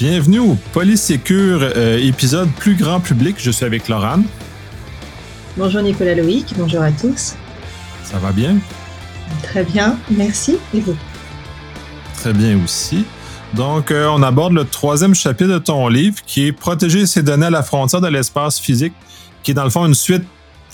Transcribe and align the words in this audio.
Bienvenue 0.00 0.38
au 0.38 0.56
Polysécure 0.72 1.60
euh, 1.76 1.98
épisode 1.98 2.48
plus 2.52 2.74
grand 2.74 3.00
public. 3.00 3.36
Je 3.38 3.50
suis 3.50 3.66
avec 3.66 3.86
Laurent. 3.86 4.20
Bonjour 5.58 5.82
Nicolas 5.82 6.14
Loïc, 6.14 6.54
bonjour 6.56 6.80
à 6.80 6.90
tous. 6.90 7.34
Ça 8.04 8.16
va 8.16 8.32
bien? 8.32 8.56
Très 9.42 9.62
bien, 9.62 9.98
merci. 10.10 10.56
Et 10.72 10.80
vous? 10.80 10.96
Très 12.14 12.32
bien 12.32 12.58
aussi. 12.64 13.04
Donc, 13.52 13.90
euh, 13.90 14.08
on 14.08 14.22
aborde 14.22 14.54
le 14.54 14.64
troisième 14.64 15.14
chapitre 15.14 15.50
de 15.50 15.58
ton 15.58 15.86
livre 15.88 16.16
qui 16.24 16.46
est 16.46 16.52
Protéger 16.52 17.04
ses 17.04 17.22
données 17.22 17.48
à 17.48 17.50
la 17.50 17.62
frontière 17.62 18.00
de 18.00 18.08
l'espace 18.08 18.58
physique, 18.58 18.94
qui 19.42 19.50
est 19.50 19.54
dans 19.54 19.64
le 19.64 19.70
fond 19.70 19.84
une 19.84 19.92
suite 19.92 20.24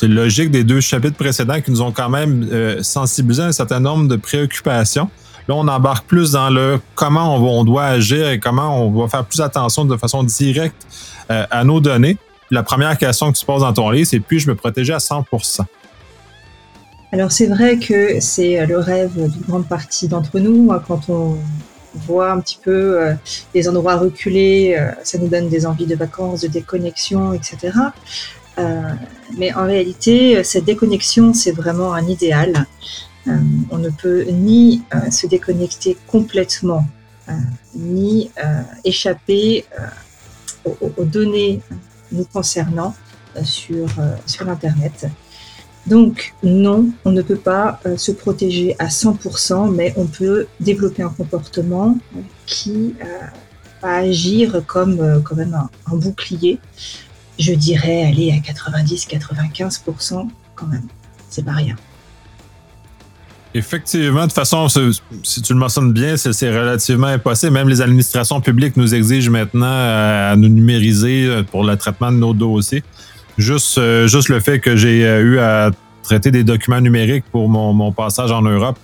logique 0.03 0.53
des 0.53 0.63
deux 0.63 0.81
chapitres 0.81 1.17
précédents 1.17 1.61
qui 1.61 1.73
nous 1.73 1.83
ont 1.83 1.91
quand 1.91 2.11
même 2.11 2.49
euh, 2.53 2.81
sensibilisé 2.85 3.43
à 3.43 3.47
un 3.47 3.53
certain 3.53 3.81
nombre 3.81 4.07
de 4.07 4.15
préoccupations. 4.15 5.11
Là, 5.49 5.55
on 5.55 5.69
embarque 5.69 6.07
plus 6.07 6.33
dans 6.33 6.51
le 6.51 6.81
comment 6.95 7.37
on, 7.37 7.65
doit 7.65 7.85
agir 7.85 8.29
et 8.29 8.41
comment 8.41 8.85
on 8.85 8.91
va 8.91 9.09
faire 9.09 9.25
plus 9.25 9.41
attention 9.41 9.85
de 9.85 9.97
façon 9.97 10.25
directe 10.25 10.87
euh, 11.31 11.45
à 11.51 11.63
nos 11.63 11.81
données. 11.81 12.19
La 12.51 12.63
première 12.63 12.99
question 12.99 13.33
que 13.33 13.39
tu 13.39 13.45
poses 13.45 13.63
dans 13.63 13.73
ton 13.73 13.91
livre, 13.91 14.09
c'est 14.09 14.21
puis-je 14.21 14.49
me 14.49 14.57
protéger 14.57 14.93
à 14.93 14.99
100 14.99 15.25
Alors, 17.13 17.31
c'est 17.31 17.47
vrai 17.47 17.79
que 17.79 18.19
c'est 18.21 18.59
euh, 18.59 18.67
le 18.67 18.79
rêve 18.79 19.13
d'une 19.15 19.43
grande 19.43 19.69
partie 19.69 20.09
d'entre 20.09 20.41
nous. 20.41 20.73
Quand 20.89 21.09
on 21.09 21.37
voit 21.95 22.33
un 22.33 22.41
petit 22.41 22.59
peu 22.63 23.01
euh, 23.01 23.15
des 23.55 23.69
endroits 23.69 23.97
reculés, 23.97 24.77
ça 25.05 25.17
nous 25.19 25.29
donne 25.29 25.49
des 25.49 25.65
envies 25.65 25.87
de 25.87 25.95
vacances, 25.95 26.41
de 26.41 26.49
déconnexion, 26.49 27.33
etc. 27.33 27.73
mais 29.39 29.55
en 29.55 29.67
réalité, 29.67 30.43
cette 30.43 30.65
déconnexion, 30.65 31.35
c'est 31.35 31.53
vraiment 31.53 31.93
un 31.93 32.07
idéal. 32.07 32.67
Euh, 33.29 33.39
on 33.71 33.79
ne 33.79 33.91
peut 33.91 34.25
ni 34.25 34.83
euh, 34.95 35.11
se 35.11 35.27
déconnecter 35.27 35.97
complètement, 36.07 36.87
euh, 37.29 37.33
ni 37.75 38.31
échapper 38.85 39.65
aux, 40.65 41.05
données 41.05 41.61
nous 42.13 42.25
concernant 42.25 42.95
sur, 43.43 43.89
sur 44.27 44.49
Internet. 44.49 45.07
Donc 45.87 46.35
non, 46.43 46.89
on 47.05 47.13
ne 47.13 47.23
peut 47.23 47.37
pas 47.37 47.81
se 47.97 48.11
protéger 48.11 48.75
à 48.79 48.87
100%, 48.87 49.73
mais 49.73 49.93
on 49.97 50.07
peut 50.07 50.47
développer 50.59 51.03
un 51.03 51.11
comportement 51.11 51.97
qui 52.47 52.95
va 53.83 53.97
agir 53.97 54.63
comme 54.67 55.23
quand 55.23 55.37
même 55.37 55.55
un, 55.87 55.97
bouclier. 55.97 56.59
Je 57.39 57.53
dirais 57.53 58.05
aller 58.05 58.33
à 58.33 58.37
90-95% 58.53 60.29
quand 60.57 60.67
même. 60.67 60.89
C'est 61.29 61.45
pas 61.45 61.53
rien. 61.53 61.77
Effectivement, 63.57 64.21
de 64.21 64.27
toute 64.27 64.35
façon, 64.35 64.69
si 64.69 65.41
tu 65.41 65.55
le 65.55 65.59
mentionnes 65.59 65.93
bien, 65.93 66.17
c'est 66.19 66.51
relativement 66.51 67.07
impossible. 67.07 67.53
Même 67.53 67.71
les 67.71 67.81
administrations 67.81 68.41
publiques 68.43 68.77
nous 68.77 68.95
exigent 68.95 69.31
maintenant 69.31 69.67
euh, 69.67 70.33
à 70.33 70.37
nous 70.37 70.49
numériser 70.49 71.25
euh, 71.25 71.43
pour 71.43 71.65
le 71.65 71.75
traitement 71.77 72.13
de 72.13 72.19
nos 72.19 72.35
dossiers. 72.35 72.85
Juste, 73.39 73.79
euh, 73.79 74.07
juste 74.07 74.29
le 74.29 74.41
fait 74.41 74.61
que 74.61 74.77
j'ai 74.77 75.01
eu 75.01 75.39
à 75.39 75.71
traiter 76.03 76.31
des 76.31 76.45
documents 76.45 76.83
numériques 76.83 77.25
pour 77.33 77.49
mon, 77.49 77.93
passage 77.93 78.31
en 78.31 78.43
Europe, 78.43 78.79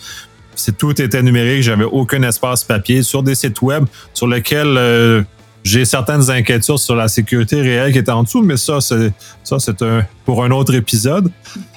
c'est 0.54 0.78
tout 0.78 1.00
était 1.00 1.22
numérique, 1.22 1.62
j'avais 1.62 1.84
aucun 1.84 2.22
espace 2.22 2.64
papier 2.64 3.02
sur 3.02 3.22
des 3.22 3.34
sites 3.34 3.60
web 3.60 3.84
sur 4.14 4.26
lesquels 4.26 5.24
j'ai 5.62 5.84
certaines 5.84 6.30
inquiétudes 6.30 6.78
sur 6.78 6.96
la 6.96 7.08
sécurité 7.08 7.60
réelle 7.60 7.92
qui 7.92 7.98
est 7.98 8.08
en 8.08 8.22
dessous, 8.24 8.42
mais 8.42 8.56
ça, 8.56 8.80
c'est 8.80 9.12
ça, 9.44 9.58
c'est 9.58 9.84
pour 10.24 10.42
un 10.44 10.50
autre 10.50 10.74
épisode. 10.74 11.30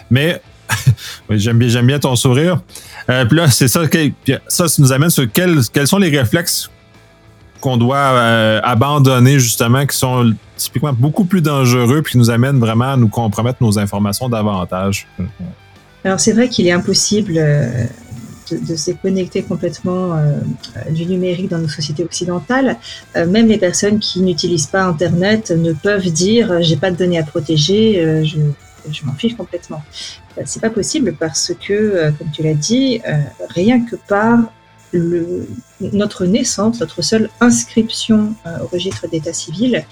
Mais 0.10 0.42
j'aime 1.30 1.58
bien, 1.58 1.68
j'aime 1.68 1.88
bien 1.88 2.00
ton 2.00 2.16
sourire. 2.16 2.62
Euh, 3.10 3.26
puis 3.26 3.38
là, 3.38 3.50
c'est 3.50 3.68
ça, 3.68 3.82
ça, 4.48 4.66
nous 4.80 4.92
amène 4.92 5.10
sur 5.10 5.32
quels, 5.32 5.60
quels 5.72 5.88
sont 5.88 5.98
les 5.98 6.16
réflexes 6.16 6.70
qu'on 7.62 7.78
doit 7.78 7.98
euh, 7.98 8.60
abandonner 8.64 9.40
justement, 9.40 9.86
qui 9.86 9.98
sont 9.98 10.34
typiquement 10.58 10.94
beaucoup 10.94 11.26
plus 11.26 11.42
dangereux, 11.42 12.02
puis 12.02 12.14
qui 12.14 12.18
nous 12.18 12.30
amènent 12.30 12.60
vraiment 12.60 12.94
à 12.94 12.98
nous 12.98 13.08
compromettre 13.08 13.62
nos 13.62 13.80
informations 13.80 14.30
davantage. 14.30 15.08
Alors 16.04 16.20
c'est 16.20 16.34
vrai 16.34 16.50
qu'il 16.50 16.68
est 16.68 16.72
impossible 16.72 17.34
euh, 17.38 17.86
de, 18.52 18.76
se 18.76 18.92
connecter 18.92 19.42
complètement 19.42 20.22
du 20.92 21.08
numérique 21.08 21.50
dans 21.50 21.58
nos 21.58 21.68
sociétés 21.68 22.04
occidentales. 22.04 22.78
même 23.16 23.48
les 23.48 23.58
personnes 23.58 23.98
qui 23.98 24.22
n'utilisent 24.22 24.68
pas 24.68 24.84
Internet 24.84 25.50
ne 25.50 25.74
peuvent 25.74 26.12
dire 26.12 26.62
j'ai 26.62 26.76
pas 26.76 26.92
de 26.92 26.98
données 26.98 27.18
à 27.18 27.24
protéger, 27.24 28.24
je, 28.24 28.38
je 28.92 29.06
m'en 29.06 29.14
fiche 29.14 29.36
complètement. 29.36 29.84
Euh, 30.38 30.44
c'est 30.46 30.62
pas 30.62 30.70
possible 30.70 31.16
parce 31.20 31.54
que, 31.54 31.74
euh, 31.74 32.12
comme 32.12 32.30
tu 32.32 32.44
l'as 32.44 32.54
dit, 32.54 33.02
euh, 33.08 33.18
rien 33.50 33.82
que 33.82 33.96
par 33.96 34.40
notre 35.82 36.26
naissance, 36.26 36.80
notre 36.80 37.02
seule 37.02 37.30
inscription 37.42 38.34
au 38.62 38.68
registre 38.68 39.10
d'état 39.10 39.34
civil, 39.34 39.84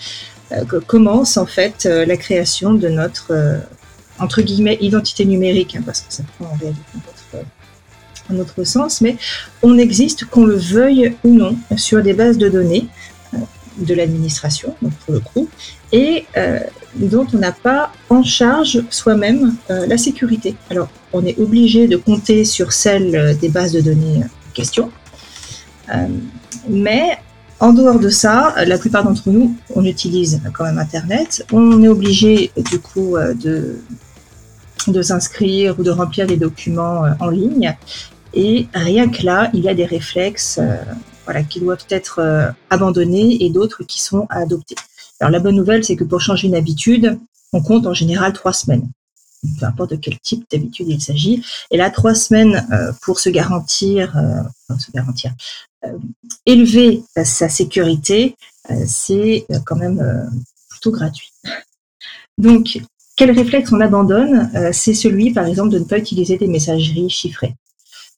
commence 0.87 1.35
en 1.35 1.45
fait 1.45 1.83
la 1.83 2.15
création 2.15 2.73
de 2.73 2.87
notre 2.87 3.33
entre 4.17 4.41
guillemets 4.41 4.77
identité 4.79 5.25
numérique, 5.25 5.75
hein, 5.75 5.83
parce 5.85 5.99
que 5.99 6.13
ça 6.13 6.23
prend 6.37 6.45
en 6.45 6.55
réalité 6.55 6.79
un 8.29 8.39
autre 8.39 8.63
sens, 8.63 9.01
mais 9.01 9.17
on 9.61 9.77
existe, 9.77 10.23
qu'on 10.23 10.45
le 10.45 10.55
veuille 10.55 11.17
ou 11.25 11.33
non, 11.33 11.57
sur 11.75 12.01
des 12.01 12.13
bases 12.13 12.37
de 12.37 12.47
données 12.47 12.87
de 13.77 13.93
l'administration, 13.93 14.75
donc 14.81 14.93
pour 15.05 15.13
le 15.13 15.19
coup, 15.19 15.49
et 15.91 16.25
euh, 16.37 16.59
dont 16.95 17.25
on 17.33 17.37
n'a 17.37 17.51
pas 17.51 17.91
en 18.09 18.23
charge 18.23 18.83
soi-même 18.89 19.55
euh, 19.69 19.85
la 19.87 19.97
sécurité. 19.97 20.55
Alors, 20.69 20.89
on 21.11 21.25
est 21.25 21.37
obligé 21.39 21.87
de 21.87 21.97
compter 21.97 22.43
sur 22.45 22.73
celle 22.73 23.15
euh, 23.15 23.33
des 23.33 23.49
bases 23.49 23.73
de 23.73 23.81
données 23.81 24.23
en 24.23 24.53
question, 24.53 24.91
mais 26.69 27.17
en 27.59 27.73
dehors 27.73 27.99
de 27.99 28.09
ça, 28.09 28.55
la 28.65 28.77
plupart 28.77 29.03
d'entre 29.03 29.29
nous, 29.29 29.55
on 29.75 29.83
utilise 29.83 30.41
quand 30.53 30.63
même 30.63 30.79
Internet. 30.79 31.45
On 31.51 31.83
est 31.83 31.87
obligé 31.87 32.51
du 32.71 32.79
coup 32.79 33.15
de, 33.17 33.79
de 34.87 35.01
s'inscrire 35.01 35.77
ou 35.79 35.83
de 35.83 35.91
remplir 35.91 36.25
des 36.25 36.37
documents 36.37 37.03
en 37.19 37.29
ligne. 37.29 37.75
Et 38.33 38.67
rien 38.73 39.09
que 39.09 39.23
là, 39.23 39.49
il 39.53 39.61
y 39.61 39.69
a 39.69 39.73
des 39.73 39.85
réflexes 39.85 40.59
voilà, 41.25 41.43
qui 41.43 41.59
doivent 41.59 41.85
être 41.89 42.19
euh, 42.19 42.49
abandonnés 42.69 43.43
et 43.43 43.49
d'autres 43.49 43.83
qui 43.83 44.01
sont 44.01 44.27
à 44.29 44.39
adopter. 44.39 44.75
Alors 45.19 45.31
la 45.31 45.39
bonne 45.39 45.55
nouvelle, 45.55 45.83
c'est 45.83 45.95
que 45.95 46.03
pour 46.03 46.21
changer 46.21 46.47
une 46.47 46.55
habitude, 46.55 47.19
on 47.53 47.61
compte 47.61 47.87
en 47.87 47.93
général 47.93 48.33
trois 48.33 48.53
semaines. 48.53 48.89
Peu 49.59 49.65
importe 49.65 49.91
de 49.91 49.95
quel 49.97 50.19
type 50.19 50.45
d'habitude 50.49 50.87
il 50.89 51.01
s'agit. 51.01 51.43
Et 51.69 51.77
là, 51.77 51.89
trois 51.89 52.15
semaines 52.15 52.65
euh, 52.71 52.93
pour 53.01 53.19
se 53.19 53.29
garantir, 53.29 54.15
euh, 54.17 54.77
se 54.77 54.91
garantir, 54.91 55.33
élever 56.45 57.03
sa 57.25 57.49
sécurité, 57.49 58.37
c'est 58.87 59.45
quand 59.65 59.75
même 59.75 60.31
plutôt 60.69 60.91
gratuit. 60.91 61.33
Donc, 62.37 62.79
quel 63.17 63.31
réflexe 63.31 63.69
on 63.73 63.81
abandonne 63.81 64.49
C'est 64.71 64.93
celui, 64.93 65.33
par 65.33 65.45
exemple, 65.45 65.71
de 65.71 65.79
ne 65.79 65.83
pas 65.83 65.97
utiliser 65.97 66.37
des 66.37 66.47
messageries 66.47 67.09
chiffrées. 67.09 67.55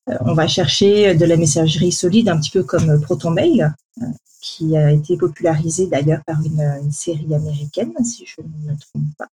Euh, 0.09 0.13
on 0.21 0.33
va 0.33 0.47
chercher 0.47 1.15
de 1.15 1.25
la 1.25 1.37
messagerie 1.37 1.91
solide, 1.91 2.29
un 2.29 2.39
petit 2.39 2.51
peu 2.51 2.63
comme 2.63 3.01
ProtonMail, 3.01 3.71
euh, 4.01 4.05
qui 4.41 4.77
a 4.77 4.91
été 4.91 5.17
popularisé 5.17 5.87
d'ailleurs 5.87 6.21
par 6.25 6.37
une, 6.43 6.91
série 6.91 7.33
américaine, 7.33 7.93
si 8.03 8.25
je 8.25 8.41
ne 8.41 8.71
me 8.71 8.77
trompe 8.77 9.07
pas, 9.17 9.27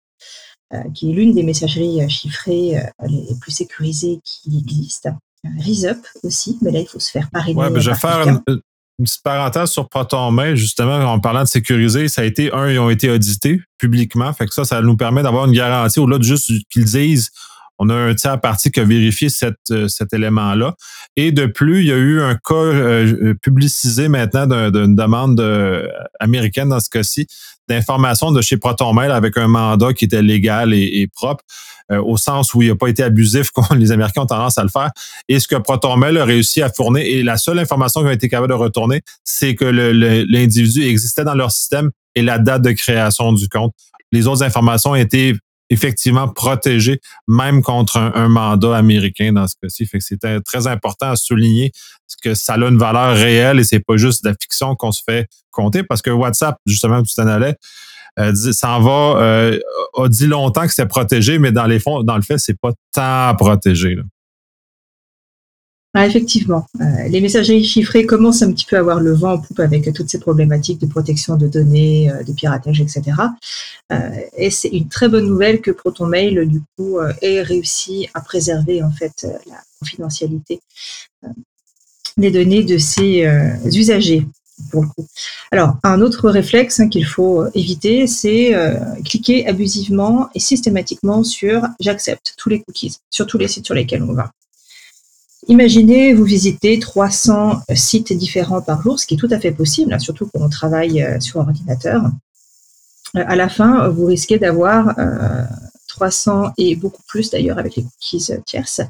euh, 0.74 0.90
qui 0.94 1.10
est 1.10 1.14
l'une 1.14 1.34
des 1.34 1.42
messageries 1.42 2.08
chiffrées 2.10 2.82
les 3.06 3.34
plus 3.40 3.52
sécurisées 3.52 4.20
qui 4.22 4.58
existent. 4.58 5.16
ReSup 5.60 6.04
aussi, 6.24 6.58
mais 6.60 6.72
là, 6.72 6.80
il 6.80 6.86
faut 6.86 6.98
se 6.98 7.10
faire 7.10 7.30
parrainer. 7.30 7.58
Ouais, 7.58 7.80
je 7.80 7.90
vais 7.90 7.96
faire 7.96 8.28
une, 8.28 8.42
petite 8.98 9.22
parenthèse 9.22 9.70
sur 9.70 9.88
ProtonMail, 9.88 10.56
justement, 10.56 10.96
en 10.96 11.20
parlant 11.20 11.42
de 11.42 11.48
sécuriser, 11.48 12.08
ça 12.08 12.22
a 12.22 12.24
été, 12.24 12.52
un, 12.52 12.68
ils 12.68 12.78
ont 12.80 12.90
été 12.90 13.08
audités 13.08 13.60
publiquement, 13.78 14.32
fait 14.32 14.46
que 14.46 14.52
ça, 14.52 14.64
ça 14.64 14.82
nous 14.82 14.96
permet 14.96 15.22
d'avoir 15.22 15.47
une 15.47 15.53
garantie 15.53 16.00
au-delà 16.00 16.18
de 16.18 16.24
juste 16.24 16.50
qu'ils 16.68 16.84
disent 16.84 17.30
on 17.78 17.89
a 17.89 17.95
un 17.95 18.15
tiers 18.15 18.41
parti 18.41 18.71
qui 18.71 18.80
a 18.80 18.84
vérifié 18.84 19.28
euh, 19.71 19.89
cet 19.89 20.13
élément-là. 20.13 20.75
Et 21.16 21.33
de 21.33 21.47
plus, 21.47 21.80
il 21.80 21.86
y 21.86 21.92
a 21.92 21.97
eu 21.97 22.21
un 22.21 22.34
cas 22.34 22.54
euh, 22.54 23.34
publicisé 23.41 24.09
maintenant 24.09 24.71
d'une 24.71 24.97
demande 24.97 25.41
euh, 25.41 25.89
américaine 26.21 26.69
dans 26.69 26.80
ce 26.80 26.91
cas-ci 26.91 27.27
d'information 27.69 28.33
de 28.33 28.41
chez 28.41 28.57
ProtonMail 28.57 29.10
avec 29.10 29.36
un 29.36 29.47
mandat 29.47 29.92
qui 29.92 30.07
était 30.07 30.22
légal 30.22 30.72
et, 30.72 31.07
propre, 31.15 31.45
au 31.91 32.16
sens 32.16 32.54
où 32.54 32.63
il 32.63 32.69
n'a 32.69 32.77
pas 32.77 32.89
été 32.89 33.03
abusif 33.03 33.51
comme 33.54 33.78
les 33.78 33.92
Américains 33.92 34.22
ont 34.22 34.27
tendance 34.27 34.57
à 34.57 34.63
le 34.63 34.71
faire. 34.71 34.91
Et 35.28 35.39
ce 35.39 35.47
que 35.47 35.57
ProtonMail 35.57 36.16
a 36.16 36.24
réussi 36.24 36.63
à 36.63 36.71
fournir, 36.71 37.04
et 37.04 37.22
la 37.22 37.36
seule 37.36 37.59
information 37.59 38.01
qu'ils 38.01 38.09
ont 38.09 38.13
été 38.13 38.31
capables 38.31 38.48
de 38.48 38.54
retourner, 38.54 39.03
c'est 39.22 39.54
que 39.54 39.66
l'individu 39.66 40.84
existait 40.84 41.24
dans 41.24 41.34
leur 41.34 41.53
système 41.53 41.91
et 42.15 42.22
la 42.22 42.39
date 42.39 42.63
de 42.63 42.71
création 42.71 43.34
du 43.34 43.51
compte. 43.51 43.74
Les 44.13 44.27
autres 44.27 44.42
informations 44.42 44.95
étaient 44.95 45.34
effectivement 45.70 46.28
protégé, 46.28 47.00
même 47.26 47.62
contre 47.62 47.98
un, 47.98 48.28
mandat 48.28 48.76
américain 48.76 49.32
dans 49.32 49.47
ce 49.47 49.54
cas-ci. 49.62 49.86
Fait 49.86 50.00
c'était 50.00 50.41
très 50.41 50.66
important 50.66 51.10
à 51.10 51.16
souligner 51.16 51.72
que 52.22 52.34
ça 52.34 52.54
a 52.54 52.56
une 52.59 52.78
valeur 52.78 53.15
réelle 53.15 53.60
et 53.60 53.65
c'est 53.65 53.80
pas 53.80 53.97
juste 53.97 54.24
de 54.24 54.30
la 54.30 54.34
fiction 54.41 54.74
qu'on 54.74 54.92
se 54.92 55.03
fait 55.04 55.28
compter 55.50 55.82
parce 55.82 56.03
que 56.03 56.10
WhatsApp, 56.10 56.56
justement, 56.66 57.03
tu 57.03 57.15
t'en 57.15 57.26
allais, 57.26 57.56
euh, 58.18 58.34
ça 58.34 58.78
va, 58.78 59.16
euh, 59.20 59.59
a 59.97 60.09
dit 60.09 60.26
longtemps 60.26 60.62
que 60.62 60.70
c'était 60.70 60.88
protégé, 60.88 61.38
mais 61.38 61.53
dans 61.53 61.66
les 61.66 61.78
fonds, 61.78 62.03
dans 62.03 62.16
le 62.16 62.22
fait, 62.22 62.38
c'est 62.38 62.59
pas 62.59 62.72
tant 62.92 63.34
protégé. 63.36 63.97
Ah, 65.94 66.06
effectivement, 66.06 66.66
euh, 66.80 67.08
les 67.08 67.20
messageries 67.20 67.64
chiffrées 67.64 68.04
commencent 68.04 68.42
un 68.42 68.52
petit 68.52 68.66
peu 68.66 68.76
à 68.76 68.80
avoir 68.80 69.00
le 69.00 69.14
vent 69.14 69.32
en 69.32 69.38
poupe 69.38 69.58
avec 69.60 69.92
toutes 69.94 70.10
ces 70.10 70.20
problématiques 70.20 70.80
de 70.80 70.86
protection 70.86 71.36
de 71.36 71.48
données, 71.48 72.12
de 72.26 72.32
piratage, 72.32 72.80
etc. 72.80 73.02
et 74.36 74.50
c'est 74.50 74.68
une 74.68 74.88
très 74.88 75.08
bonne 75.08 75.26
nouvelle 75.26 75.62
que 75.62 75.70
ProtonMail, 75.70 76.46
du 76.46 76.60
coup, 76.76 76.98
ait 77.22 77.40
réussi 77.40 78.06
à 78.12 78.20
préserver 78.20 78.82
en 78.82 78.90
fait 78.90 79.26
la 79.46 79.56
confidentialité 79.80 80.60
des 82.18 82.30
données 82.30 82.64
de 82.64 82.76
ses 82.76 83.26
usagers 83.64 84.26
pour 84.70 84.82
le 84.82 84.88
coup. 84.88 85.06
Alors, 85.50 85.76
un 85.82 86.00
autre 86.00 86.28
réflexe 86.28 86.80
hein, 86.80 86.88
qu'il 86.88 87.06
faut 87.06 87.42
euh, 87.42 87.50
éviter, 87.54 88.06
c'est 88.06 88.54
euh, 88.54 88.74
cliquer 89.04 89.46
abusivement 89.46 90.28
et 90.34 90.40
systématiquement 90.40 91.24
sur 91.24 91.62
j'accepte 91.80 92.34
tous 92.36 92.48
les 92.48 92.62
cookies 92.62 92.96
sur 93.10 93.26
tous 93.26 93.38
les 93.38 93.48
sites 93.48 93.66
sur 93.66 93.74
lesquels 93.74 94.02
on 94.02 94.12
va. 94.12 94.30
Imaginez, 95.46 96.12
vous 96.12 96.24
visitez 96.24 96.78
300 96.78 97.60
sites 97.74 98.12
différents 98.12 98.60
par 98.60 98.82
jour, 98.82 98.98
ce 98.98 99.06
qui 99.06 99.14
est 99.14 99.18
tout 99.18 99.28
à 99.30 99.38
fait 99.38 99.52
possible, 99.52 99.92
hein, 99.92 99.98
surtout 99.98 100.26
quand 100.26 100.42
on 100.42 100.48
travaille 100.48 101.02
euh, 101.02 101.20
sur 101.20 101.40
ordinateur. 101.40 102.02
à 103.14 103.36
la 103.36 103.48
fin, 103.48 103.88
vous 103.88 104.04
risquez 104.06 104.38
d'avoir 104.38 104.94
300 105.86 106.52
et 106.58 106.76
beaucoup 106.76 107.02
plus 107.06 107.30
d'ailleurs 107.30 107.58
avec 107.58 107.76
les 107.76 107.84
cookies 107.84 108.32
tierces, 108.44 108.82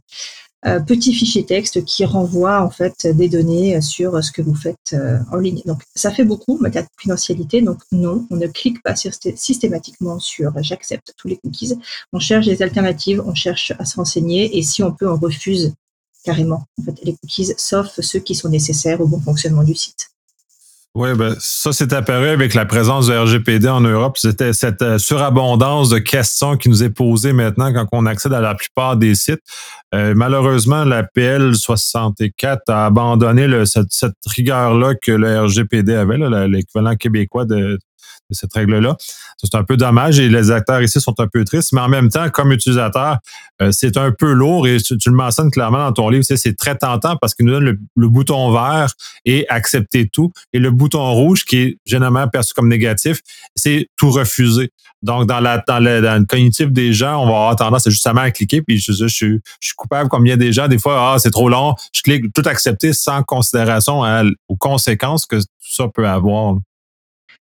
euh, 0.66 0.80
petit 0.80 1.14
fichier 1.14 1.46
texte 1.46 1.84
qui 1.84 2.04
renvoie 2.04 2.60
en 2.64 2.70
fait 2.70 3.06
des 3.06 3.28
données 3.28 3.80
sur 3.80 4.22
ce 4.24 4.32
que 4.32 4.42
vous 4.42 4.56
faites 4.56 4.92
euh, 4.92 5.18
en 5.30 5.36
ligne. 5.36 5.62
Donc 5.66 5.82
ça 5.94 6.10
fait 6.10 6.24
beaucoup, 6.24 6.58
mais 6.60 6.70
de 6.70 6.82
confidentialité. 6.96 7.62
Donc 7.62 7.78
non, 7.92 8.26
on 8.30 8.36
ne 8.36 8.48
clique 8.48 8.82
pas 8.82 8.94
systématiquement 8.96 10.18
sur 10.18 10.52
j'accepte 10.60 11.14
tous 11.16 11.28
les 11.28 11.36
cookies. 11.36 11.78
On 12.12 12.18
cherche 12.18 12.46
des 12.46 12.60
alternatives, 12.60 13.22
on 13.24 13.34
cherche 13.34 13.72
à 13.78 13.84
se 13.84 13.96
renseigner 13.96 14.58
et 14.58 14.62
si 14.62 14.82
on 14.82 14.90
peut, 14.92 15.08
on 15.08 15.16
refuse 15.16 15.74
carrément 16.24 16.66
en 16.80 16.84
fait, 16.84 16.94
les 17.02 17.16
cookies, 17.16 17.52
sauf 17.56 18.00
ceux 18.00 18.20
qui 18.20 18.34
sont 18.34 18.48
nécessaires 18.48 19.00
au 19.00 19.06
bon 19.06 19.20
fonctionnement 19.20 19.64
du 19.64 19.74
site. 19.74 20.10
Oui, 20.94 21.14
ben, 21.14 21.36
ça 21.38 21.72
s'est 21.72 21.94
apparu 21.94 22.28
avec 22.28 22.54
la 22.54 22.64
présence 22.64 23.06
du 23.06 23.16
RGPD 23.16 23.68
en 23.68 23.82
Europe. 23.82 24.18
C'était 24.18 24.52
cette 24.52 24.82
euh, 24.82 24.98
surabondance 24.98 25.90
de 25.90 25.98
questions 25.98 26.56
qui 26.56 26.68
nous 26.68 26.82
est 26.82 26.90
posée 26.90 27.32
maintenant 27.32 27.72
quand 27.72 27.86
on 27.92 28.06
accède 28.06 28.32
à 28.32 28.40
la 28.40 28.54
plupart 28.54 28.96
des 28.96 29.14
sites. 29.14 29.42
Euh, 29.94 30.14
malheureusement, 30.16 30.84
la 30.84 31.04
PL 31.04 31.54
64 31.54 32.62
a 32.68 32.86
abandonné 32.86 33.46
le, 33.46 33.64
cette, 33.64 33.86
rigueur-là 34.26 34.94
que 34.96 35.12
le 35.12 35.40
RGPD 35.42 35.94
avait, 35.94 36.18
l'équivalent 36.48 36.96
québécois 36.96 37.44
de, 37.44 37.78
cette 38.30 38.52
règle-là. 38.52 38.96
C'est 39.38 39.54
un 39.54 39.64
peu 39.64 39.76
dommage 39.76 40.18
et 40.18 40.28
les 40.28 40.50
acteurs 40.50 40.82
ici 40.82 41.00
sont 41.00 41.18
un 41.18 41.26
peu 41.26 41.44
tristes, 41.44 41.72
mais 41.72 41.80
en 41.80 41.88
même 41.88 42.08
temps, 42.08 42.28
comme 42.30 42.52
utilisateur, 42.52 43.18
euh, 43.62 43.70
c'est 43.72 43.96
un 43.96 44.12
peu 44.12 44.32
lourd 44.32 44.66
et 44.66 44.78
tu, 44.78 44.96
le 45.06 45.12
mentionnes 45.12 45.50
clairement 45.50 45.78
dans 45.78 45.92
ton 45.92 46.08
livre, 46.08 46.24
c'est 46.24 46.56
très 46.56 46.76
tentant 46.76 47.16
parce 47.16 47.34
qu'il 47.34 47.46
nous 47.46 47.52
donne 47.52 47.78
le, 47.94 48.08
bouton 48.08 48.50
vert 48.52 48.92
et 49.24 49.46
accepter 49.48 50.08
tout 50.08 50.32
et 50.52 50.58
le 50.58 50.70
bouton 50.70 51.12
rouge 51.12 51.44
qui 51.44 51.58
est 51.58 51.78
généralement 51.86 52.28
perçu 52.28 52.52
comme 52.54 52.68
négatif, 52.68 53.20
c'est 53.54 53.88
tout 53.96 54.10
refuser. 54.10 54.70
Donc, 55.02 55.26
dans, 55.26 55.38
la, 55.38 55.62
dans, 55.66 55.78
le, 55.78 56.24
cognitif 56.24 56.72
des 56.72 56.92
gens, 56.92 57.22
on 57.22 57.26
va 57.26 57.36
avoir 57.36 57.56
tendance 57.56 57.88
justement 57.88 58.22
à 58.22 58.30
cliquer, 58.30 58.62
puis 58.62 58.78
je, 58.78 58.92
je, 58.92 59.06
je, 59.06 59.26
je 59.26 59.38
suis 59.60 59.74
coupable 59.76 60.08
des 60.36 60.52
gens. 60.52 60.66
Des 60.66 60.78
fois, 60.78 61.12
ah, 61.14 61.18
c'est 61.18 61.30
trop 61.30 61.48
long, 61.48 61.74
je 61.92 62.02
clique 62.02 62.32
tout 62.34 62.42
accepter 62.46 62.92
sans 62.92 63.22
considération 63.22 64.02
aux 64.48 64.56
conséquences 64.56 65.24
que 65.26 65.36
tout 65.36 65.46
ça 65.60 65.86
peut 65.88 66.08
avoir. 66.08 66.56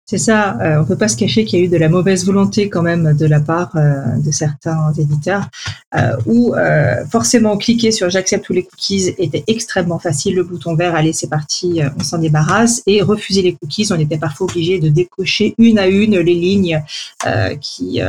C'est 0.09 0.17
ça, 0.17 0.57
euh, 0.59 0.81
on 0.81 0.85
peut 0.85 0.97
pas 0.97 1.07
se 1.07 1.15
cacher 1.15 1.45
qu'il 1.45 1.59
y 1.59 1.61
a 1.61 1.65
eu 1.65 1.67
de 1.67 1.77
la 1.77 1.87
mauvaise 1.87 2.25
volonté 2.25 2.67
quand 2.67 2.81
même 2.81 3.15
de 3.15 3.27
la 3.27 3.39
part 3.39 3.69
euh, 3.75 4.17
de 4.17 4.31
certains 4.31 4.91
éditeurs, 4.93 5.47
euh, 5.93 6.17
où 6.25 6.55
euh, 6.55 7.05
forcément 7.05 7.57
cliquer 7.57 7.91
sur 7.91 8.09
j'accepte 8.09 8.43
tous 8.43 8.53
les 8.53 8.63
cookies 8.63 9.13
était 9.19 9.43
extrêmement 9.45 9.99
facile, 9.99 10.33
le 10.33 10.43
bouton 10.43 10.73
vert, 10.73 10.95
allez 10.95 11.13
c'est 11.13 11.29
parti, 11.29 11.81
on 11.99 12.03
s'en 12.03 12.17
débarrasse, 12.17 12.81
et 12.87 13.03
refuser 13.03 13.43
les 13.43 13.53
cookies, 13.53 13.89
on 13.91 13.99
était 13.99 14.17
parfois 14.17 14.47
obligé 14.47 14.79
de 14.79 14.89
décocher 14.89 15.53
une 15.59 15.77
à 15.77 15.85
une 15.85 16.17
les 16.17 16.33
lignes 16.33 16.83
qui, 17.61 18.01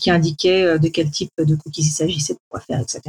qui 0.00 0.10
indiquaient 0.10 0.80
de 0.80 0.88
quel 0.88 1.10
type 1.10 1.30
de 1.38 1.54
cookies 1.54 1.82
il 1.82 1.92
s'agissait, 1.92 2.32
de 2.32 2.40
quoi 2.48 2.58
faire, 2.58 2.80
etc. 2.80 3.02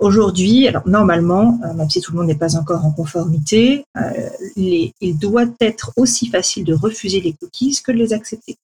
Aujourd'hui, 0.00 0.66
alors 0.66 0.88
normalement, 0.88 1.60
même 1.76 1.88
si 1.88 2.00
tout 2.00 2.10
le 2.10 2.18
monde 2.18 2.26
n'est 2.26 2.34
pas 2.34 2.56
encore 2.56 2.84
en 2.84 2.90
conformité, 2.90 3.84
les, 4.56 4.92
il 5.00 5.18
doit 5.18 5.46
être 5.60 5.92
aussi 5.96 6.26
facile 6.26 6.64
de 6.64 6.74
refuser 6.74 7.20
les 7.20 7.30
cookies 7.32 7.43
que 7.82 7.92
de 7.92 7.96
les 7.96 8.12
accepter. 8.12 8.56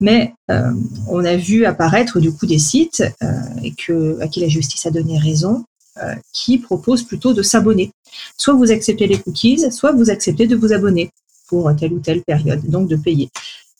Mais 0.00 0.34
euh, 0.50 0.72
on 1.08 1.24
a 1.24 1.36
vu 1.36 1.64
apparaître 1.64 2.20
du 2.20 2.32
coup 2.32 2.46
des 2.46 2.58
sites 2.58 3.02
euh, 3.22 4.20
à 4.20 4.28
qui 4.28 4.40
la 4.40 4.48
justice 4.48 4.86
a 4.86 4.90
donné 4.90 5.18
raison, 5.18 5.64
euh, 6.02 6.14
qui 6.32 6.58
proposent 6.58 7.04
plutôt 7.04 7.32
de 7.32 7.42
s'abonner. 7.42 7.90
Soit 8.36 8.54
vous 8.54 8.70
acceptez 8.70 9.06
les 9.06 9.18
cookies, 9.18 9.70
soit 9.70 9.92
vous 9.92 10.10
acceptez 10.10 10.46
de 10.46 10.56
vous 10.56 10.72
abonner 10.72 11.10
pour 11.48 11.74
telle 11.76 11.92
ou 11.92 12.00
telle 12.00 12.22
période, 12.22 12.68
donc 12.68 12.88
de 12.88 12.96
payer. 12.96 13.30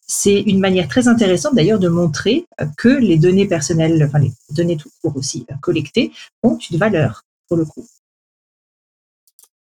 C'est 0.07 0.41
une 0.41 0.61
manière 0.61 0.87
très 0.87 1.09
intéressante 1.09 1.55
d'ailleurs 1.55 1.79
de 1.79 1.89
montrer 1.89 2.45
que 2.77 2.89
les 2.89 3.17
données 3.17 3.47
personnelles, 3.47 4.05
enfin 4.07 4.19
les 4.19 4.33
données 4.51 4.77
tout 4.77 4.91
court 5.01 5.17
aussi 5.17 5.47
collectées, 5.63 6.13
ont 6.43 6.59
une 6.71 6.77
valeur 6.77 7.23
pour 7.49 7.57
le 7.57 7.65
coup. 7.65 7.87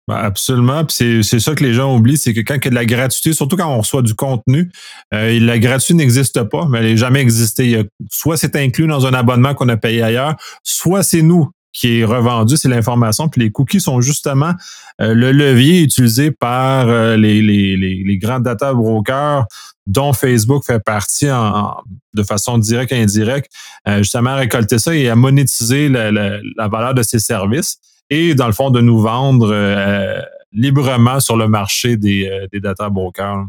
Ben 0.06 0.16
absolument. 0.16 0.84
c'est 0.90 1.22
ça 1.22 1.54
que 1.54 1.64
les 1.64 1.72
gens 1.72 1.96
oublient, 1.96 2.18
c'est 2.18 2.34
que 2.34 2.40
quand 2.40 2.56
il 2.56 2.64
y 2.64 2.66
a 2.66 2.70
de 2.70 2.74
la 2.74 2.84
gratuité, 2.84 3.32
surtout 3.32 3.56
quand 3.56 3.68
on 3.68 3.78
reçoit 3.78 4.02
du 4.02 4.14
contenu, 4.14 4.70
euh, 5.14 5.40
la 5.40 5.58
gratuité 5.58 5.94
n'existe 5.94 6.42
pas, 6.42 6.66
mais 6.68 6.80
elle 6.80 6.90
n'a 6.90 6.96
jamais 6.96 7.20
existé. 7.20 7.82
soit 8.10 8.36
c'est 8.36 8.54
inclus 8.56 8.86
dans 8.86 9.06
un 9.06 9.14
abonnement 9.14 9.54
qu'on 9.54 9.68
a 9.70 9.78
payé 9.78 10.02
ailleurs, 10.02 10.36
soit 10.62 11.02
c'est 11.02 11.22
nous 11.22 11.50
qui 11.72 12.00
est 12.00 12.04
revendu, 12.04 12.58
c'est 12.58 12.68
l'information. 12.68 13.28
Puis 13.28 13.40
les 13.40 13.50
cookies 13.50 13.80
sont 13.80 14.02
justement 14.02 14.52
euh, 15.00 15.14
le 15.14 15.32
levier 15.32 15.80
utilisé 15.80 16.30
par 16.30 16.86
euh, 16.88 17.16
les, 17.16 17.40
les, 17.40 17.76
les, 17.76 18.18
grands 18.18 18.40
data 18.40 18.74
brokers 18.74 19.46
dont 19.86 20.12
Facebook 20.12 20.64
fait 20.66 20.80
partie 20.84 21.30
en, 21.30 21.76
de 22.12 22.22
façon 22.22 22.58
directe 22.58 22.92
et 22.92 23.02
indirecte, 23.02 23.50
justement 23.98 24.30
à 24.30 24.36
récolter 24.36 24.78
ça 24.78 24.94
et 24.94 25.08
à 25.08 25.16
monétiser 25.16 25.88
la, 25.88 26.12
la, 26.12 26.38
la 26.56 26.68
valeur 26.68 26.94
de 26.94 27.02
ces 27.02 27.18
services 27.18 27.78
et 28.10 28.34
dans 28.34 28.46
le 28.46 28.52
fond 28.52 28.70
de 28.70 28.80
nous 28.80 29.00
vendre 29.00 29.50
euh, 29.52 30.20
librement 30.52 31.20
sur 31.20 31.36
le 31.36 31.48
marché 31.48 31.96
des, 31.96 32.28
euh, 32.28 32.46
des 32.52 32.60
data 32.60 32.88
brokers. 32.88 33.46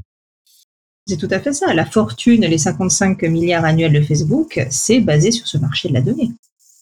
C'est 1.08 1.18
tout 1.18 1.28
à 1.30 1.40
fait 1.40 1.54
ça. 1.54 1.74
La 1.74 1.86
fortune, 1.86 2.42
les 2.42 2.58
55 2.58 3.22
milliards 3.24 3.64
annuels 3.64 3.94
de 3.94 4.02
Facebook, 4.02 4.66
c'est 4.72 5.02
basé 5.02 5.32
sur 5.32 5.48
ce 5.48 5.58
marché 5.60 5.90
de 5.90 5.94
la 5.94 6.02
donnée, 6.02 6.32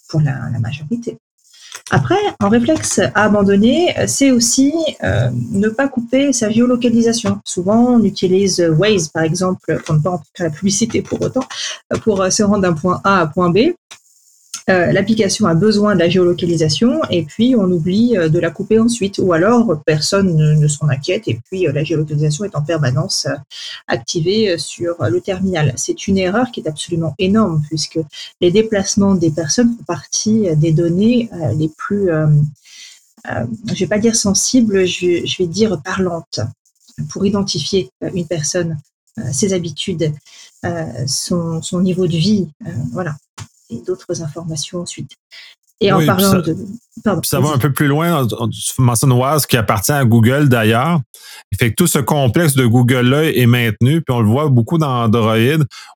pour 0.08 0.22
la, 0.22 0.50
majorité. 0.62 1.18
Après, 1.92 2.16
en 2.40 2.48
réflexe 2.48 3.00
à 3.00 3.26
abandonner, 3.26 3.94
c'est 4.08 4.32
aussi 4.32 4.72
euh, 5.04 5.30
ne 5.52 5.68
pas 5.68 5.90
couper 5.90 6.32
sa 6.32 6.50
géolocalisation. 6.50 7.42
Souvent, 7.44 7.96
on 7.96 8.04
utilise 8.06 8.62
Waze, 8.78 9.10
par 9.10 9.24
exemple, 9.24 9.82
pour 9.86 9.96
ne 9.96 10.00
pas 10.00 10.22
faire 10.38 10.48
la 10.48 10.54
publicité 10.54 11.02
pour 11.02 11.22
autant, 11.22 11.44
pour 12.04 12.26
se 12.32 12.44
rendre 12.44 12.62
d'un 12.62 12.74
point 12.74 13.02
A 13.04 13.20
à 13.20 13.28
point 13.28 13.50
B. 13.50 13.74
Euh, 14.70 14.94
l'application 14.94 15.46
a 15.46 15.56
besoin 15.56 15.94
de 15.94 16.00
la 16.00 16.08
géolocalisation 16.08 17.02
et 17.10 17.24
puis 17.24 17.54
on 17.58 17.66
oublie 17.66 18.18
euh, 18.18 18.30
de 18.30 18.40
la 18.40 18.50
couper 18.50 18.80
ensuite. 18.80 19.18
Ou 19.18 19.34
alors 19.34 19.82
personne 19.86 20.36
ne, 20.36 20.68
s'en 20.68 20.88
inquiète 20.88 21.28
et 21.28 21.40
puis 21.46 21.68
euh, 21.68 21.74
la 21.74 21.84
géolocalisation 21.84 22.46
est 22.46 22.56
en 22.56 22.62
permanence 22.62 23.28
activée 23.88 24.58
sur 24.58 24.96
le 25.04 25.20
terminal. 25.20 25.74
C'est 25.76 26.08
une 26.08 26.18
erreur 26.18 26.52
qui 26.52 26.62
est 26.62 26.68
absolument 26.68 27.14
énorme 27.20 27.62
puisque 27.68 28.00
les 28.40 28.52
déplacements 28.52 29.16
des 29.16 29.32
personnes 29.32 29.76
font 29.78 29.84
partie 29.84 30.56
des 30.56 30.72
données 30.72 31.30
les 31.58 31.70
plus, 31.70 32.10
je 33.26 33.80
vais 33.80 33.88
pas 33.88 34.00
dire 34.00 34.16
sensibles, 34.16 34.86
je, 34.86 35.38
vais 35.38 35.48
dire 35.48 35.82
parlantes 35.84 36.40
pour 37.10 37.26
identifier 37.26 37.90
une 38.14 38.28
personne, 38.28 38.78
ses 39.32 39.54
habitudes, 39.54 40.14
son, 41.08 41.62
son, 41.62 41.82
niveau 41.82 42.08
de 42.08 42.18
vie. 42.18 42.48
voilà 42.92 43.16
d'autres 43.82 44.22
informations 44.22 44.82
ensuite. 44.82 45.12
Et 45.84 45.92
en 45.92 46.06
parlant 46.06 46.40
de. 46.40 46.56
ça 47.24 47.40
va 47.40 47.50
un 47.50 47.58
peu 47.58 47.74
plus 47.74 47.88
loin. 47.88 48.26
Tu 48.26 48.82
mentionnes 48.82 49.12
Oise 49.12 49.46
qui 49.46 49.58
appartient 49.58 49.92
à 49.92 50.06
Google 50.06 50.48
d'ailleurs. 50.48 51.02
Il 51.52 51.58
fait 51.58 51.72
que 51.72 51.76
tout 51.76 51.88
ce 51.88 52.00
complexe 52.00 52.54
de 52.54 52.66
Google-là 52.66 53.26
est 53.26 53.46
maintenu. 53.46 54.02
Puis 54.02 54.16
on 54.16 54.22
le 54.22 54.28
voit 54.28 54.48
beaucoup 54.48 54.78
dans 54.78 55.04
Android 55.04 55.36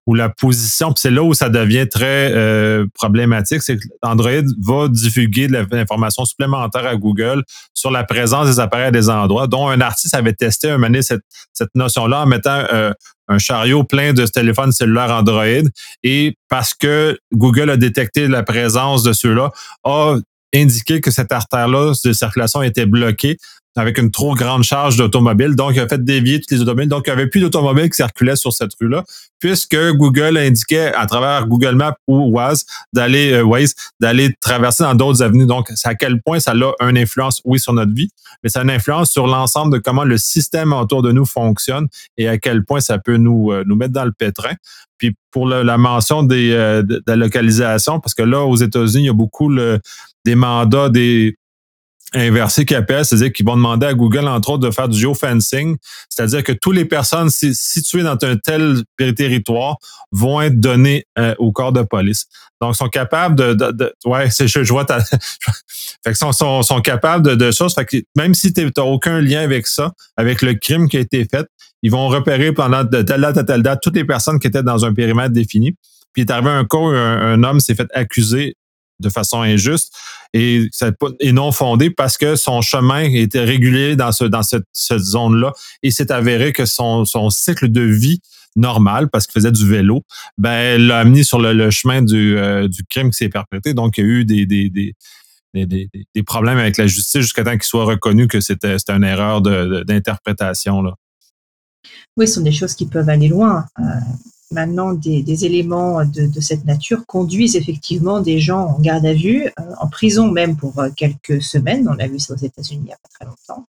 où 0.06 0.14
la 0.14 0.30
position, 0.30 0.88
puis 0.92 1.02
c'est 1.02 1.12
là 1.12 1.24
où 1.24 1.34
ça 1.34 1.50
devient 1.50 1.88
très 1.88 2.32
euh, 2.34 2.86
problématique, 2.96 3.62
c'est 3.62 3.78
que 3.78 3.84
Android 4.02 4.32
va 4.62 4.88
divulguer 4.90 5.48
de 5.48 5.66
l'information 5.72 6.26
supplémentaire 6.26 6.86
à 6.86 6.96
Google 6.96 7.44
sur 7.74 7.92
la 7.92 8.04
présence 8.04 8.48
des 8.48 8.60
appareils 8.60 8.88
à 8.88 8.92
des 8.92 9.10
endroits, 9.10 9.48
dont 9.48 9.70
un 9.70 9.80
artiste 9.80 10.16
avait 10.16 10.34
testé 10.34 10.70
un 10.70 10.78
moment 10.78 11.02
cette, 11.02 11.24
cette 11.54 11.74
notion-là 11.76 12.24
en 12.24 12.26
mettant 12.26 12.64
euh, 12.74 12.92
un 13.28 13.38
chariot 13.38 13.84
plein 13.84 14.14
de 14.14 14.26
téléphones 14.26 14.72
cellulaires 14.72 15.12
Android 15.12 15.68
et 16.04 16.36
parce 16.50 16.74
que 16.74 17.18
Google 17.34 17.70
a 17.70 17.78
détecté 17.78 18.28
la 18.28 18.44
présence 18.44 19.04
de 19.04 19.14
ceux-là, 19.14 19.52
a 19.84 20.16
indiqué 20.56 21.02
que 21.02 21.12
cette 21.12 21.32
artère-là 21.32 21.94
de 22.04 22.14
circulation 22.14 22.62
était 22.64 22.86
bloquée. 22.86 23.38
Avec 23.78 23.98
une 23.98 24.12
trop 24.12 24.36
grande 24.36 24.64
charge 24.64 24.98
d'automobiles. 24.98 25.56
Donc, 25.56 25.74
il 25.76 25.80
a 25.80 25.88
fait 25.88 26.04
dévier 26.04 26.40
toutes 26.40 26.52
les 26.52 26.62
automobiles. 26.62 26.90
Donc, 26.90 27.04
il 27.08 27.10
n'y 27.10 27.20
avait 27.20 27.28
plus 27.28 27.40
d'automobiles 27.40 27.90
qui 27.90 27.96
circulaient 27.96 28.36
sur 28.36 28.54
cette 28.54 28.72
rue-là, 28.80 29.04
puisque 29.40 29.78
Google 29.94 30.38
indiquait 30.38 30.94
à 30.94 31.06
travers 31.06 31.48
Google 31.48 31.76
Maps 31.76 31.96
ou 32.08 32.32
Waze 32.32 32.66
d'aller 32.94 33.34
euh, 33.34 34.30
traverser 34.42 34.84
dans 34.84 34.96
d'autres 34.96 35.22
avenues. 35.22 35.46
Donc, 35.46 35.72
à 35.84 35.96
quel 35.96 36.22
point 36.22 36.40
ça 36.40 36.54
a 36.54 36.90
une 36.90 36.98
influence, 36.98 37.42
oui, 37.46 37.60
sur 37.60 37.74
notre 37.74 37.94
vie, 37.94 38.10
mais 38.44 38.50
ça 38.50 38.60
a 38.60 38.64
une 38.64 38.72
influence 38.72 39.12
sur 39.12 39.28
l'ensemble 39.28 39.74
de 39.74 39.80
comment 39.80 40.04
le 40.04 40.18
système 40.18 40.74
autour 40.74 41.02
de 41.02 41.12
nous 41.12 41.26
fonctionne 41.26 41.88
et 42.18 42.28
à 42.28 42.38
quel 42.38 42.66
point 42.66 42.80
ça 42.80 42.98
peut 42.98 43.18
nous, 43.18 43.52
euh, 43.52 43.64
nous 43.66 43.76
mettre 43.76 43.94
dans 43.94 44.06
le 44.06 44.12
pétrin. 44.12 44.54
Puis 44.98 45.16
pour 45.32 45.48
la 45.48 45.78
mention 45.78 46.24
des, 46.24 46.52
euh, 46.52 46.82
de, 46.82 47.04
la 47.06 47.16
localisation, 47.16 48.00
parce 48.00 48.16
que 48.16 48.24
là, 48.24 48.42
aux 48.42 48.56
États-Unis, 48.56 49.04
il 49.04 49.08
y 49.08 49.10
a 49.10 49.14
beaucoup 49.14 49.54
des 50.26 50.36
mandats 50.36 50.90
des 50.90 51.38
qui 52.12 52.76
appellent, 52.76 53.06
c'est-à-dire 53.06 53.32
qu'ils 53.34 53.46
vont 53.46 53.56
demander 53.56 53.86
à 53.86 53.94
Google, 53.94 54.28
entre 54.28 54.52
autres, 54.52 54.68
de 54.68 54.72
faire 54.72 54.88
du 54.88 55.00
geofencing, 55.00 55.78
c'est-à-dire 56.10 56.44
que 56.44 56.52
toutes 56.52 56.76
les 56.76 56.86
personnes 56.86 57.30
situées 57.30 58.04
dans 58.04 58.18
un 58.22 58.38
tel 58.38 58.84
territoire 59.16 59.78
vont 60.12 60.42
être 60.42 60.60
données 60.60 61.06
euh, 61.20 61.36
au 61.38 61.52
corps 61.52 61.74
de 61.74 61.82
police. 61.82 62.26
Donc, 62.62 62.76
sont 62.76 62.90
capables 62.90 63.36
de, 63.36 63.54
de, 63.54 63.94
ouais, 64.06 64.30
c'est, 64.30 64.48
je, 64.48 64.62
vois 64.62 64.86
ta, 64.86 65.00
fait 66.04 66.12
que 66.12 66.18
sont, 66.18 66.32
sont, 66.32 66.64
sont 66.64 66.82
capables 66.82 67.26
de, 67.26 67.36
de 67.36 67.52
choses. 67.52 67.76
Fait 67.76 67.86
que 67.86 67.98
même 68.16 68.34
si 68.34 68.52
tu 68.52 68.66
n'as 68.66 68.84
aucun 68.84 69.22
lien 69.22 69.42
avec 69.42 69.68
ça, 69.68 69.92
avec 70.16 70.42
le 70.42 70.56
crime 70.56 70.90
qui 70.90 70.98
a 70.98 71.02
été 71.02 71.28
fait, 71.30 71.46
ils 71.84 71.92
vont 71.92 72.08
repérer 72.08 72.52
pendant 72.52 72.84
de 72.84 73.02
telle 73.02 73.22
date 73.22 73.38
à 73.38 73.44
telle 73.44 73.62
date 73.62 73.80
toutes 73.82 73.96
les 73.96 74.06
personnes 74.06 74.40
qui 74.40 74.48
étaient 74.48 74.64
dans 74.64 74.86
un 74.86 74.94
périmètre 74.94 75.34
défini. 75.34 75.74
Puis 76.14 76.24
il 76.24 76.26
est 76.26 76.32
arrivé 76.32 76.50
un 76.50 76.66
cas 76.66 76.78
où 76.78 76.88
un, 76.88 77.44
homme 77.44 77.60
s'est 77.60 77.76
fait 77.76 77.88
accuser 77.94 78.56
de 79.00 79.10
façon 79.10 79.42
injuste 79.42 79.94
et, 80.34 80.70
non 81.32 81.52
fondée 81.52 81.90
parce 81.90 82.18
que 82.18 82.36
son 82.36 82.62
chemin 82.62 83.04
était 83.04 83.44
régulier 83.44 83.96
dans, 83.96 84.12
ce, 84.12 84.24
dans 84.24 84.44
cette, 84.44 84.66
zone-là 84.74 85.54
et 85.84 85.92
s'est 85.92 86.12
avéré 86.12 86.54
que 86.54 86.66
son, 86.66 87.06
son 87.06 87.30
cycle 87.30 87.70
de 87.70 87.82
vie 87.82 88.22
normal 88.56 89.10
parce 89.10 89.28
qu'il 89.28 89.34
faisait 89.34 89.52
du 89.52 89.68
vélo, 89.68 90.04
ben 90.38 90.82
l'a 90.82 91.00
amené 91.00 91.24
sur 91.24 91.40
le, 91.40 91.70
chemin 91.70 92.02
du, 92.02 92.38
euh, 92.38 92.68
du 92.68 92.84
crime 92.90 93.12
qui 93.12 93.18
s'est 93.18 93.30
perpétré. 93.30 93.74
Donc, 93.74 93.98
il 93.98 94.04
y 94.04 94.08
a 94.08 94.10
eu 94.10 94.26
des, 94.26 94.46
des, 94.46 94.70
des 94.70 94.96
des, 95.54 95.90
des, 96.14 96.24
problèmes 96.24 96.60
avec 96.60 96.78
la 96.78 96.86
justice 96.86 97.22
jusqu'à 97.22 97.44
temps 97.44 97.54
qu'il 97.54 97.64
soit 97.64 97.86
reconnu 97.86 98.28
que 98.28 98.42
c'était 98.42 98.78
une 98.90 99.04
erreur 99.04 99.42
d'interprétation. 99.42 100.84
Oui, 102.16 102.28
ce 102.28 102.36
sont 102.36 102.42
des 102.42 102.52
choses 102.52 102.76
qui 102.76 102.86
peuvent 102.86 103.10
aller 103.10 103.28
loin. 103.28 103.66
Euh, 103.80 103.84
maintenant, 104.52 104.94
des, 104.94 105.46
éléments 105.46 106.06
de, 106.06 106.40
cette 106.40 106.66
nature 106.66 107.06
conduisent 107.06 107.56
effectivement 107.56 108.22
des 108.22 108.40
gens 108.40 108.68
en 108.68 108.80
garde 108.80 109.06
à 109.06 109.14
vue, 109.14 109.46
euh, 109.46 109.74
en 109.80 109.88
prison 109.88 110.32
même 110.32 110.56
pour 110.56 110.80
euh, 110.80 110.90
quelques 110.96 111.42
semaines. 111.42 111.88
On 111.90 111.94
l'a 111.94 112.08
vu 112.08 112.20
ça 112.20 112.34
aux 112.34 112.38
États-Unis 112.38 112.82
il 112.84 112.88
n'y 112.88 112.94
a 112.94 112.98
pas 112.98 113.10
très 113.10 113.26
longtemps. 113.26 113.68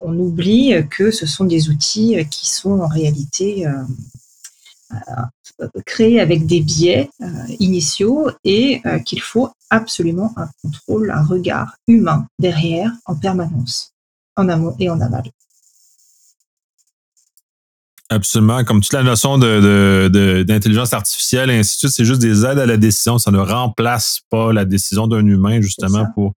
on 0.00 0.18
oublie 0.18 0.74
que 0.90 1.10
ce 1.10 1.26
sont 1.26 1.44
des 1.44 1.68
outils 1.70 2.16
qui 2.30 2.48
sont 2.48 2.80
en 2.80 2.86
réalité 2.86 3.66
créés 5.84 6.20
avec 6.20 6.46
des 6.46 6.60
biais 6.60 7.10
initiaux 7.58 8.30
et 8.44 8.80
qu'il 9.04 9.20
faut 9.20 9.50
absolument 9.70 10.32
un 10.36 10.48
contrôle, 10.62 11.10
un 11.10 11.24
regard 11.24 11.76
humain 11.88 12.26
derrière 12.38 12.92
en 13.06 13.16
permanence, 13.16 13.92
en 14.36 14.48
amont 14.48 14.76
et 14.78 14.88
en 14.88 15.00
aval. 15.00 15.24
Absolument. 18.10 18.64
Comme 18.64 18.80
toute 18.80 18.92
la 18.92 19.02
notion 19.02 19.36
de, 19.36 20.42
d'intelligence 20.42 20.92
artificielle 20.92 21.50
et 21.50 21.58
ainsi 21.58 21.74
de 21.74 21.78
suite, 21.78 21.92
c'est 21.92 22.04
juste 22.04 22.22
des 22.22 22.44
aides 22.44 22.58
à 22.58 22.66
la 22.66 22.76
décision. 22.78 23.18
Ça 23.18 23.30
ne 23.30 23.38
remplace 23.38 24.20
pas 24.30 24.52
la 24.52 24.64
décision 24.64 25.06
d'un 25.06 25.26
humain, 25.26 25.60
justement, 25.60 26.06
pour, 26.14 26.32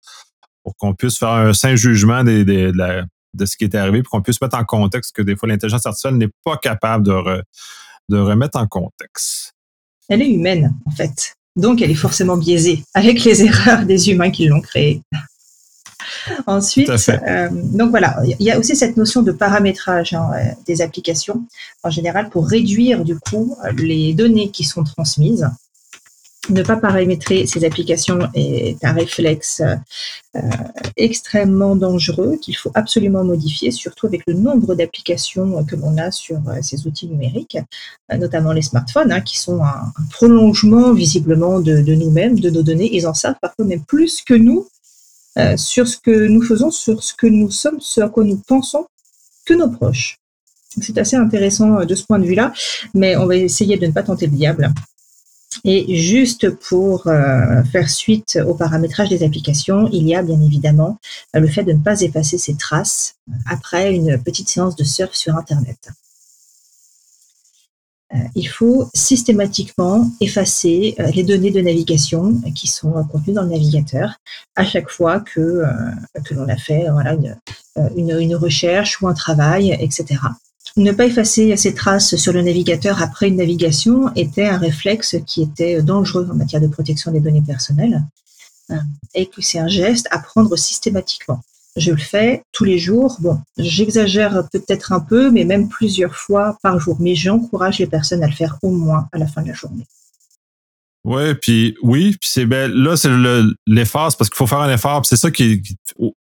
pour 0.64 0.76
qu'on 0.76 0.94
puisse 0.94 1.18
faire 1.18 1.30
un 1.30 1.52
sain 1.52 1.76
jugement 1.76 2.24
de, 2.24 2.42
de, 2.42 3.46
ce 3.46 3.56
qui 3.56 3.64
est 3.64 3.74
arrivé, 3.76 4.02
pour 4.02 4.10
qu'on 4.10 4.22
puisse 4.22 4.40
mettre 4.40 4.58
en 4.58 4.64
contexte 4.64 5.14
que 5.14 5.22
des 5.22 5.36
fois, 5.36 5.48
l'intelligence 5.48 5.86
artificielle 5.86 6.16
n'est 6.16 6.30
pas 6.44 6.56
capable 6.56 7.06
de, 7.06 7.42
de 8.08 8.18
remettre 8.18 8.58
en 8.58 8.66
contexte. 8.66 9.52
Elle 10.08 10.22
est 10.22 10.30
humaine, 10.30 10.74
en 10.86 10.90
fait. 10.90 11.34
Donc, 11.54 11.82
elle 11.82 11.90
est 11.92 11.94
forcément 11.94 12.36
biaisée 12.36 12.82
avec 12.94 13.22
les 13.22 13.42
erreurs 13.46 13.84
des 13.84 14.10
humains 14.10 14.30
qui 14.30 14.48
l'ont 14.48 14.60
créée. 14.60 15.02
Ensuite, 16.46 16.88
euh, 16.88 17.48
donc 17.50 17.90
voilà, 17.90 18.16
il 18.24 18.44
y 18.44 18.50
a 18.50 18.58
aussi 18.58 18.76
cette 18.76 18.96
notion 18.96 19.22
de 19.22 19.32
paramétrage 19.32 20.12
hein, 20.12 20.30
euh, 20.34 20.38
des 20.66 20.82
applications 20.82 21.44
en 21.82 21.90
général 21.90 22.30
pour 22.30 22.46
réduire 22.46 23.04
du 23.04 23.18
coup 23.18 23.56
les 23.76 24.14
données 24.14 24.50
qui 24.50 24.64
sont 24.64 24.84
transmises. 24.84 25.48
Ne 26.48 26.62
pas 26.62 26.76
paramétrer 26.76 27.46
ces 27.46 27.64
applications 27.64 28.18
est 28.34 28.82
un 28.82 28.92
réflexe 28.92 29.62
euh, 30.34 30.40
extrêmement 30.96 31.76
dangereux 31.76 32.38
qu'il 32.40 32.56
faut 32.56 32.72
absolument 32.74 33.22
modifier, 33.22 33.70
surtout 33.70 34.06
avec 34.06 34.22
le 34.26 34.32
nombre 34.32 34.74
d'applications 34.74 35.62
que 35.64 35.76
l'on 35.76 35.96
a 35.98 36.10
sur 36.10 36.40
ces 36.62 36.86
outils 36.86 37.06
numériques, 37.06 37.58
notamment 38.18 38.52
les 38.52 38.62
smartphones, 38.62 39.12
hein, 39.12 39.20
qui 39.20 39.38
sont 39.38 39.62
un, 39.62 39.92
prolongement 40.10 40.92
visiblement 40.92 41.60
de, 41.60 41.82
de 41.82 41.94
nous-mêmes, 41.94 42.40
de 42.40 42.50
nos 42.50 42.62
données. 42.62 42.88
Ils 42.96 43.06
en 43.06 43.14
savent 43.14 43.36
parfois 43.40 43.66
même 43.66 43.84
plus 43.84 44.22
que 44.22 44.34
nous 44.34 44.66
euh, 45.38 45.56
sur 45.56 45.86
ce 45.86 45.96
que 45.96 46.26
nous 46.26 46.42
faisons, 46.42 46.70
sur 46.70 47.02
ce 47.02 47.14
que 47.14 47.26
nous 47.26 47.50
sommes, 47.50 47.80
ce 47.80 48.00
à 48.00 48.08
quoi 48.08 48.24
nous 48.24 48.40
pensons 48.46 48.86
que 49.44 49.54
nos 49.54 49.68
proches. 49.68 50.18
C'est 50.80 50.98
assez 50.98 51.16
intéressant 51.16 51.80
euh, 51.80 51.84
de 51.84 51.94
ce 51.94 52.04
point 52.04 52.18
de 52.18 52.26
vue-là, 52.26 52.52
mais 52.94 53.16
on 53.16 53.26
va 53.26 53.36
essayer 53.36 53.76
de 53.76 53.86
ne 53.86 53.92
pas 53.92 54.02
tenter 54.02 54.26
le 54.26 54.32
diable. 54.32 54.72
Et 55.64 55.96
juste 55.96 56.50
pour 56.50 57.06
euh, 57.06 57.62
faire 57.64 57.90
suite 57.90 58.38
au 58.46 58.54
paramétrage 58.54 59.08
des 59.08 59.22
applications, 59.22 59.88
il 59.92 60.06
y 60.06 60.14
a 60.14 60.22
bien 60.22 60.40
évidemment 60.40 60.98
le 61.34 61.46
fait 61.48 61.64
de 61.64 61.72
ne 61.72 61.82
pas 61.82 62.00
effacer 62.00 62.38
ses 62.38 62.56
traces 62.56 63.16
après 63.46 63.94
une 63.94 64.22
petite 64.22 64.48
séance 64.48 64.76
de 64.76 64.84
surf 64.84 65.14
sur 65.14 65.36
Internet. 65.36 65.90
Euh, 68.12 68.18
il 68.34 68.48
faut 68.48 68.90
systématiquement 68.92 70.10
effacer 70.20 70.96
euh, 70.98 71.06
les 71.14 71.22
données 71.22 71.52
de 71.52 71.60
navigation 71.60 72.40
qui 72.56 72.66
sont 72.66 72.92
contenues 73.04 73.34
dans 73.34 73.44
le 73.44 73.50
navigateur 73.50 74.16
à 74.56 74.64
chaque 74.64 74.90
fois 74.90 75.20
que, 75.20 75.40
euh, 75.40 75.66
que 76.24 76.34
l'on 76.34 76.48
a 76.48 76.56
fait 76.56 76.86
voilà, 76.90 77.16
une, 77.96 78.18
une, 78.18 78.34
recherche 78.34 79.00
ou 79.00 79.06
un 79.06 79.14
travail, 79.14 79.76
etc. 79.80 80.20
Ne 80.76 80.90
pas 80.90 81.06
effacer 81.06 81.56
ces 81.56 81.72
traces 81.72 82.16
sur 82.16 82.32
le 82.32 82.42
navigateur 82.42 83.00
après 83.00 83.28
une 83.28 83.36
navigation 83.36 84.12
était 84.16 84.46
un 84.46 84.58
réflexe 84.58 85.16
qui 85.26 85.42
était 85.42 85.80
dangereux 85.80 86.28
en 86.30 86.34
matière 86.34 86.60
de 86.60 86.68
protection 86.68 87.12
des 87.12 87.20
données 87.20 87.42
personnelles 87.42 88.02
et 89.14 89.26
que 89.26 89.42
c'est 89.42 89.58
un 89.58 89.68
geste 89.68 90.06
à 90.10 90.18
prendre 90.20 90.56
systématiquement 90.56 91.42
je 91.76 91.90
le 91.90 91.98
fais 91.98 92.42
tous 92.52 92.64
les 92.64 92.78
jours. 92.78 93.16
Bon, 93.20 93.38
j'exagère 93.56 94.48
peut-être 94.52 94.92
un 94.92 95.00
peu, 95.00 95.30
mais 95.30 95.44
même 95.44 95.68
plusieurs 95.68 96.16
fois 96.16 96.58
par 96.62 96.78
jour. 96.80 96.96
Mais 97.00 97.14
j'encourage 97.14 97.78
les 97.78 97.86
personnes 97.86 98.22
à 98.22 98.26
le 98.26 98.32
faire 98.32 98.58
au 98.62 98.70
moins 98.70 99.08
à 99.12 99.18
la 99.18 99.26
fin 99.26 99.42
de 99.42 99.48
la 99.48 99.54
journée. 99.54 99.86
Ouais, 101.04 101.34
puis 101.34 101.76
oui, 101.82 102.16
puis 102.20 102.28
c'est 102.30 102.44
ben, 102.44 102.70
là 102.70 102.96
c'est 102.96 103.10
l'effort, 103.66 104.14
parce 104.16 104.28
qu'il 104.28 104.36
faut 104.36 104.46
faire 104.46 104.60
un 104.60 104.72
effort, 104.72 105.06
c'est 105.06 105.16
ça 105.16 105.30
qui 105.30 105.52
est 105.52 105.62
au, 105.98 106.14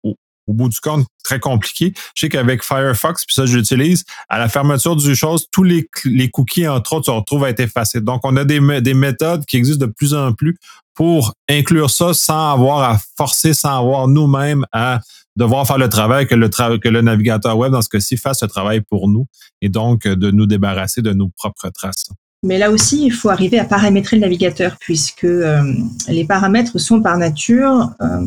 bout 0.47 0.69
du 0.69 0.79
compte 0.79 1.05
très 1.23 1.39
compliqué. 1.39 1.93
Je 2.15 2.21
sais 2.21 2.29
qu'avec 2.29 2.63
Firefox, 2.63 3.25
puis 3.25 3.35
ça 3.35 3.45
je 3.45 3.57
l'utilise, 3.57 4.03
à 4.29 4.39
la 4.39 4.47
fermeture 4.47 4.95
du 4.95 5.15
chose, 5.15 5.47
tous 5.51 5.63
les, 5.63 5.87
les 6.05 6.29
cookies 6.29 6.67
entre 6.67 6.93
autres 6.93 7.07
se 7.07 7.11
retrouvent 7.11 7.43
à 7.43 7.49
être 7.49 7.59
effacés. 7.59 7.99
Donc 8.01 8.21
on 8.23 8.35
a 8.37 8.45
des, 8.45 8.81
des 8.81 8.93
méthodes 8.93 9.45
qui 9.45 9.57
existent 9.57 9.85
de 9.85 9.91
plus 9.91 10.13
en 10.13 10.31
plus 10.31 10.55
pour 10.95 11.33
inclure 11.49 11.89
ça 11.89 12.13
sans 12.13 12.53
avoir 12.53 12.89
à 12.89 12.99
forcer, 13.17 13.53
sans 13.53 13.77
avoir 13.77 14.07
nous-mêmes 14.07 14.65
à 14.71 15.01
devoir 15.39 15.65
faire 15.65 15.77
le 15.77 15.89
travail 15.89 16.27
que 16.27 16.35
le, 16.35 16.49
le 16.83 17.01
navigateur 17.01 17.57
web, 17.57 17.71
dans 17.71 17.81
ce 17.81 17.89
cas-ci, 17.89 18.17
fasse 18.17 18.39
ce 18.41 18.45
travail 18.45 18.81
pour 18.81 19.07
nous 19.07 19.25
et 19.61 19.69
donc 19.69 20.05
euh, 20.05 20.15
de 20.15 20.29
nous 20.31 20.45
débarrasser 20.45 21.01
de 21.01 21.13
nos 21.13 21.29
propres 21.29 21.69
traces. 21.69 22.09
Mais 22.41 22.57
là 22.57 22.71
aussi, 22.71 23.05
il 23.05 23.11
faut 23.11 23.29
arriver 23.29 23.59
à 23.59 23.65
paramétrer 23.65 24.15
le 24.15 24.21
navigateur 24.21 24.77
puisque 24.79 25.25
euh, 25.25 25.61
les 26.07 26.23
paramètres 26.23 26.79
sont 26.79 27.01
par 27.01 27.17
nature, 27.17 27.91
euh, 28.01 28.21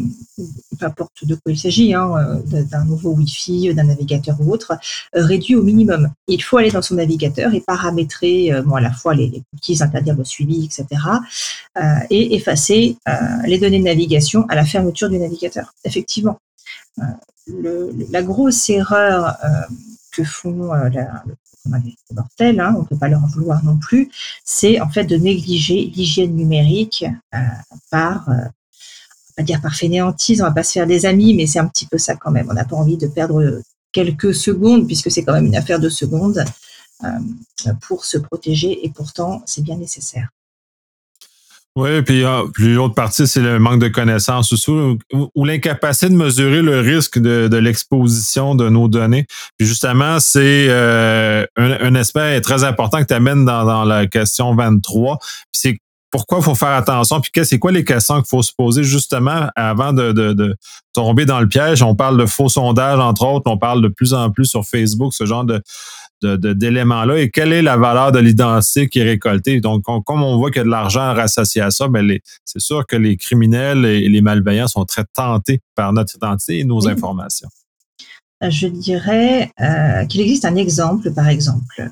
peu 0.79 0.85
importe 0.85 1.25
de 1.25 1.35
quoi 1.35 1.51
il 1.53 1.59
s'agit, 1.59 1.95
hein, 1.95 2.11
d'un 2.47 2.85
nouveau 2.85 3.13
Wi-Fi, 3.15 3.73
d'un 3.75 3.85
navigateur 3.85 4.37
ou 4.41 4.53
autre, 4.53 4.73
réduits 5.15 5.57
au 5.57 5.63
minimum. 5.63 6.11
Il 6.29 6.43
faut 6.43 6.59
aller 6.59 6.71
dans 6.71 6.83
son 6.83 6.97
navigateur 6.97 7.55
et 7.55 7.63
paramétrer 7.63 8.53
bon, 8.67 8.75
à 8.75 8.83
la 8.83 8.93
fois 8.93 9.15
les, 9.15 9.29
les 9.29 9.43
cookies, 9.51 9.83
interdire 9.83 10.15
le 10.15 10.25
suivi, 10.25 10.67
etc. 10.67 10.85
et 12.11 12.35
effacer 12.35 12.97
les 13.47 13.59
données 13.59 13.79
de 13.79 13.85
navigation 13.85 14.45
à 14.51 14.55
la 14.57 14.67
fermeture 14.67 15.09
du 15.09 15.19
navigateur. 15.19 15.73
Effectivement, 15.87 16.37
la 17.47 18.23
grosse 18.23 18.71
erreur 18.71 19.37
euh, 19.45 19.49
que 20.13 20.25
font 20.25 20.73
euh, 20.75 20.89
les 20.89 21.97
mortels, 22.15 22.61
hein, 22.61 22.75
on 22.77 22.83
ne 22.83 22.87
peut 22.87 22.97
pas 22.97 23.09
leur 23.09 23.27
vouloir 23.29 23.65
non 23.65 23.77
plus, 23.79 24.11
c'est 24.45 24.81
en 24.81 24.89
fait 24.89 25.05
de 25.05 25.17
négliger 25.17 25.93
l'hygiène 25.95 26.35
numérique 26.35 27.05
euh, 27.35 27.39
par, 27.91 28.25
on 28.29 28.33
va 29.39 29.43
dire 29.45 29.61
par 29.61 29.75
fainéantise, 29.75 30.43
on 30.43 30.45
va 30.45 30.53
pas 30.53 30.65
se 30.65 30.73
faire 30.73 30.87
des 30.87 31.07
amis, 31.07 31.35
mais 31.35 31.47
c'est 31.47 31.59
un 31.59 31.69
petit 31.69 31.87
peu 31.87 31.99
ça 31.99 32.17
quand 32.17 32.31
même. 32.31 32.49
On 32.51 32.55
n'a 32.55 32.65
pas 32.65 32.77
envie 32.77 32.97
de 32.97 33.07
perdre 33.07 33.63
quelques 33.93 34.35
secondes, 34.35 34.87
puisque 34.87 35.11
c'est 35.11 35.25
quand 35.25 35.35
même 35.35 35.47
une 35.47 35.57
affaire 35.57 35.81
de 35.81 35.89
secondes, 35.89 36.45
pour 37.81 38.05
se 38.05 38.19
protéger, 38.19 38.85
et 38.85 38.91
pourtant 38.91 39.43
c'est 39.47 39.63
bien 39.63 39.77
nécessaire. 39.77 40.29
Oui, 41.75 42.03
puis, 42.03 42.23
ah, 42.25 42.43
l'autre 42.59 42.95
partie, 42.95 43.27
c'est 43.27 43.41
le 43.41 43.59
manque 43.59 43.81
de 43.81 43.89
connaissances 43.89 44.53
ou, 44.69 44.99
ou, 45.35 45.45
l'incapacité 45.47 46.11
de 46.11 46.15
mesurer 46.15 46.61
le 46.61 46.81
risque 46.81 47.19
de, 47.19 47.49
de 47.49 47.57
l'exposition 47.57 48.55
de 48.55 48.69
nos 48.69 48.89
données. 48.89 49.25
Puis 49.57 49.67
justement, 49.67 50.21
c'est 50.21 50.67
euh, 50.69 51.47
un, 51.57 51.71
un, 51.81 51.95
aspect 51.95 52.43
très 52.43 52.65
important 52.65 53.01
que 53.01 53.07
tu 53.07 53.15
amènes 53.15 53.47
dans, 53.47 53.65
dans, 53.65 53.85
la 53.85 54.07
question 54.07 54.55
23. 54.55 55.17
Puis 55.19 55.27
c'est 55.53 55.79
pourquoi 56.11 56.39
il 56.41 56.45
faut 56.45 56.55
faire 56.55 56.73
attention, 56.75 57.23
puis 57.23 57.33
c'est 57.47 57.59
quoi 57.59 57.73
les 57.73 57.85
questions 57.85 58.17
qu'il 58.17 58.29
faut 58.29 58.43
se 58.43 58.53
poser 58.53 58.85
justement 58.85 59.49
avant 59.57 59.95
de, 59.95 60.13
de, 60.13 60.35
de, 60.35 60.55
tomber 60.93 61.25
dans 61.25 61.41
le 61.41 61.49
piège? 61.49 61.83
On 61.83 61.95
parle 61.95 62.19
de 62.19 62.27
faux 62.27 62.51
sondages, 62.51 62.99
entre 62.99 63.25
autres, 63.25 63.51
on 63.51 63.57
parle 63.57 63.81
de 63.81 63.89
plus 63.89 64.13
en 64.13 64.31
plus 64.31 64.45
sur 64.45 64.63
Facebook, 64.67 65.15
ce 65.15 65.25
genre 65.25 65.45
de, 65.45 65.63
d'éléments-là 66.25 67.19
et 67.19 67.31
quelle 67.31 67.53
est 67.53 67.63
la 67.63 67.77
valeur 67.77 68.13
de 68.13 68.19
l'identité 68.19 68.89
qui 68.89 69.01
est 69.01 69.05
récoltée. 69.05 69.61
Donc, 69.61 69.83
comme 69.83 70.23
on 70.23 70.37
voit 70.37 70.51
qu'il 70.51 70.59
y 70.59 70.63
a 70.63 70.65
de 70.65 70.71
l'argent 70.71 71.11
associé 71.11 71.61
à 71.61 71.71
ça, 71.71 71.89
ben 71.89 72.19
c'est 72.45 72.61
sûr 72.61 72.87
que 72.87 72.97
les 72.97 73.17
criminels 73.17 73.85
et 73.85 74.09
les 74.09 74.21
malveillants 74.21 74.69
sont 74.69 74.85
très 74.85 75.05
tentés 75.15 75.61
par 75.75 75.93
notre 75.93 76.17
identité 76.17 76.61
et 76.61 76.65
nos 76.65 76.89
informations. 76.89 77.49
Je 78.43 78.67
dirais 78.67 79.51
euh, 79.61 80.05
qu'il 80.07 80.21
existe 80.21 80.45
un 80.45 80.57
exemple, 80.57 81.13
par 81.13 81.29
exemple, 81.29 81.91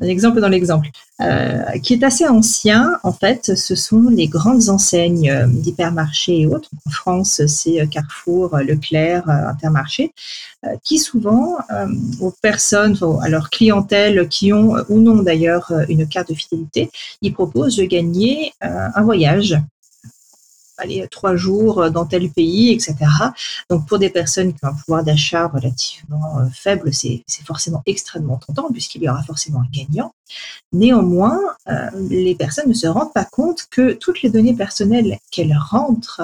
un 0.00 0.06
exemple 0.06 0.40
dans 0.40 0.48
l'exemple, 0.48 0.88
euh, 1.22 1.78
qui 1.82 1.94
est 1.94 2.04
assez 2.04 2.26
ancien. 2.26 2.98
En 3.02 3.12
fait, 3.12 3.56
ce 3.56 3.74
sont 3.74 4.08
les 4.10 4.28
grandes 4.28 4.68
enseignes 4.68 5.30
euh, 5.30 5.46
d'hypermarchés 5.46 6.40
et 6.40 6.46
autres. 6.46 6.70
En 6.86 6.90
France, 6.90 7.42
c'est 7.46 7.80
euh, 7.80 7.86
Carrefour, 7.86 8.56
Leclerc, 8.58 9.28
Intermarché, 9.28 10.12
qui 10.82 10.98
souvent, 10.98 11.58
aux 12.20 12.32
personnes, 12.42 12.98
à 13.22 13.28
leur 13.28 13.50
clientèle 13.50 14.28
qui 14.28 14.52
ont 14.52 14.74
ou 14.88 15.00
non 15.00 15.22
d'ailleurs 15.22 15.72
une 15.88 16.08
carte 16.08 16.30
de 16.30 16.34
fidélité, 16.34 16.90
ils 17.22 17.32
proposent 17.32 17.76
de 17.76 17.84
gagner 17.84 18.52
un 18.60 19.02
voyage 19.02 19.56
aller 20.78 21.06
trois 21.10 21.36
jours 21.36 21.90
dans 21.90 22.06
tel 22.06 22.30
pays, 22.30 22.72
etc. 22.72 22.96
Donc 23.70 23.86
pour 23.86 23.98
des 23.98 24.10
personnes 24.10 24.52
qui 24.52 24.64
ont 24.64 24.68
un 24.68 24.74
pouvoir 24.74 25.04
d'achat 25.04 25.48
relativement 25.48 26.38
euh, 26.38 26.46
faible, 26.52 26.92
c'est 26.92 27.24
forcément 27.44 27.82
extrêmement 27.86 28.36
tentant 28.36 28.68
puisqu'il 28.70 29.02
y 29.02 29.08
aura 29.08 29.22
forcément 29.22 29.60
un 29.60 29.68
gagnant. 29.72 30.12
Néanmoins, 30.72 31.40
euh, 31.68 31.90
les 32.08 32.34
personnes 32.34 32.68
ne 32.68 32.74
se 32.74 32.86
rendent 32.86 33.12
pas 33.12 33.24
compte 33.24 33.66
que 33.70 33.92
toutes 33.92 34.22
les 34.22 34.30
données 34.30 34.54
personnelles 34.54 35.18
qu'elles 35.30 35.56
rentrent, 35.56 36.22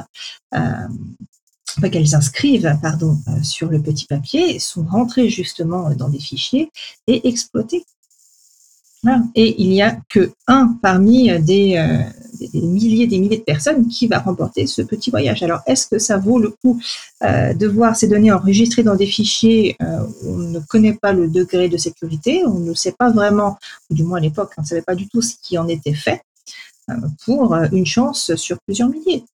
euh, 0.55 1.89
qu'elles 1.91 2.15
inscrivent 2.15 2.77
pardon, 2.83 3.19
sur 3.43 3.69
le 3.69 3.81
petit 3.81 4.07
papier 4.07 4.59
sont 4.59 4.85
rentrées 4.85 5.29
justement 5.29 5.91
dans 5.95 6.09
des 6.09 6.21
fichiers 6.21 6.71
et 7.07 7.27
exploitées. 7.29 7.85
Et 9.35 9.61
il 9.61 9.71
n'y 9.71 9.83
a 9.83 9.99
que 10.09 10.33
un 10.47 10.79
parmi 10.81 11.27
des, 11.41 11.77
des, 12.39 12.61
milliers 12.61 13.07
des 13.07 13.19
milliers 13.19 13.39
de 13.39 13.43
personnes 13.43 13.89
qui 13.89 14.07
va 14.07 14.19
remporter 14.19 14.67
ce 14.67 14.83
petit 14.83 15.11
voyage. 15.11 15.43
Alors, 15.43 15.61
est-ce 15.67 15.87
que 15.87 15.99
ça 15.99 16.19
vaut 16.19 16.39
le 16.39 16.51
coup 16.51 16.81
euh, 17.23 17.55
de 17.55 17.67
voir 17.67 17.97
ces 17.97 18.09
données 18.09 18.33
enregistrées 18.33 18.83
dans 18.83 18.97
des 18.97 19.07
fichiers 19.07 19.77
euh, 19.83 20.05
où 20.23 20.35
on 20.35 20.39
ne 20.39 20.61
connaît 20.61 20.95
pas 20.95 21.13
le 21.13 21.29
degré 21.29 21.69
de 21.69 21.77
sécurité, 21.77 22.43
on 22.47 22.59
ne 22.59 22.75
sait 22.75 22.93
pas 22.93 23.11
vraiment, 23.11 23.59
ou 23.91 23.95
du 23.95 24.03
moins 24.03 24.19
à 24.19 24.21
l'époque, 24.21 24.53
on 24.57 24.63
ne 24.63 24.67
savait 24.67 24.83
pas 24.83 24.95
du 24.95 25.09
tout 25.09 25.23
ce 25.23 25.35
qui 25.43 25.59
en 25.59 25.69
était 25.69 25.95
fait, 25.95 26.23
euh, 26.91 26.95
pour 27.25 27.55
une 27.73 27.87
chance 27.87 28.35
sur 28.37 28.59
plusieurs 28.61 28.89
milliers? 28.89 29.25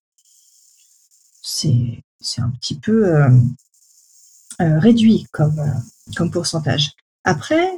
C'est 1.41 2.41
un 2.41 2.49
petit 2.49 2.75
peu 2.75 3.11
réduit 4.59 5.25
comme 5.31 6.31
pourcentage. 6.31 6.91
Après, 7.23 7.71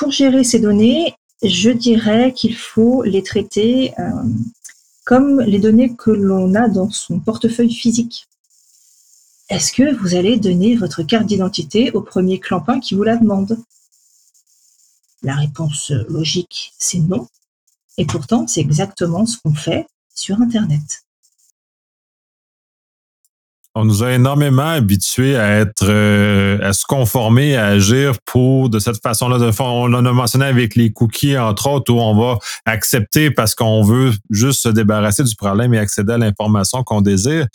pour 0.00 0.10
gérer 0.10 0.44
ces 0.44 0.60
données, 0.60 1.14
je 1.42 1.68
dirais 1.70 2.32
qu'il 2.32 2.56
faut 2.56 3.02
les 3.02 3.22
traiter 3.22 3.92
euh, 3.98 4.10
comme 5.04 5.42
les 5.42 5.58
données 5.58 5.94
que 5.94 6.10
l'on 6.10 6.54
a 6.54 6.68
dans 6.68 6.88
son 6.90 7.20
portefeuille 7.20 7.74
physique. 7.74 8.26
Est-ce 9.50 9.72
que 9.72 9.94
vous 9.96 10.14
allez 10.14 10.38
donner 10.38 10.74
votre 10.74 11.02
carte 11.02 11.26
d'identité 11.26 11.90
au 11.92 12.00
premier 12.00 12.40
clampin 12.40 12.80
qui 12.80 12.94
vous 12.94 13.02
la 13.02 13.18
demande? 13.18 13.58
La 15.22 15.34
réponse 15.34 15.90
logique, 16.08 16.72
c'est 16.78 17.00
non. 17.00 17.28
Et 17.98 18.06
pourtant, 18.06 18.46
c'est 18.46 18.62
exactement 18.62 19.26
ce 19.26 19.36
qu'on 19.36 19.54
fait 19.54 19.86
sur 20.14 20.40
Internet 20.40 21.04
on 23.76 23.84
nous 23.84 24.02
a 24.02 24.12
énormément 24.12 24.68
habitués 24.68 25.36
à 25.36 25.60
être, 25.60 25.84
euh, 25.84 26.58
à 26.60 26.72
se 26.72 26.84
conformer, 26.84 27.56
à 27.56 27.66
agir 27.66 28.14
pour 28.24 28.68
de 28.68 28.80
cette 28.80 29.00
façon-là. 29.00 29.38
On 29.60 29.86
l'a 29.86 30.12
mentionné 30.12 30.46
avec 30.46 30.74
les 30.74 30.92
cookies, 30.92 31.38
entre 31.38 31.68
autres, 31.68 31.92
où 31.92 32.00
on 32.00 32.14
va 32.16 32.38
accepter 32.66 33.30
parce 33.30 33.54
qu'on 33.54 33.82
veut 33.82 34.12
juste 34.28 34.62
se 34.62 34.68
débarrasser 34.68 35.22
du 35.22 35.36
problème 35.36 35.72
et 35.74 35.78
accéder 35.78 36.14
à 36.14 36.18
l'information 36.18 36.82
qu'on 36.82 37.00
désire. 37.00 37.46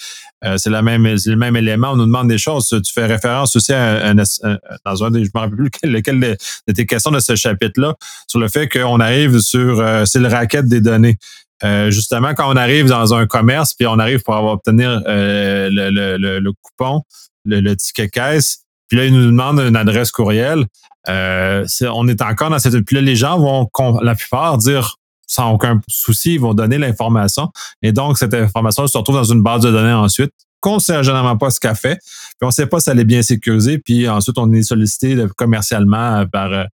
Euh, 0.46 0.58
c'est 0.58 0.70
la 0.70 0.82
même, 0.82 1.06
le 1.06 1.36
même 1.36 1.58
élément. 1.58 1.92
On 1.92 1.96
nous 1.98 2.06
demande 2.06 2.30
des 2.30 2.38
choses. 2.38 2.70
Tu 2.70 2.94
fais 2.94 3.06
référence 3.06 3.56
aussi 3.58 3.74
à, 3.74 4.14
dans 4.14 5.04
un 5.04 5.12
des, 5.12 5.26
je 5.26 5.32
me 5.34 5.40
rappelle 5.40 5.56
plus 5.56 5.70
lequel, 5.84 6.20
de, 6.20 6.74
tes 6.74 6.86
questions 6.86 7.12
de 7.12 7.20
ce 7.20 7.36
chapitre-là, 7.36 7.94
sur 8.28 8.40
le 8.40 8.48
fait 8.48 8.70
qu'on 8.70 9.02
arrive 9.02 9.40
sur, 9.40 9.82
euh, 9.82 10.06
c'est 10.06 10.20
le 10.20 10.30
racket 10.30 10.66
des 10.66 10.80
données. 10.80 11.18
Euh, 11.64 11.90
justement, 11.90 12.34
quand 12.34 12.52
on 12.52 12.56
arrive 12.56 12.88
dans 12.88 13.14
un 13.14 13.26
commerce, 13.28 13.74
puis 13.74 13.88
on 13.88 13.98
arrive 13.98 14.22
pour 14.24 14.36
avoir 14.36 14.54
obtenir 14.54 15.02
euh, 15.08 15.70
le, 15.72 16.52
coupon, 16.62 17.04
le, 17.46 17.74
ticket 17.76 18.10
caisse, 18.10 18.66
puis 18.88 18.98
là, 18.98 19.06
ils 19.06 19.14
nous 19.14 19.26
demandent 19.26 19.60
une 19.60 19.76
adresse 19.76 20.12
courriel. 20.12 20.66
Euh, 21.08 21.66
on 21.94 22.08
est 22.08 22.22
encore 22.22 22.50
dans 22.50 22.60
cette. 22.60 22.80
Puis 22.82 22.96
là, 22.96 23.02
les 23.02 23.16
gens 23.16 23.40
vont, 23.40 23.70
la 24.02 24.16
plupart, 24.16 24.58
dire 24.58 24.98
sans 25.28 25.54
aucun 25.54 25.82
souci, 25.88 26.36
ils 26.36 26.40
vont 26.40 26.54
donner 26.54 26.78
l'information. 26.78 27.50
Et 27.82 27.92
donc, 27.92 28.18
cette 28.18 28.34
information 28.34 28.86
se 28.86 28.98
retrouve 28.98 29.16
dans 29.16 29.24
une 29.24 29.42
base 29.42 29.64
de 29.64 29.72
données 29.72 29.94
ensuite 29.94 30.32
qu'on 30.60 30.76
ne 30.76 30.80
sait 30.80 31.04
généralement 31.04 31.38
pas 31.38 31.50
ce 31.50 31.60
qu'elle 31.60 31.76
fait. 31.76 31.98
Puis 31.98 32.44
on 32.44 32.48
ne 32.48 32.52
sait 32.52 32.68
pas 32.68 32.80
si 32.80 32.90
elle 32.90 33.00
est 33.00 33.06
bien 33.06 33.22
sécurisée. 33.22 33.80
Puis 33.80 34.08
ensuite, 34.08 34.38
on 34.38 34.52
est 34.52 34.64
sollicité 34.64 35.26
commercialement 35.36 36.26
par 36.28 36.68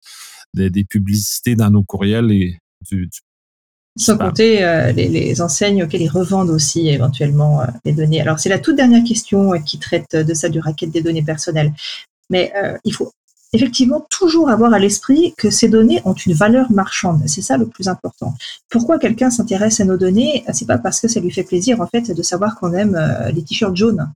des, 0.55 0.83
publicités 0.83 1.55
dans 1.55 1.69
nos 1.69 1.83
courriels 1.83 2.31
et 2.31 2.57
du, 2.89 3.07
du 3.07 3.19
sans 3.99 4.17
compter 4.17 4.63
euh, 4.63 4.91
les, 4.93 5.41
enseignes 5.41 5.83
auxquelles 5.83 6.01
ils 6.01 6.09
revendent 6.09 6.49
aussi 6.49 6.87
éventuellement 6.87 7.61
euh, 7.61 7.65
les 7.83 7.91
données. 7.91 8.21
Alors 8.21 8.39
c'est 8.39 8.49
la 8.49 8.57
toute 8.57 8.77
dernière 8.77 9.03
question 9.03 9.53
euh, 9.53 9.57
qui 9.59 9.77
traite 9.77 10.15
de 10.15 10.33
ça, 10.33 10.47
du 10.49 10.59
racket 10.59 10.89
des 10.89 11.01
données 11.01 11.21
personnelles. 11.21 11.73
Mais 12.31 12.53
il 12.85 12.93
faut 12.93 13.11
effectivement 13.53 14.05
toujours 14.11 14.51
avoir 14.51 14.71
à 14.71 14.77
l'esprit 14.77 15.33
que 15.35 15.49
ces 15.49 15.67
données 15.67 15.99
ont 16.05 16.13
une 16.13 16.33
valeur 16.33 16.71
marchande. 16.71 17.23
C'est 17.25 17.41
ça 17.41 17.57
le 17.57 17.65
plus 17.65 17.87
important. 17.87 18.35
Pourquoi 18.69 18.99
quelqu'un 18.99 19.31
s'intéresse 19.31 19.79
à 19.79 19.85
nos 19.85 19.97
données 19.97 20.45
C'est 20.53 20.67
pas 20.67 20.77
parce 20.77 20.99
que 20.99 21.07
ça 21.07 21.19
lui 21.19 21.31
fait 21.31 21.41
plaisir 21.41 21.81
en 21.81 21.87
fait 21.87 22.11
de 22.11 22.21
savoir 22.21 22.59
qu'on 22.59 22.71
aime 22.73 22.95
les 23.33 23.41
t-shirts 23.43 23.75
jaunes. 23.75 24.11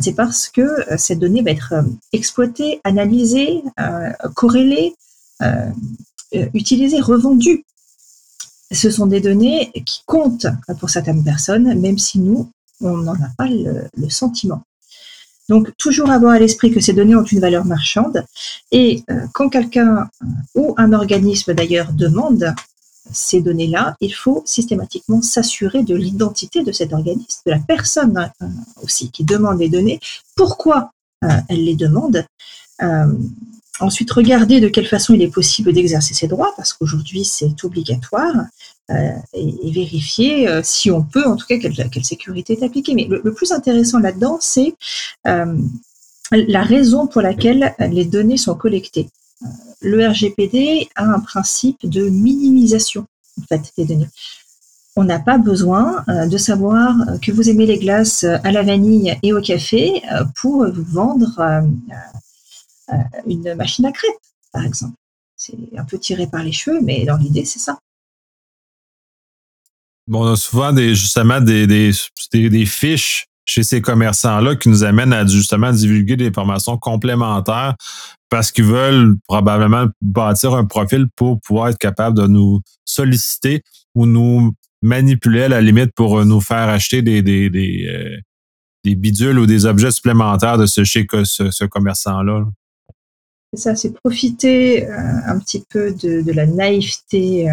C'est 0.00 0.14
parce 0.14 0.48
que 0.48 0.68
cette 0.96 1.20
donnée 1.20 1.42
va 1.42 1.52
être 1.52 1.72
exploitée, 2.12 2.80
analysée, 2.82 3.62
corrélée, 4.34 4.96
utilisée, 6.52 7.00
revendue 7.00 7.64
ce 8.72 8.90
sont 8.90 9.06
des 9.06 9.20
données 9.20 9.70
qui 9.84 10.02
comptent 10.06 10.46
pour 10.80 10.90
certaines 10.90 11.22
personnes, 11.22 11.78
même 11.78 11.98
si 11.98 12.18
nous, 12.18 12.50
on 12.80 12.96
n'en 12.98 13.14
a 13.14 13.28
pas 13.36 13.46
le, 13.48 14.10
sentiment. 14.10 14.62
Donc, 15.48 15.70
toujours 15.76 16.10
avoir 16.10 16.32
à 16.32 16.38
l'esprit 16.38 16.70
que 16.70 16.80
ces 16.80 16.92
données 16.92 17.14
ont 17.14 17.24
une 17.24 17.40
valeur 17.40 17.64
marchande. 17.64 18.24
Et 18.70 19.02
euh, 19.10 19.26
quand 19.32 19.48
quelqu'un 19.48 20.08
euh, 20.22 20.26
ou 20.54 20.74
un 20.78 20.92
organisme 20.92 21.52
d'ailleurs 21.52 21.92
demande 21.92 22.54
ces 23.10 23.40
données-là, 23.40 23.96
il 24.00 24.14
faut 24.14 24.42
systématiquement 24.46 25.20
s'assurer 25.20 25.82
de 25.82 25.94
l'identité 25.94 26.62
de 26.62 26.72
cet 26.72 26.92
organisme, 26.92 27.40
de 27.46 27.50
la 27.50 27.58
personne 27.58 28.30
euh, 28.40 28.46
aussi 28.82 29.10
qui 29.10 29.24
demande 29.24 29.58
les 29.58 29.68
données, 29.68 30.00
pourquoi 30.36 30.92
elle 31.48 31.64
les 31.64 31.76
demande? 31.76 32.24
Ensuite, 33.82 34.12
regarder 34.12 34.60
de 34.60 34.68
quelle 34.68 34.86
façon 34.86 35.12
il 35.12 35.22
est 35.22 35.28
possible 35.28 35.72
d'exercer 35.72 36.14
ses 36.14 36.28
droits, 36.28 36.52
parce 36.56 36.72
qu'aujourd'hui 36.72 37.24
c'est 37.24 37.64
obligatoire, 37.64 38.34
euh, 38.90 39.10
et, 39.32 39.70
vérifier 39.70 40.48
euh, 40.48 40.60
si 40.62 40.90
on 40.90 41.02
peut, 41.02 41.26
en 41.26 41.36
tout 41.36 41.46
cas, 41.46 41.58
quelle, 41.58 42.04
sécurité 42.04 42.52
est 42.54 42.64
appliquée. 42.64 42.94
Mais 42.94 43.08
le, 43.08 43.32
plus 43.32 43.52
intéressant 43.52 43.98
là-dedans, 43.98 44.38
c'est 44.40 44.74
euh, 45.26 45.56
la 46.30 46.62
raison 46.62 47.06
pour 47.06 47.22
laquelle 47.22 47.74
les 47.78 48.04
données 48.04 48.36
sont 48.36 48.54
collectées. 48.54 49.08
Le 49.80 50.06
RGPD 50.06 50.88
a 50.94 51.04
un 51.04 51.20
principe 51.20 51.88
de 51.88 52.08
minimisation 52.08 53.06
des 53.76 53.84
données. 53.84 54.08
On 54.94 55.04
n'a 55.04 55.18
pas 55.18 55.38
besoin 55.38 56.04
de 56.08 56.36
savoir 56.36 56.94
que 57.20 57.32
vous 57.32 57.48
aimez 57.48 57.66
les 57.66 57.78
glaces 57.78 58.24
à 58.24 58.52
la 58.52 58.62
vanille 58.62 59.18
et 59.22 59.32
au 59.32 59.40
café 59.40 60.02
pour 60.36 60.66
vous 60.70 60.84
vendre 60.84 61.64
une 63.26 63.54
machine 63.54 63.86
à 63.86 63.92
crêpes, 63.92 64.12
par 64.52 64.64
exemple. 64.64 64.94
C'est 65.36 65.56
un 65.76 65.84
peu 65.84 65.98
tiré 65.98 66.26
par 66.26 66.42
les 66.42 66.52
cheveux, 66.52 66.80
mais 66.82 67.04
dans 67.04 67.16
l'idée, 67.16 67.44
c'est 67.44 67.58
ça. 67.58 67.78
Bon, 70.06 70.24
on 70.24 70.32
a 70.32 70.36
souvent 70.36 70.72
des, 70.72 70.94
justement 70.94 71.40
des, 71.40 71.66
des, 71.66 71.92
des, 72.32 72.66
fiches 72.66 73.26
chez 73.44 73.62
ces 73.62 73.80
commerçants-là 73.80 74.56
qui 74.56 74.68
nous 74.68 74.84
amènent 74.84 75.12
à 75.12 75.26
justement 75.26 75.72
divulguer 75.72 76.16
des 76.16 76.26
informations 76.28 76.76
complémentaires 76.76 77.74
parce 78.28 78.50
qu'ils 78.50 78.64
veulent 78.64 79.16
probablement 79.28 79.86
bâtir 80.00 80.54
un 80.54 80.64
profil 80.64 81.06
pour 81.16 81.40
pouvoir 81.40 81.68
être 81.68 81.78
capable 81.78 82.16
de 82.16 82.26
nous 82.26 82.60
solliciter 82.84 83.62
ou 83.94 84.06
nous 84.06 84.52
manipulait 84.80 85.44
à 85.44 85.48
la 85.48 85.60
limite 85.60 85.92
pour 85.94 86.24
nous 86.24 86.40
faire 86.40 86.68
acheter 86.68 87.02
des, 87.02 87.22
des, 87.22 87.48
des, 87.48 88.20
des 88.84 88.94
bidules 88.96 89.38
ou 89.38 89.46
des 89.46 89.66
objets 89.66 89.92
supplémentaires 89.92 90.58
de 90.58 90.66
ce 90.66 90.82
chez 90.82 91.06
ce, 91.24 91.50
ce 91.50 91.64
commerçant-là. 91.64 92.44
Ça, 93.54 93.76
c'est 93.76 93.90
profiter 93.90 94.86
un 94.88 95.38
petit 95.38 95.64
peu 95.68 95.92
de, 95.92 96.32
la 96.32 96.46
naïveté 96.46 97.50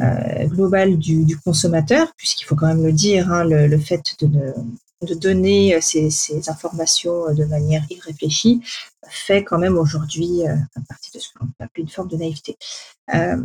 euh, 0.00 0.46
globale 0.46 0.96
du, 0.96 1.36
consommateur, 1.38 2.12
puisqu'il 2.16 2.44
faut 2.44 2.54
quand 2.54 2.68
même 2.68 2.84
le 2.84 2.92
dire, 2.92 3.32
hein, 3.32 3.44
le, 3.44 3.78
fait 3.78 4.02
de, 4.20 5.14
donner 5.14 5.74
euh, 5.74 5.80
ces, 5.80 6.48
informations 6.48 7.28
euh, 7.28 7.34
de 7.34 7.44
manière 7.44 7.84
irréfléchie 7.90 8.60
fait 9.08 9.44
quand 9.44 9.58
même 9.58 9.78
aujourd'hui 9.78 10.46
euh, 10.46 10.54
partie 10.88 11.10
de 11.12 11.18
ce 11.18 11.28
qu'on 11.32 11.46
appeler 11.58 11.82
une 11.82 11.88
forme 11.88 12.08
de 12.08 12.16
naïveté. 12.16 12.56
Euh, 13.14 13.36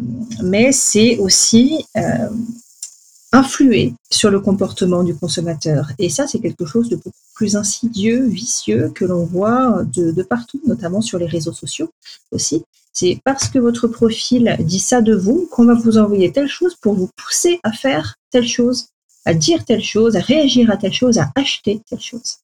mais 0.43 0.71
c'est 0.71 1.17
aussi 1.17 1.86
euh, 1.97 2.30
influer 3.34 3.93
sur 4.12 4.30
le 4.30 4.39
comportement 4.39 5.04
du 5.04 5.15
consommateur. 5.15 5.91
Et 5.98 6.10
ça, 6.10 6.28
c'est 6.28 6.39
quelque 6.39 6.65
chose 6.65 6.88
de 6.88 6.96
beaucoup 6.96 7.12
plus 7.36 7.56
insidieux, 7.56 8.28
vicieux, 8.28 8.91
que 8.93 9.06
l'on 9.06 9.26
voit 9.26 9.84
de, 9.84 10.22
partout, 10.24 10.62
notamment 10.65 11.02
sur 11.02 11.17
les 11.17 11.26
réseaux 11.26 11.52
sociaux 11.52 11.89
aussi. 12.32 12.63
C'est 12.93 13.19
parce 13.26 13.50
que 13.50 13.58
votre 13.58 13.88
profil 13.88 14.56
dit 14.60 14.80
ça 14.80 15.02
de 15.02 15.15
vous 15.15 15.50
qu'on 15.52 15.65
va 15.65 15.74
vous 15.74 15.98
envoyer 15.98 16.32
telle 16.32 16.48
chose 16.48 16.76
pour 16.80 16.93
vous 16.93 17.10
pousser 17.17 17.60
à 17.63 17.72
faire 17.72 18.15
telle 18.30 18.48
chose, 18.48 18.86
à 19.26 19.34
dire 19.34 19.65
telle 19.65 19.84
chose, 19.84 20.15
à 20.15 20.19
réagir 20.19 20.69
à 20.69 20.78
telle 20.78 20.93
chose, 20.93 21.17
à 21.17 21.32
acheter 21.36 21.82
telle 21.89 22.00
chose. 22.00 22.38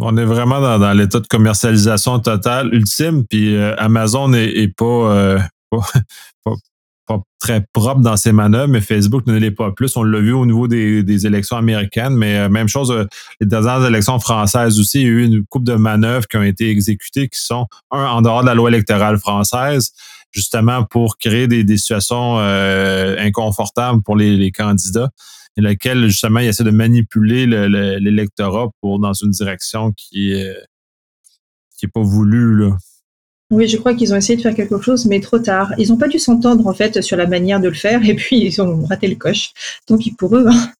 On 0.00 0.16
est 0.16 0.24
vraiment 0.24 0.60
dans, 0.60 0.92
l'état 0.92 1.20
de 1.20 1.26
commercialisation 1.28 2.18
totale 2.18 2.74
ultime, 2.74 3.24
puis 3.24 3.54
euh, 3.54 3.74
Amazon 3.78 4.34
est, 4.34 4.48
est 4.48 4.68
pas, 4.68 4.84
euh, 4.84 5.38
pas 7.06 7.22
très 7.38 7.64
propre 7.72 8.00
dans 8.00 8.16
ses 8.16 8.32
manœuvres, 8.32 8.68
mais 8.68 8.80
Facebook 8.80 9.26
ne 9.26 9.38
l'est 9.38 9.50
pas 9.50 9.72
plus. 9.72 9.96
On 9.96 10.02
l'a 10.02 10.20
vu 10.20 10.32
au 10.32 10.44
niveau 10.44 10.68
des, 10.68 11.26
élections 11.26 11.56
américaines, 11.56 12.14
mais 12.16 12.38
euh, 12.38 12.48
même 12.48 12.68
chose, 12.68 12.90
euh, 12.90 13.04
les 13.40 13.46
dernières 13.46 13.84
élections 13.86 14.18
françaises 14.18 14.78
aussi, 14.78 15.00
il 15.00 15.04
y 15.04 15.06
a 15.06 15.10
eu 15.10 15.24
une 15.24 15.46
coupe 15.46 15.64
de 15.64 15.74
manœuvres 15.74 16.26
qui 16.26 16.36
ont 16.36 16.42
été 16.42 16.70
exécutées 16.70 17.28
qui 17.28 17.40
sont, 17.40 17.66
un, 17.90 18.04
en 18.04 18.22
dehors 18.22 18.42
de 18.42 18.46
la 18.46 18.54
loi 18.54 18.68
électorale 18.68 19.18
française, 19.18 19.92
justement 20.32 20.84
pour 20.84 21.16
créer 21.18 21.46
des, 21.46 21.64
situations 21.76 22.38
euh, 22.38 23.16
inconfortables 23.18 24.02
pour 24.02 24.16
les, 24.16 24.50
candidats 24.50 25.10
et 25.56 25.60
laquelle 25.60 26.08
justement 26.08 26.40
il 26.40 26.48
essaie 26.48 26.64
de 26.64 26.70
manipuler 26.70 27.46
l'électorat 27.46 28.68
pour 28.80 28.98
dans 28.98 29.12
une 29.12 29.30
direction 29.30 29.92
qui 29.92 30.32
est 30.32 30.54
qui 31.78 31.86
est 31.86 31.90
pas 31.92 32.02
voulue. 32.02 32.70
Oui, 33.52 33.68
je 33.68 33.76
crois 33.76 33.94
qu'ils 33.94 34.12
ont 34.12 34.16
essayé 34.16 34.36
de 34.36 34.42
faire 34.42 34.54
quelque 34.54 34.80
chose, 34.80 35.06
mais 35.06 35.20
trop 35.20 35.38
tard. 35.38 35.72
Ils 35.78 35.88
n'ont 35.88 35.96
pas 35.96 36.08
dû 36.08 36.18
s'entendre 36.18 36.66
en 36.66 36.74
fait 36.74 37.00
sur 37.00 37.16
la 37.16 37.26
manière 37.26 37.60
de 37.60 37.68
le 37.68 37.74
faire, 37.74 38.04
et 38.04 38.14
puis 38.14 38.44
ils 38.44 38.60
ont 38.60 38.84
raté 38.86 39.06
le 39.06 39.14
coche. 39.14 39.52
Donc 39.88 40.02
pour 40.18 40.36
eux, 40.36 40.46
hein. 40.48 40.72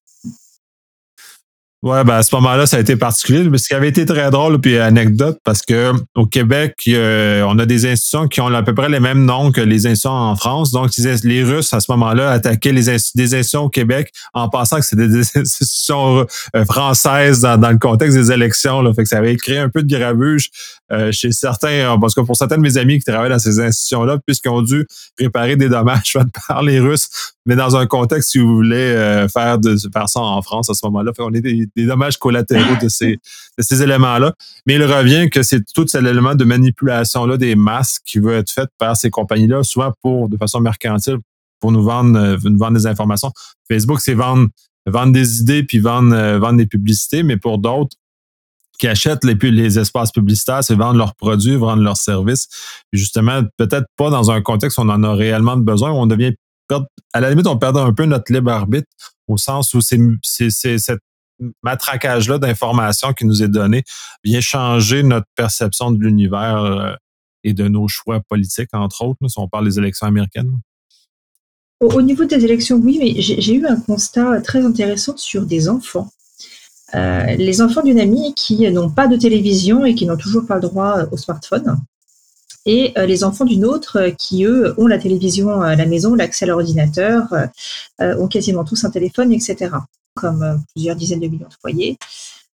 Ouais, 1.87 2.03
ben 2.03 2.15
à 2.15 2.23
ce 2.25 2.35
moment-là, 2.35 2.67
ça 2.67 2.79
a 2.79 2.81
été 2.81 2.97
particulier. 2.97 3.45
Mais 3.45 3.59
ce 3.59 3.69
qui 3.69 3.75
avait 3.75 3.89
été 3.89 4.05
très 4.05 4.31
drôle, 4.31 4.61
puis 4.61 4.77
anecdote, 4.77 5.39
parce 5.45 5.63
que 5.63 5.93
au 6.17 6.27
Québec, 6.27 6.75
on 6.89 7.59
a 7.61 7.65
des 7.65 7.87
institutions 7.87 8.27
qui 8.27 8.41
ont 8.41 8.49
à 8.49 8.63
peu 8.65 8.75
près 8.75 8.89
les 8.89 8.99
mêmes 8.99 9.25
noms 9.25 9.53
que 9.53 9.61
les 9.61 9.87
institutions 9.87 10.11
en 10.11 10.35
France. 10.35 10.73
Donc, 10.73 10.91
les 10.97 11.45
Russes, 11.45 11.73
à 11.73 11.79
ce 11.79 11.93
moment-là, 11.93 12.33
attaquaient 12.33 12.73
les 12.73 12.87
des 12.87 12.95
institutions 13.35 13.65
au 13.65 13.69
Québec 13.69 14.11
en 14.35 14.49
pensant 14.49 14.79
que 14.79 14.85
c'était 14.85 15.07
des 15.07 15.21
institutions 15.37 16.27
euh, 16.57 16.65
françaises 16.65 17.43
dans, 17.43 17.71
le 17.71 17.79
contexte 17.79 18.17
des 18.17 18.33
élections. 18.33 18.83
Fait 18.95 19.05
que 19.05 19.09
ça 19.09 19.19
avait 19.19 19.37
créé 19.37 19.59
un 19.59 19.69
peu 19.69 19.85
de 19.85 19.97
gravuge 19.97 20.51
euh, 20.93 21.11
chez 21.11 21.33
certains, 21.33 21.95
euh, 21.95 21.99
parce 21.99 22.15
que 22.15 22.21
pour 22.21 22.37
certains 22.37 22.59
de 22.59 22.63
mes 22.63 22.77
amis 22.79 22.99
qui 22.99 23.05
travaillent 23.05 23.31
dans 23.31 23.41
ces 23.41 23.59
institutions-là, 23.59 24.19
puisqu'ils 24.25 24.51
ont 24.51 24.63
dû 24.63 24.87
réparer 25.19 25.57
des 25.57 25.69
dommages 25.69 26.17
par 26.49 26.63
les 26.63 26.79
Russes, 26.79 27.09
mais 27.45 27.57
dans 27.57 27.77
un 27.77 27.87
contexte, 27.87 28.31
si 28.31 28.39
vous 28.39 28.55
voulez, 28.55 28.77
euh, 28.77 29.27
faire, 29.27 29.59
de, 29.59 29.77
faire 29.93 30.09
ça 30.09 30.21
en 30.21 30.41
France 30.43 30.71
à 30.71 30.75
ce 30.75 30.87
moment-là. 30.87 31.11
on 31.19 31.35
est 31.35 31.41
des, 31.41 31.67
des, 31.75 31.87
dommages 31.87 32.19
collatéraux 32.19 32.77
de 32.81 32.89
ces, 32.89 33.19
de 33.59 33.63
ces 33.63 33.83
éléments-là. 33.83 34.33
Mais 34.67 34.75
il 34.75 34.85
revient 34.85 35.29
que 35.29 35.43
c'est 35.43 35.61
tout 35.75 35.89
cet 35.89 36.05
élément 36.05 36.37
de 36.37 36.45
manipulation-là 36.45 37.37
des 37.37 37.57
masques 37.57 38.03
qui 38.05 38.21
veut 38.21 38.35
être 38.35 38.53
fait 38.53 38.69
par 38.79 38.97
ces 38.97 39.11
compagnies-là, 39.11 39.65
souvent 39.65 39.93
pour, 40.03 40.29
de 40.29 40.37
façon 40.37 40.61
mercantile, 40.61 41.19
pour 41.59 41.73
nous 41.73 41.83
vendre, 41.83 42.39
nous 42.45 42.59
vendre 42.59 42.79
des 42.79 42.87
informations. 42.87 43.33
Facebook, 43.69 44.01
c'est 44.01 44.15
vendre, 44.15 44.49
vendre 44.87 45.13
des 45.13 45.41
idées 45.41 45.65
puis 45.65 45.81
vendre, 45.81 46.15
vendre 46.39 46.59
des 46.59 46.67
publicités, 46.67 47.25
mais 47.25 47.39
pour 47.39 47.59
d'autres, 47.59 47.97
qui 48.79 48.89
achètent 48.89 49.25
les, 49.25 49.79
espaces 49.79 50.13
publicitaires, 50.13 50.63
c'est 50.63 50.75
vendre 50.75 50.99
leurs 50.99 51.15
produits, 51.15 51.57
vendre 51.57 51.83
leurs 51.83 51.97
services. 51.97 52.49
justement, 52.93 53.43
peut-être 53.57 53.87
pas 53.97 54.11
dans 54.11 54.31
un 54.31 54.43
contexte 54.43 54.79
où 54.79 54.83
on 54.83 54.89
en 54.89 55.03
a 55.03 55.15
réellement 55.15 55.57
besoin, 55.57 55.91
où 55.91 55.97
on 55.97 56.07
devient 56.07 56.35
à 57.13 57.21
la 57.21 57.31
limite, 57.31 57.47
on 57.47 57.59
perd 57.59 57.77
un 57.77 57.93
peu 57.93 58.05
notre 58.05 58.33
libre 58.33 58.51
arbitre 58.51 58.89
au 59.29 59.37
sens 59.37 59.75
où 59.75 59.81
c'est, 59.81 60.51
cette 60.51 61.01
matraquage-là 61.63 62.39
d'informations 62.39 63.13
qui 63.13 63.25
nous 63.25 63.43
est 63.43 63.49
donné 63.49 63.85
vient 64.25 64.41
changer 64.41 65.03
notre 65.03 65.27
perception 65.37 65.91
de 65.91 66.03
l'univers 66.03 66.59
euh, 66.65 66.93
et 67.45 67.53
de 67.53 67.69
nos 67.69 67.89
choix 67.89 68.21
politiques, 68.29 68.71
entre 68.73 69.03
autres, 69.03 69.19
si 69.29 69.39
on 69.39 69.49
parle 69.49 69.67
des 69.67 69.79
élections 69.79 70.07
américaines. 70.07 70.53
Au, 71.81 71.89
au 71.89 72.03
niveau 72.03 72.25
des 72.25 72.43
élections, 72.45 72.77
oui, 72.77 72.99
mais 72.99 73.21
j'ai, 73.21 73.41
j'ai 73.41 73.55
eu 73.55 73.67
un 73.67 73.79
constat 73.81 74.41
très 74.41 74.65
intéressant 74.65 75.17
sur 75.17 75.45
des 75.45 75.69
enfants. 75.69 76.11
Euh, 76.95 77.25
les 77.37 77.61
enfants 77.63 77.83
d'une 77.83 77.99
amie 77.99 78.33
qui 78.35 78.71
n'ont 78.71 78.91
pas 78.91 79.09
de 79.09 79.17
télévision 79.17 79.85
et 79.85 79.95
qui 79.95 80.07
n'ont 80.07 80.17
toujours 80.17 80.47
pas 80.47 80.55
le 80.55 80.61
droit 80.61 81.03
au 81.11 81.17
smartphone, 81.17 81.79
et 82.65 82.93
euh, 82.97 83.07
les 83.07 83.25
enfants 83.25 83.45
d'une 83.45 83.65
autre 83.65 83.99
euh, 83.99 84.11
qui, 84.11 84.45
eux, 84.45 84.75
ont 84.79 84.87
la 84.87 84.99
télévision 84.99 85.61
à 85.61 85.75
la 85.75 85.87
maison, 85.87 86.15
l'accès 86.15 86.45
à 86.45 86.49
l'ordinateur, 86.49 87.29
ont 88.01 88.29
quasiment 88.29 88.65
tous 88.65 88.85
un 88.85 88.91
téléphone, 88.91 89.33
etc., 89.33 89.71
comme 90.15 90.63
plusieurs 90.75 90.97
dizaines 90.97 91.21
de 91.21 91.27
millions 91.27 91.49
de 91.49 91.55
foyers. 91.61 91.99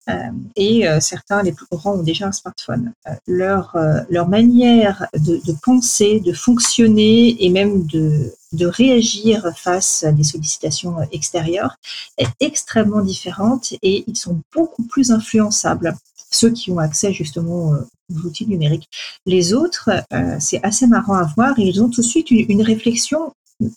Euh, 0.08 0.14
et 0.56 0.88
euh, 0.88 1.00
certains, 1.00 1.42
les 1.42 1.52
plus 1.52 1.66
grands, 1.70 1.94
ont 1.94 2.02
déjà 2.02 2.26
un 2.26 2.32
smartphone. 2.32 2.92
Euh, 3.06 3.12
leur, 3.26 3.76
leur 4.08 4.28
manière 4.28 5.06
de, 5.14 5.40
de, 5.44 5.56
penser, 5.62 6.20
de 6.20 6.32
fonctionner 6.32 7.44
et 7.44 7.50
même 7.50 7.86
de, 7.86 8.32
de 8.52 8.66
réagir 8.66 9.46
face 9.56 10.04
à 10.04 10.12
des 10.12 10.24
sollicitations 10.24 10.96
extérieures 11.12 11.76
est 12.18 12.28
extrêmement 12.40 13.00
différente 13.00 13.74
et 13.82 14.04
ils 14.06 14.16
sont 14.16 14.40
beaucoup 14.52 14.82
plus 14.84 15.10
influençables 15.10 15.94
ceux 16.32 16.50
qui 16.50 16.70
ont 16.70 16.78
accès 16.78 17.12
justement 17.12 17.72
aux 18.10 18.26
outils 18.26 18.46
numériques. 18.46 18.88
Les 19.26 19.52
autres, 19.52 19.90
euh, 20.12 20.36
c'est 20.40 20.64
assez 20.64 20.86
marrant 20.86 21.14
à 21.14 21.24
voir, 21.36 21.58
ils 21.58 21.82
ont 21.82 21.88
tout 21.88 22.00
de 22.00 22.06
suite 22.06 22.30
une, 22.30 22.46
une 22.48 22.62
réflexion. 22.62 23.32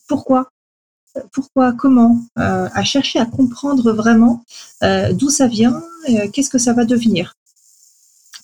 Pourquoi? 0.07 0.49
Pourquoi, 1.31 1.73
comment, 1.73 2.19
euh, 2.39 2.67
à 2.73 2.83
chercher 2.83 3.19
à 3.19 3.25
comprendre 3.25 3.93
vraiment 3.93 4.43
euh, 4.83 5.13
d'où 5.13 5.29
ça 5.29 5.47
vient, 5.47 5.81
euh, 6.09 6.27
qu'est-ce 6.31 6.49
que 6.49 6.57
ça 6.57 6.73
va 6.73 6.85
devenir. 6.85 7.35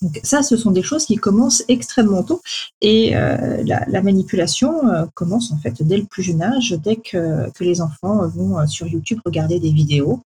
Donc 0.00 0.18
ça, 0.24 0.42
ce 0.42 0.56
sont 0.56 0.72
des 0.72 0.82
choses 0.82 1.04
qui 1.04 1.16
commencent 1.16 1.62
extrêmement 1.68 2.24
tôt 2.24 2.42
et 2.80 3.12
la, 3.12 3.84
la, 3.86 4.02
manipulation 4.02 4.82
commence 5.14 5.52
en 5.52 5.58
fait 5.58 5.80
dès 5.80 5.96
le 5.96 6.06
plus 6.06 6.24
jeune 6.24 6.42
âge, 6.42 6.76
dès 6.82 6.96
que, 6.96 7.48
les 7.60 7.80
enfants 7.80 8.26
vont 8.26 8.66
sur 8.66 8.88
YouTube 8.88 9.20
regarder 9.24 9.60
des 9.60 9.70
vidéos 9.70 10.20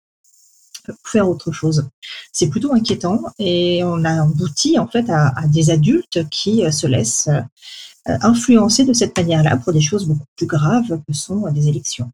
faire 1.06 1.26
autre 1.26 1.52
chose. 1.52 1.88
C'est 2.34 2.50
plutôt 2.50 2.74
inquiétant 2.74 3.22
et 3.38 3.82
on 3.82 4.04
a 4.04 4.24
abouti 4.24 4.78
en 4.78 4.88
fait 4.88 5.08
à 5.08 5.32
des 5.48 5.70
adultes 5.70 6.28
qui 6.28 6.70
se 6.70 6.86
laissent 6.86 7.30
influencer 8.04 8.84
de 8.84 8.92
cette 8.92 9.16
manière-là 9.16 9.56
pour 9.56 9.72
des 9.72 9.80
choses 9.80 10.06
beaucoup 10.06 10.26
plus 10.36 10.46
graves 10.46 11.00
que 11.08 11.14
sont 11.14 11.50
des 11.50 11.68
élections. 11.68 12.12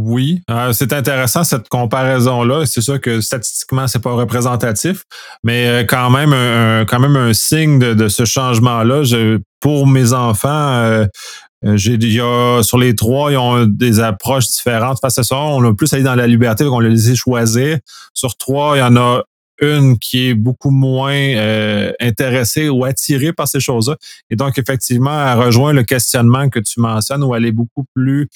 Oui, 0.00 0.42
euh, 0.48 0.72
c'est 0.72 0.92
intéressant 0.92 1.42
cette 1.42 1.68
comparaison-là. 1.68 2.66
C'est 2.66 2.80
sûr 2.80 3.00
que 3.00 3.20
statistiquement, 3.20 3.88
c'est 3.88 3.98
pas 3.98 4.12
représentatif, 4.12 5.02
mais 5.42 5.66
euh, 5.66 5.84
quand 5.84 6.08
même 6.08 6.32
un, 6.32 6.84
quand 6.84 7.00
même 7.00 7.16
un 7.16 7.32
signe 7.32 7.80
de, 7.80 8.06
ce 8.06 8.24
changement-là. 8.24 9.02
Pour 9.58 9.88
mes 9.88 10.12
enfants, 10.12 10.48
euh, 10.48 11.06
j'ai 11.74 11.98
déjà 11.98 12.62
sur 12.62 12.78
les 12.78 12.94
trois, 12.94 13.32
ils 13.32 13.38
ont 13.38 13.66
des 13.66 13.98
approches 13.98 14.46
différentes 14.46 15.00
face 15.00 15.18
à 15.18 15.24
ça. 15.24 15.34
On 15.34 15.64
a 15.64 15.74
plus 15.74 15.92
allé 15.92 16.04
dans 16.04 16.14
la 16.14 16.28
liberté, 16.28 16.62
on 16.64 16.78
les 16.78 16.90
laissé 16.90 17.16
choisir. 17.16 17.78
Sur 18.14 18.36
trois, 18.36 18.76
il 18.76 18.78
y 18.78 18.82
en 18.82 18.94
a 18.96 19.24
une 19.60 19.98
qui 19.98 20.28
est 20.28 20.34
beaucoup 20.34 20.70
moins 20.70 21.34
intéressée 21.98 22.68
ou 22.68 22.84
attirée 22.84 23.32
par 23.32 23.48
ces 23.48 23.58
choses-là. 23.58 23.96
Et 24.30 24.36
donc, 24.36 24.56
effectivement, 24.58 25.32
elle 25.32 25.40
rejoint 25.40 25.72
le 25.72 25.82
questionnement 25.82 26.48
que 26.48 26.60
tu 26.60 26.78
mentionnes 26.78 27.24
où 27.24 27.34
elle 27.34 27.46
est 27.46 27.52
beaucoup 27.52 27.84
plus 27.96 28.28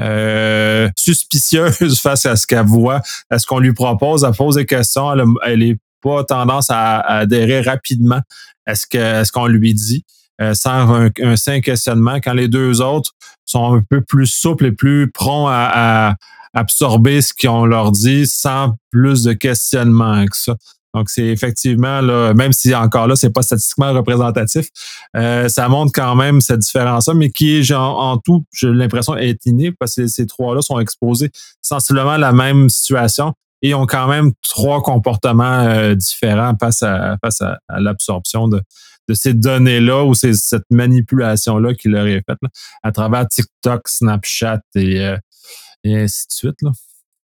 euh, 0.00 0.88
suspicieuse 0.96 1.98
face 2.02 2.26
à 2.26 2.36
ce 2.36 2.46
qu'elle 2.46 2.66
voit, 2.66 3.00
à 3.30 3.38
ce 3.38 3.46
qu'on 3.46 3.58
lui 3.58 3.72
propose, 3.72 4.24
elle 4.24 4.34
pose 4.34 4.56
des 4.56 4.66
questions, 4.66 5.12
elle, 5.12 5.24
elle 5.44 5.62
est 5.62 5.78
pas 6.02 6.24
tendance 6.24 6.66
à, 6.70 7.00
adhérer 7.00 7.60
rapidement 7.62 8.20
à 8.66 8.74
ce 8.74 8.86
ce 8.90 9.32
qu'on 9.32 9.46
lui 9.46 9.74
dit. 9.74 10.04
Euh, 10.42 10.52
sans 10.52 10.94
un, 10.94 11.08
un 11.22 11.36
sain 11.36 11.60
questionnement, 11.62 12.16
quand 12.16 12.34
les 12.34 12.48
deux 12.48 12.82
autres 12.82 13.12
sont 13.46 13.76
un 13.76 13.80
peu 13.80 14.02
plus 14.02 14.26
souples 14.26 14.66
et 14.66 14.72
plus 14.72 15.10
prompts 15.10 15.48
à, 15.48 16.10
à 16.10 16.14
absorber 16.52 17.22
ce 17.22 17.32
qu'on 17.32 17.64
leur 17.64 17.92
dit 17.92 18.26
sans 18.26 18.74
plus 18.90 19.22
de 19.22 19.32
questionnement 19.32 20.24
que 20.26 20.36
ça. 20.36 20.56
Donc, 20.96 21.10
c'est 21.10 21.26
effectivement, 21.26 22.00
là, 22.00 22.32
même 22.32 22.54
si 22.54 22.74
encore 22.74 23.06
là, 23.06 23.16
c'est 23.16 23.28
pas 23.28 23.42
statistiquement 23.42 23.92
représentatif, 23.92 24.68
euh, 25.14 25.46
ça 25.46 25.68
montre 25.68 25.92
quand 25.94 26.14
même 26.14 26.40
cette 26.40 26.60
différence-là, 26.60 27.12
mais 27.12 27.28
qui 27.28 27.58
est 27.58 27.72
en, 27.72 28.16
tout, 28.16 28.46
j'ai 28.50 28.68
l'impression, 28.68 29.14
est 29.14 29.44
innée 29.44 29.72
parce 29.72 29.96
que 29.96 30.06
ces 30.06 30.26
trois-là 30.26 30.62
sont 30.62 30.80
exposés 30.80 31.30
sensiblement 31.60 32.12
à 32.12 32.18
la 32.18 32.32
même 32.32 32.70
situation 32.70 33.34
et 33.60 33.74
ont 33.74 33.84
quand 33.84 34.08
même 34.08 34.32
trois 34.40 34.80
comportements 34.82 35.64
euh, 35.68 35.94
différents 35.94 36.54
face 36.58 36.82
à, 36.82 37.18
l'absorption 37.78 38.48
de, 38.48 38.62
ces 39.12 39.34
données-là 39.34 40.02
ou 40.04 40.14
cette 40.14 40.64
manipulation-là 40.70 41.74
qui 41.74 41.88
leur 41.88 42.06
est 42.06 42.22
faite 42.26 42.38
à 42.82 42.90
travers 42.90 43.28
TikTok, 43.28 43.86
Snapchat 43.86 44.62
et, 44.74 45.00
euh, 45.00 45.16
ainsi 45.84 46.26
de 46.26 46.32
suite. 46.32 46.62
Là. 46.62 46.70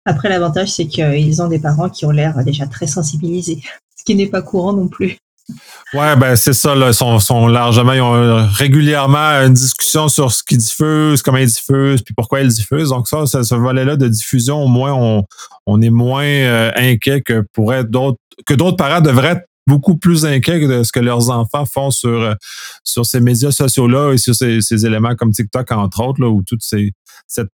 Après, 0.09 0.31
l'avantage, 0.31 0.71
c'est 0.71 0.87
qu'ils 0.87 1.43
ont 1.43 1.49
des 1.49 1.59
parents 1.59 1.91
qui 1.91 2.07
ont 2.07 2.11
l'air 2.11 2.43
déjà 2.43 2.67
très 2.67 2.87
sensibilisés, 2.87 3.61
ce 3.97 4.05
qui 4.05 4.15
n'est 4.15 4.27
pas 4.27 4.41
courant 4.41 4.73
non 4.73 4.89
plus. 4.89 5.19
Ouais, 5.93 6.17
ben 6.17 6.35
c'est 6.35 6.55
ça, 6.55 6.75
là. 6.75 6.89
Ils 6.89 7.21
sont, 7.21 7.47
largement, 7.47 7.93
ils 7.93 8.01
ont 8.01 8.47
régulièrement 8.51 9.45
une 9.45 9.53
discussion 9.53 10.09
sur 10.09 10.33
ce 10.33 10.43
qu'ils 10.43 10.59
diffusent, 10.59 11.21
comment 11.21 11.37
ils 11.37 11.49
diffusent, 11.49 12.01
puis 12.01 12.15
pourquoi 12.15 12.41
ils 12.41 12.49
diffusent. 12.49 12.89
Donc, 12.89 13.07
ça, 13.07 13.27
ce 13.27 13.55
volet-là 13.55 13.97
de 13.97 14.09
diffusion, 14.09 14.63
au 14.63 14.67
moins, 14.67 14.95
on, 14.95 15.25
on 15.67 15.83
est 15.83 15.91
moins 15.91 16.25
euh, 16.25 16.71
inquiet 16.75 17.21
que 17.21 17.45
pourrait 17.53 17.85
d'autres 17.85 18.19
que 18.47 18.55
d'autres 18.55 18.77
parents 18.77 19.01
devraient 19.01 19.33
être 19.33 19.47
beaucoup 19.67 19.97
plus 19.97 20.25
inquiets 20.25 20.67
de 20.67 20.83
ce 20.85 20.93
que 20.93 21.01
leurs 21.01 21.29
enfants 21.29 21.67
font 21.67 21.91
sur, 21.91 22.09
euh, 22.09 22.35
sur 22.85 23.05
ces 23.05 23.21
médias 23.21 23.51
sociaux-là 23.51 24.13
et 24.13 24.19
sur 24.19 24.35
ces, 24.35 24.63
ces, 24.63 24.87
éléments 24.87 25.17
comme 25.17 25.33
TikTok, 25.33 25.71
entre 25.73 26.03
autres, 26.03 26.23
là, 26.23 26.29
où 26.29 26.43
toute 26.43 26.63
ces, 26.63 26.93
cette 27.27 27.51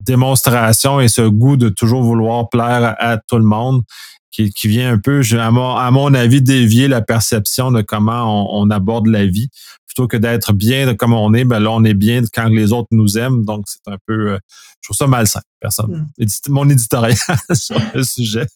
démonstration 0.00 1.00
et 1.00 1.08
ce 1.08 1.22
goût 1.22 1.56
de 1.56 1.68
toujours 1.68 2.02
vouloir 2.02 2.48
plaire 2.48 2.96
à, 2.98 3.18
tout 3.18 3.36
le 3.36 3.44
monde 3.44 3.82
qui, 4.30 4.52
qui, 4.52 4.68
vient 4.68 4.92
un 4.92 4.98
peu, 4.98 5.22
à 5.32 5.50
mon, 5.50 5.74
à 5.74 5.90
mon 5.90 6.14
avis, 6.14 6.40
dévier 6.40 6.88
la 6.88 7.02
perception 7.02 7.70
de 7.70 7.82
comment 7.82 8.58
on, 8.58 8.70
aborde 8.70 9.06
la 9.06 9.26
vie. 9.26 9.48
Plutôt 9.86 10.06
que 10.06 10.16
d'être 10.16 10.52
bien 10.52 10.94
comme 10.94 11.12
on 11.12 11.34
est, 11.34 11.44
ben 11.44 11.58
là, 11.58 11.72
on 11.72 11.82
est 11.82 11.94
bien 11.94 12.22
quand 12.32 12.48
les 12.48 12.72
autres 12.72 12.88
nous 12.92 13.18
aiment. 13.18 13.44
Donc, 13.44 13.64
c'est 13.66 13.90
un 13.90 13.98
peu, 14.06 14.32
euh, 14.32 14.38
je 14.80 14.86
trouve 14.86 14.96
ça 14.96 15.08
malsain, 15.08 15.40
personne. 15.58 16.08
Hmm. 16.16 16.26
Mon 16.48 16.68
éditorial 16.68 17.16
sur 17.52 17.80
le 17.92 18.04
sujet. 18.04 18.46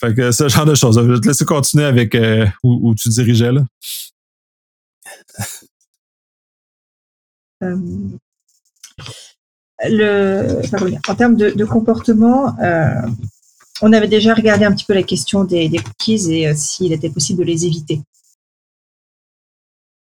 Fait 0.00 0.14
que 0.14 0.32
ce 0.32 0.48
genre 0.48 0.66
de 0.66 0.74
choses. 0.74 0.96
Je 1.00 1.12
vais 1.12 1.20
te 1.20 1.28
laisser 1.28 1.44
continuer 1.44 1.84
avec 1.84 2.16
euh, 2.16 2.44
où, 2.64 2.92
tu 2.96 3.08
dirigeais 3.08 3.52
là. 3.52 3.64
Euh, 7.62 7.76
en 9.80 11.14
termes 11.14 11.36
de, 11.36 11.64
comportement, 11.64 12.56
euh, 12.60 12.94
on 13.80 13.92
avait 13.92 14.08
déjà 14.08 14.34
regardé 14.34 14.64
un 14.64 14.72
petit 14.72 14.84
peu 14.84 14.94
la 14.94 15.02
question 15.02 15.44
des, 15.44 15.70
cookies 15.70 16.32
et 16.32 16.48
euh, 16.48 16.54
s'il 16.54 16.92
était 16.92 17.10
possible 17.10 17.40
de 17.40 17.44
les 17.44 17.66
éviter. 17.66 18.00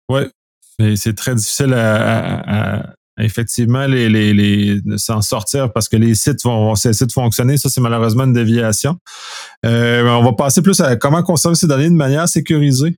Oui, 0.08 0.22
c'est 0.96 1.14
très 1.14 1.34
difficile 1.34 1.72
à, 1.74 2.94
effectivement 3.18 3.86
les, 3.86 4.80
s'en 4.96 5.20
sortir 5.20 5.72
parce 5.72 5.88
que 5.88 5.96
les 5.96 6.14
sites 6.14 6.42
vont, 6.42 6.74
cesser 6.74 7.06
de 7.06 7.12
fonctionner. 7.12 7.58
Ça, 7.58 7.68
c'est 7.68 7.80
malheureusement 7.80 8.24
une 8.24 8.32
déviation. 8.32 8.98
Euh, 9.64 10.02
on 10.04 10.24
va 10.24 10.32
passer 10.32 10.62
plus 10.62 10.80
à 10.80 10.96
comment 10.96 11.22
conserver 11.22 11.54
ces 11.54 11.66
données 11.66 11.90
de 11.90 11.94
manière 11.94 12.28
sécurisée. 12.28 12.96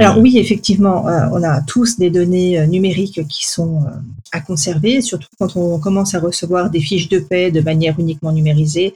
Alors 0.00 0.18
oui, 0.18 0.38
effectivement, 0.38 1.06
euh, 1.08 1.28
on 1.32 1.42
a 1.42 1.60
tous 1.60 1.98
des 1.98 2.08
données 2.08 2.58
euh, 2.58 2.66
numériques 2.66 3.26
qui 3.28 3.46
sont 3.46 3.82
euh, 3.82 3.90
à 4.32 4.40
conserver, 4.40 5.02
surtout 5.02 5.28
quand 5.38 5.56
on 5.56 5.78
commence 5.78 6.14
à 6.14 6.20
recevoir 6.20 6.70
des 6.70 6.80
fiches 6.80 7.10
de 7.10 7.18
paie 7.18 7.50
de 7.50 7.60
manière 7.60 7.98
uniquement 8.00 8.32
numérisée. 8.32 8.94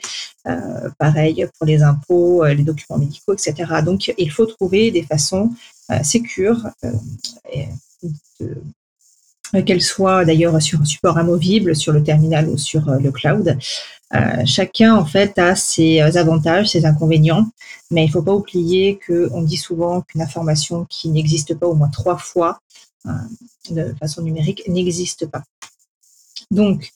pareil 0.98 1.46
pour 1.59 1.66
les 1.66 1.83
impôts, 1.83 2.42
les 2.46 2.62
documents 2.62 2.98
médicaux, 2.98 3.35
etc. 3.35 3.54
Donc 3.85 4.12
il 4.16 4.31
faut 4.31 4.46
trouver 4.46 4.90
des 4.90 5.02
façons 5.02 5.52
sécures 6.02 6.62
qu'elles 9.66 9.83
soient 9.83 10.24
d'ailleurs 10.24 10.61
sur 10.62 10.81
un 10.81 10.87
support 10.87 11.18
amovible, 11.18 11.76
sur 11.76 11.92
le 11.92 12.02
terminal 12.02 12.48
ou 12.48 12.57
sur 12.57 12.90
le 12.90 13.11
cloud, 13.12 13.59
euh, 14.14 14.44
chacun, 14.46 14.94
en 14.94 15.04
fait, 15.04 15.38
a 15.38 15.54
ses 15.54 16.00
euh, 16.00 16.16
avantages, 16.16 16.70
ses 16.70 16.86
inconvénients, 16.86 17.46
mais 17.90 18.04
il 18.04 18.06
ne 18.06 18.12
faut 18.12 18.22
pas 18.22 18.32
oublier 18.34 18.98
qu'on 19.06 19.42
dit 19.42 19.56
souvent 19.56 20.00
qu'une 20.00 20.22
information 20.22 20.86
qui 20.86 21.10
n'existe 21.10 21.54
pas 21.54 21.66
au 21.66 21.74
moins 21.74 21.88
trois 21.90 22.16
fois 22.16 22.60
euh, 23.06 23.10
de 23.70 23.94
façon 24.00 24.22
numérique 24.22 24.62
n'existe 24.66 25.26
pas. 25.26 25.42
Donc, 26.50 26.92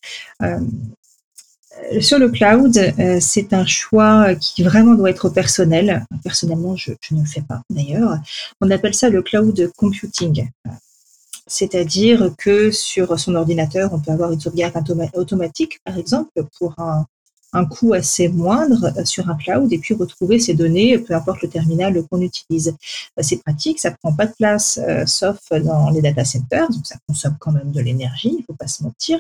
sur 2.00 2.18
le 2.18 2.30
cloud, 2.30 2.72
c'est 3.20 3.52
un 3.52 3.66
choix 3.66 4.34
qui 4.36 4.62
vraiment 4.62 4.94
doit 4.94 5.10
être 5.10 5.28
personnel. 5.28 6.06
Personnellement, 6.24 6.74
je, 6.74 6.92
je 7.02 7.14
ne 7.14 7.20
le 7.20 7.26
fais 7.26 7.42
pas 7.42 7.62
d'ailleurs. 7.68 8.16
On 8.62 8.70
appelle 8.70 8.94
ça 8.94 9.10
le 9.10 9.20
cloud 9.20 9.70
computing 9.76 10.48
c'est-à-dire 11.52 12.32
que 12.38 12.70
sur 12.70 13.20
son 13.20 13.34
ordinateur, 13.34 13.92
on 13.92 14.00
peut 14.00 14.10
avoir 14.10 14.32
une 14.32 14.40
sauvegarde 14.40 14.74
automatique, 15.14 15.80
par 15.84 15.98
exemple, 15.98 16.30
pour 16.58 16.74
un, 16.78 17.04
coût 17.66 17.92
assez 17.92 18.28
moindre 18.28 18.90
euh, 18.96 19.04
sur 19.04 19.28
un 19.28 19.36
cloud 19.36 19.70
et 19.70 19.78
puis 19.78 19.92
retrouver 19.92 20.38
ces 20.38 20.54
données, 20.54 20.96
peu 20.96 21.14
importe 21.14 21.42
le 21.42 21.50
terminal 21.50 22.02
qu'on 22.10 22.22
utilise. 22.22 22.68
Euh, 22.68 23.22
c'est 23.22 23.42
pratique, 23.42 23.78
ça 23.78 23.90
prend 23.90 24.14
pas 24.14 24.24
de 24.24 24.32
place, 24.32 24.80
euh, 24.82 25.04
sauf 25.04 25.38
dans 25.50 25.90
les 25.90 26.00
data 26.00 26.24
centers, 26.24 26.70
donc 26.70 26.86
ça 26.86 26.96
consomme 27.06 27.36
quand 27.38 27.52
même 27.52 27.70
de 27.70 27.80
l'énergie, 27.82 28.34
il 28.38 28.44
faut 28.46 28.54
pas 28.54 28.68
se 28.68 28.82
mentir. 28.82 29.18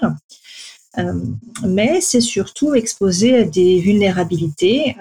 mais 1.66 2.00
c'est 2.00 2.22
surtout 2.22 2.74
exposé 2.74 3.36
à 3.36 3.44
des 3.44 3.80
vulnérabilités 3.80 4.96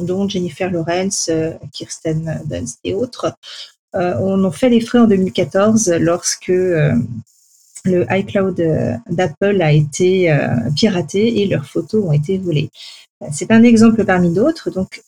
dont 0.00 0.28
Jennifer 0.28 0.70
Lawrence, 0.70 1.30
Kirsten 1.72 2.42
Dunst 2.46 2.78
et 2.84 2.94
autres 2.94 3.34
on 3.94 4.44
en 4.44 4.50
fait 4.50 4.68
les 4.68 4.80
frais 4.80 4.98
en 4.98 5.06
2014 5.06 5.90
lorsque 6.00 6.50
euh, 6.50 6.94
le 7.84 8.06
iCloud 8.10 8.60
euh, 8.60 8.94
d'Apple 9.10 9.60
a 9.60 9.72
été 9.72 10.34
piraté 10.76 11.42
et 11.42 11.46
leurs 11.46 11.66
photos 11.66 12.04
ont 12.04 12.12
été 12.12 12.38
volées. 12.38 12.70
C'est 13.30 13.50
un 13.50 13.62
exemple 13.62 14.04
parmi 14.04 14.32
d'autres. 14.32 14.70
Donc, 14.70 15.02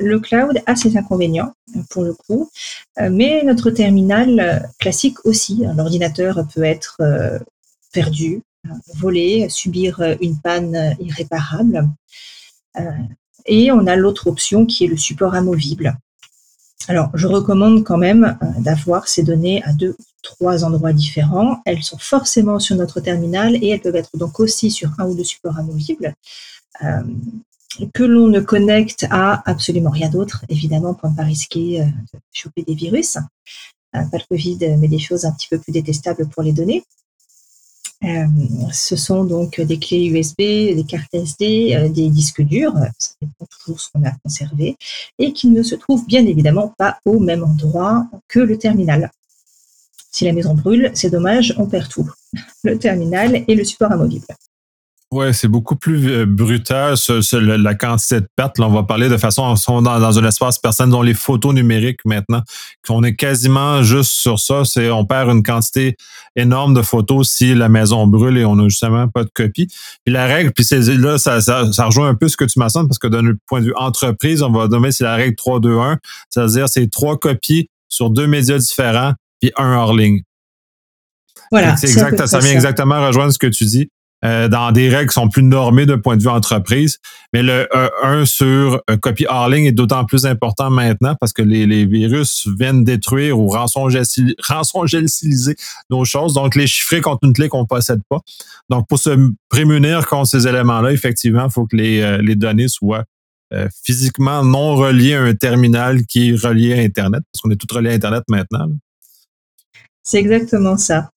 le 0.00 0.18
cloud 0.18 0.60
a 0.66 0.74
ses 0.74 0.96
inconvénients 0.96 1.52
pour 1.90 2.02
le 2.02 2.14
coup, 2.14 2.50
mais 2.98 3.44
notre 3.44 3.70
terminal 3.70 4.68
classique 4.80 5.24
aussi. 5.24 5.62
L'ordinateur 5.76 6.44
peut 6.52 6.64
être 6.64 7.00
perdu, 7.92 8.42
volé, 8.96 9.48
subir 9.48 10.02
une 10.20 10.36
panne 10.40 10.96
irréparable. 10.98 11.88
Et 13.46 13.70
on 13.70 13.86
a 13.86 13.94
l'autre 13.94 14.26
option 14.26 14.66
qui 14.66 14.84
est 14.84 14.88
le 14.88 14.96
support 14.96 15.36
amovible. 15.36 15.96
Alors, 16.86 17.10
je 17.14 17.26
recommande 17.26 17.82
quand 17.82 17.96
même 17.96 18.36
euh, 18.42 18.46
d'avoir 18.60 19.08
ces 19.08 19.22
données 19.22 19.62
à 19.64 19.72
deux, 19.72 19.96
trois 20.22 20.64
endroits 20.64 20.92
différents. 20.92 21.62
Elles 21.64 21.82
sont 21.82 21.98
forcément 21.98 22.58
sur 22.58 22.76
notre 22.76 23.00
terminal 23.00 23.56
et 23.56 23.68
elles 23.68 23.80
peuvent 23.80 23.96
être 23.96 24.16
donc 24.16 24.38
aussi 24.38 24.70
sur 24.70 24.90
un 24.98 25.06
ou 25.06 25.14
deux 25.14 25.24
supports 25.24 25.58
amovibles. 25.58 26.14
Euh, 26.82 27.02
que 27.92 28.04
l'on 28.04 28.28
ne 28.28 28.40
connecte 28.40 29.06
à 29.10 29.42
absolument 29.50 29.90
rien 29.90 30.08
d'autre, 30.08 30.44
évidemment, 30.48 30.94
pour 30.94 31.10
ne 31.10 31.16
pas 31.16 31.24
risquer 31.24 31.80
euh, 31.80 31.84
de 31.84 32.20
choper 32.32 32.62
des 32.62 32.74
virus. 32.74 33.18
pas 33.92 34.02
le 34.12 34.28
Covid, 34.28 34.76
mais 34.78 34.88
des 34.88 34.98
choses 34.98 35.24
un 35.24 35.32
petit 35.32 35.48
peu 35.48 35.58
plus 35.58 35.72
détestables 35.72 36.28
pour 36.28 36.42
les 36.42 36.52
données. 36.52 36.84
Euh, 38.04 38.26
ce 38.72 38.96
sont 38.96 39.24
donc 39.24 39.60
des 39.60 39.78
clés 39.78 40.06
USB, 40.06 40.38
des 40.38 40.84
cartes 40.86 41.14
SD, 41.14 41.74
euh, 41.74 41.88
des 41.88 42.10
disques 42.10 42.42
durs, 42.42 42.74
ça 42.98 43.14
dépend 43.22 43.46
toujours 43.46 43.80
ce 43.80 43.88
qu'on 43.90 44.04
a 44.04 44.10
conservé, 44.22 44.76
et 45.18 45.32
qui 45.32 45.48
ne 45.48 45.62
se 45.62 45.74
trouvent 45.74 46.06
bien 46.06 46.26
évidemment 46.26 46.74
pas 46.76 46.98
au 47.04 47.18
même 47.18 47.42
endroit 47.42 48.06
que 48.28 48.40
le 48.40 48.58
terminal. 48.58 49.10
Si 50.10 50.24
la 50.24 50.32
maison 50.32 50.54
brûle, 50.54 50.90
c'est 50.94 51.10
dommage, 51.10 51.54
on 51.56 51.66
perd 51.66 51.88
tout, 51.88 52.08
le 52.62 52.78
terminal 52.78 53.42
et 53.48 53.54
le 53.54 53.64
support 53.64 53.92
amovible. 53.92 54.26
Oui, 55.14 55.32
c'est 55.32 55.46
beaucoup 55.46 55.76
plus 55.76 56.10
euh, 56.10 56.26
brutal 56.26 56.96
la 57.32 57.74
quantité 57.76 58.20
de 58.20 58.26
pertes. 58.34 58.58
Là, 58.58 58.66
on 58.66 58.72
va 58.72 58.82
parler 58.82 59.08
de 59.08 59.16
façon, 59.16 59.54
on 59.68 59.80
dans, 59.80 60.00
dans 60.00 60.18
un 60.18 60.24
espace 60.26 60.58
personne 60.58 60.90
dont 60.90 61.02
les 61.02 61.14
photos 61.14 61.54
numériques 61.54 62.00
maintenant, 62.04 62.42
qu'on 62.84 63.04
est 63.04 63.14
quasiment 63.14 63.84
juste 63.84 64.10
sur 64.10 64.40
ça. 64.40 64.64
C'est 64.64 64.90
on 64.90 65.06
perd 65.06 65.30
une 65.30 65.44
quantité 65.44 65.96
énorme 66.34 66.74
de 66.74 66.82
photos 66.82 67.30
si 67.30 67.54
la 67.54 67.68
maison 67.68 68.08
brûle 68.08 68.36
et 68.38 68.44
on 68.44 68.56
n'a 68.56 68.64
justement 68.64 69.06
pas 69.06 69.22
de 69.22 69.30
copie. 69.32 69.68
Puis 70.04 70.12
la 70.12 70.26
règle, 70.26 70.50
puis 70.50 70.64
c'est 70.64 70.80
là, 70.80 71.16
ça, 71.16 71.40
ça, 71.40 71.84
rejoint 71.84 72.08
un 72.08 72.16
peu 72.16 72.26
ce 72.26 72.36
que 72.36 72.44
tu 72.44 72.58
mentionnes 72.58 72.88
parce 72.88 72.98
que 72.98 73.06
d'un 73.06 73.34
point 73.46 73.60
de 73.60 73.66
vue 73.66 73.74
entreprise, 73.76 74.42
on 74.42 74.50
va 74.50 74.66
donner 74.66 74.90
c'est 74.90 75.04
la 75.04 75.14
règle 75.14 75.36
3-2-1, 75.36 75.98
c'est-à-dire 76.28 76.68
c'est 76.68 76.90
trois 76.90 77.16
copies 77.18 77.68
sur 77.88 78.10
deux 78.10 78.26
médias 78.26 78.58
différents 78.58 79.12
puis 79.40 79.52
un 79.56 79.76
hors 79.76 79.94
ligne. 79.94 80.22
Voilà. 81.52 81.76
C'est 81.76 81.86
exact, 81.86 82.26
ça 82.26 82.40
vient 82.40 82.50
exactement 82.50 83.00
rejoindre 83.06 83.32
ce 83.32 83.38
que 83.38 83.46
tu 83.46 83.64
dis. 83.64 83.90
Euh, 84.24 84.48
dans 84.48 84.72
des 84.72 84.88
règles 84.88 85.10
qui 85.10 85.14
sont 85.14 85.28
plus 85.28 85.42
normées 85.42 85.84
d'un 85.84 85.98
point 85.98 86.16
de 86.16 86.22
vue 86.22 86.30
entreprise. 86.30 86.98
Mais 87.34 87.42
le 87.42 87.68
1 88.02 88.24
sur 88.24 88.82
copie 89.02 89.26
hors 89.28 89.50
ligne 89.50 89.66
est 89.66 89.72
d'autant 89.72 90.06
plus 90.06 90.24
important 90.24 90.70
maintenant 90.70 91.14
parce 91.20 91.34
que 91.34 91.42
les, 91.42 91.84
virus 91.84 92.48
viennent 92.58 92.84
détruire 92.84 93.38
ou 93.38 93.48
rançongeliser 93.48 95.56
nos 95.90 96.06
choses. 96.06 96.32
Donc, 96.32 96.54
les 96.54 96.66
chiffrer 96.66 97.02
contre 97.02 97.24
une 97.24 97.34
clé 97.34 97.50
qu'on 97.50 97.62
ne 97.62 97.66
possède 97.66 98.00
pas. 98.08 98.20
Donc, 98.70 98.88
pour 98.88 98.98
se 98.98 99.10
prémunir 99.50 100.06
contre 100.06 100.28
ces 100.28 100.48
éléments-là, 100.48 100.92
effectivement, 100.92 101.44
il 101.44 101.52
faut 101.52 101.66
que 101.66 101.76
les, 101.76 102.00
euh, 102.00 102.22
les 102.22 102.36
données 102.36 102.68
soient 102.68 103.04
physiquement 103.84 104.44
non 104.44 104.74
relié 104.74 105.14
à 105.14 105.22
un 105.22 105.34
terminal 105.34 106.06
qui 106.06 106.30
est 106.30 106.34
relié 106.34 106.74
à 106.74 106.82
Internet, 106.82 107.22
parce 107.30 107.40
qu'on 107.40 107.52
est 107.52 107.56
tout 107.56 107.72
relié 107.72 107.90
à 107.90 107.92
Internet 107.92 108.24
maintenant. 108.28 108.66
C'est 110.02 110.18
exactement 110.18 110.76
ça. 110.76 111.10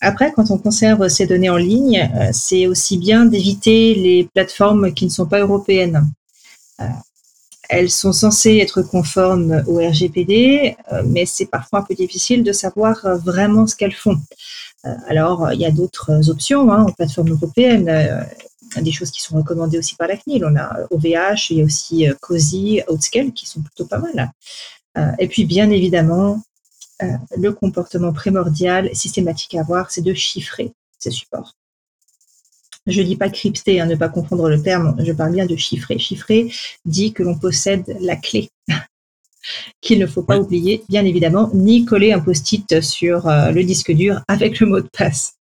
Après, 0.00 0.32
quand 0.32 0.50
on 0.50 0.58
conserve 0.58 1.08
ces 1.08 1.26
données 1.26 1.48
en 1.48 1.56
ligne, 1.56 2.10
c'est 2.32 2.66
aussi 2.66 2.98
bien 2.98 3.24
d'éviter 3.24 3.94
les 3.94 4.28
plateformes 4.34 4.92
qui 4.92 5.06
ne 5.06 5.10
sont 5.10 5.26
pas 5.26 5.40
européennes. 5.40 6.06
Elles 7.72 7.90
sont 7.90 8.12
censées 8.12 8.58
être 8.58 8.82
conformes 8.82 9.64
au 9.66 9.78
RGPD, 9.78 10.76
euh, 10.92 11.02
mais 11.06 11.24
c'est 11.24 11.46
parfois 11.46 11.78
un 11.78 11.82
peu 11.82 11.94
difficile 11.94 12.44
de 12.44 12.52
savoir 12.52 13.06
euh, 13.06 13.16
vraiment 13.16 13.66
ce 13.66 13.74
qu'elles 13.74 13.94
font. 13.94 14.20
Euh, 14.84 14.94
alors, 15.08 15.50
il 15.54 15.60
y 15.60 15.64
a 15.64 15.70
d'autres 15.70 16.28
options 16.28 16.70
hein, 16.70 16.84
en 16.86 16.92
plateforme 16.92 17.38
des 18.80 18.92
choses 18.92 19.10
qui 19.10 19.22
sont 19.22 19.36
recommandées 19.36 19.78
aussi 19.78 19.96
par 19.96 20.06
la 20.06 20.18
CNIL. 20.18 20.44
On 20.44 20.54
a 20.54 20.80
OVH, 20.90 21.50
il 21.50 21.58
y 21.58 21.62
a 21.62 21.64
aussi 21.64 22.06
COSI, 22.20 22.82
Outscale 22.90 23.32
qui 23.32 23.46
sont 23.46 23.62
plutôt 23.62 23.86
pas 23.86 23.98
mal. 23.98 24.32
et 25.18 25.28
puis, 25.28 25.46
bien 25.46 25.70
évidemment, 25.70 26.42
le 27.36 27.52
comportement 27.52 28.12
primordial, 28.12 28.90
systématique 28.94 29.54
à 29.54 29.60
avoir, 29.60 29.90
c'est 29.90 30.02
de 30.02 30.14
chiffrer 30.14 30.72
ces 30.98 31.10
supports. 31.10 31.52
Je 32.86 33.00
ne 33.00 33.06
dis 33.06 33.16
pas 33.16 33.28
crypter, 33.28 33.80
hein, 33.80 33.86
ne 33.86 33.94
pas 33.94 34.08
confondre 34.08 34.48
le 34.48 34.60
terme, 34.60 34.96
je 34.98 35.12
parle 35.12 35.32
bien 35.32 35.46
de 35.46 35.54
chiffrer. 35.54 35.98
Chiffrer 35.98 36.52
dit 36.84 37.12
que 37.12 37.22
l'on 37.22 37.38
possède 37.38 37.96
la 38.00 38.16
clé, 38.16 38.50
qu'il 39.80 40.00
ne 40.00 40.06
faut 40.06 40.24
pas 40.24 40.38
oublier, 40.38 40.82
bien 40.88 41.04
évidemment, 41.04 41.50
ni 41.54 41.84
coller 41.84 42.12
un 42.12 42.18
post-it 42.18 42.80
sur 42.80 43.28
euh, 43.28 43.52
le 43.52 43.62
disque 43.62 43.92
dur 43.92 44.22
avec 44.26 44.58
le 44.58 44.66
mot 44.66 44.80
de 44.80 44.88
passe. 44.88 45.36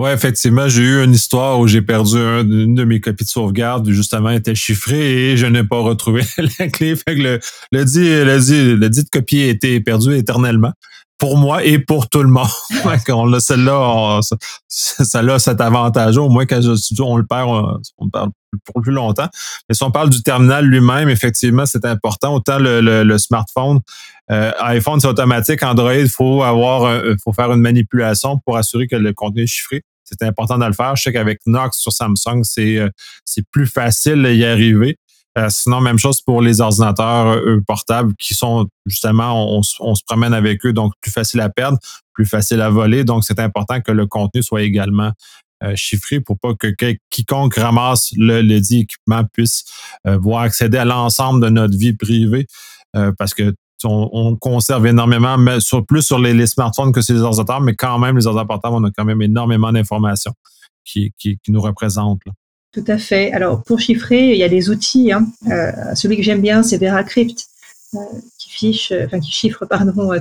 Oui, 0.00 0.08
effectivement, 0.12 0.66
j'ai 0.66 0.80
eu 0.80 1.04
une 1.04 1.12
histoire 1.12 1.60
où 1.60 1.66
j'ai 1.66 1.82
perdu 1.82 2.16
une 2.16 2.74
de 2.74 2.84
mes 2.84 3.00
copies 3.00 3.24
de 3.24 3.28
sauvegarde, 3.28 3.90
justement, 3.90 4.30
était 4.30 4.54
chiffrée 4.54 5.32
et 5.32 5.36
je 5.36 5.44
n'ai 5.44 5.62
pas 5.62 5.78
retrouvé 5.78 6.22
la 6.58 6.68
clé. 6.68 6.96
Fait 6.96 7.14
que 7.14 7.38
le, 7.70 7.84
dit, 7.84 8.08
le 8.08 8.38
dit, 8.40 8.76
le 8.76 8.88
dit 8.88 9.04
copie 9.04 9.42
a 9.42 9.48
été 9.48 9.78
perdu 9.82 10.16
éternellement 10.16 10.72
pour 11.20 11.36
moi 11.36 11.62
et 11.62 11.78
pour 11.78 12.08
tout 12.08 12.22
le 12.22 12.28
monde. 12.28 12.48
on 13.08 13.32
a 13.32 13.40
celle-là, 13.40 14.20
ça, 14.68 15.18
a 15.20 15.38
cet 15.38 15.60
avantage. 15.60 16.16
Au 16.18 16.28
moins, 16.28 16.46
quand 16.46 16.60
je, 16.60 17.02
on 17.02 17.16
le 17.16 17.26
perd, 17.26 17.48
on, 17.48 18.04
le 18.04 18.10
perd 18.10 18.30
pour 18.64 18.82
plus 18.82 18.92
longtemps. 18.92 19.28
Mais 19.68 19.74
si 19.74 19.82
on 19.84 19.92
parle 19.92 20.10
du 20.10 20.22
terminal 20.22 20.64
lui-même, 20.64 21.08
effectivement, 21.08 21.66
c'est 21.66 21.84
important. 21.84 22.34
Autant 22.34 22.58
le, 22.58 23.18
smartphone, 23.18 23.80
euh, 24.32 24.50
iPhone, 24.60 24.98
c'est 24.98 25.08
automatique. 25.08 25.62
Android, 25.62 25.94
il 25.94 26.08
faut 26.08 26.42
avoir, 26.42 27.02
faut 27.22 27.32
faire 27.32 27.52
une 27.52 27.60
manipulation 27.60 28.38
pour 28.44 28.56
assurer 28.56 28.88
que 28.88 28.96
le 28.96 29.12
contenu 29.12 29.42
est 29.42 29.46
chiffré. 29.46 29.84
C'est 30.10 30.26
important 30.26 30.58
de 30.58 30.64
le 30.64 30.72
faire. 30.72 30.96
Je 30.96 31.02
sais 31.02 31.12
qu'avec 31.12 31.40
Knox 31.46 31.78
sur 31.78 31.92
Samsung, 31.92 32.42
c'est 32.42 32.78
euh, 32.78 32.88
c'est 33.24 33.44
plus 33.50 33.66
facile 33.66 34.22
d'y 34.22 34.44
arriver. 34.44 34.98
Euh, 35.38 35.48
sinon, 35.48 35.80
même 35.80 35.98
chose 35.98 36.20
pour 36.20 36.42
les 36.42 36.60
ordinateurs 36.60 37.36
euh, 37.36 37.60
portables 37.66 38.14
qui 38.16 38.34
sont 38.34 38.68
justement, 38.86 39.56
on, 39.56 39.62
se 39.62 40.02
promène 40.04 40.34
avec 40.34 40.64
eux, 40.66 40.72
donc 40.72 40.92
plus 41.00 41.12
facile 41.12 41.40
à 41.40 41.48
perdre, 41.48 41.78
plus 42.12 42.26
facile 42.26 42.60
à 42.60 42.70
voler. 42.70 43.04
Donc, 43.04 43.24
c'est 43.24 43.38
important 43.38 43.80
que 43.80 43.92
le 43.92 44.06
contenu 44.06 44.42
soit 44.42 44.62
également 44.62 45.12
euh, 45.62 45.76
chiffré 45.76 46.20
pour 46.20 46.38
pas 46.38 46.54
que, 46.54 46.74
quiconque 47.10 47.54
ramasse 47.54 48.10
le, 48.16 48.58
dit 48.58 48.80
équipement 48.80 49.22
puisse 49.32 49.64
voir 50.04 50.42
accéder 50.42 50.78
à 50.78 50.84
l'ensemble 50.84 51.44
de 51.44 51.48
notre 51.48 51.76
vie 51.76 51.92
privée. 51.92 52.46
parce 53.16 53.34
que 53.34 53.54
on, 53.84 54.36
conserve 54.36 54.86
énormément, 54.86 55.38
mais 55.38 55.60
sur, 55.60 55.86
plus 55.86 56.02
sur 56.02 56.18
les, 56.18 56.46
smartphones 56.46 56.92
que 56.92 57.00
sur 57.00 57.14
les 57.14 57.22
ordinateurs, 57.22 57.60
mais 57.60 57.74
quand 57.74 57.98
même, 57.98 58.16
les 58.16 58.26
ordinateurs 58.26 58.48
portables, 58.48 58.76
on 58.76 58.84
a 58.84 58.90
quand 58.90 59.04
même 59.04 59.22
énormément 59.22 59.72
d'informations 59.72 60.34
qui, 60.84 61.12
qui, 61.18 61.38
nous 61.48 61.60
représentent. 61.60 62.20
Tout 62.72 62.84
à 62.86 62.98
fait. 62.98 63.32
Alors, 63.32 63.62
pour 63.64 63.80
chiffrer, 63.80 64.30
il 64.30 64.36
y 64.36 64.44
a 64.44 64.48
des 64.48 64.70
outils. 64.70 65.10
Hein. 65.10 65.26
Euh, 65.50 65.72
celui 65.96 66.16
que 66.16 66.22
j'aime 66.22 66.40
bien, 66.40 66.62
c'est 66.62 66.76
VeraCrypt, 66.76 67.48
euh, 67.96 67.98
qui, 68.38 68.48
fiche, 68.48 68.92
enfin, 69.04 69.18
qui 69.18 69.32
chiffre 69.32 69.66
pardon, 69.66 70.12
euh, 70.12 70.20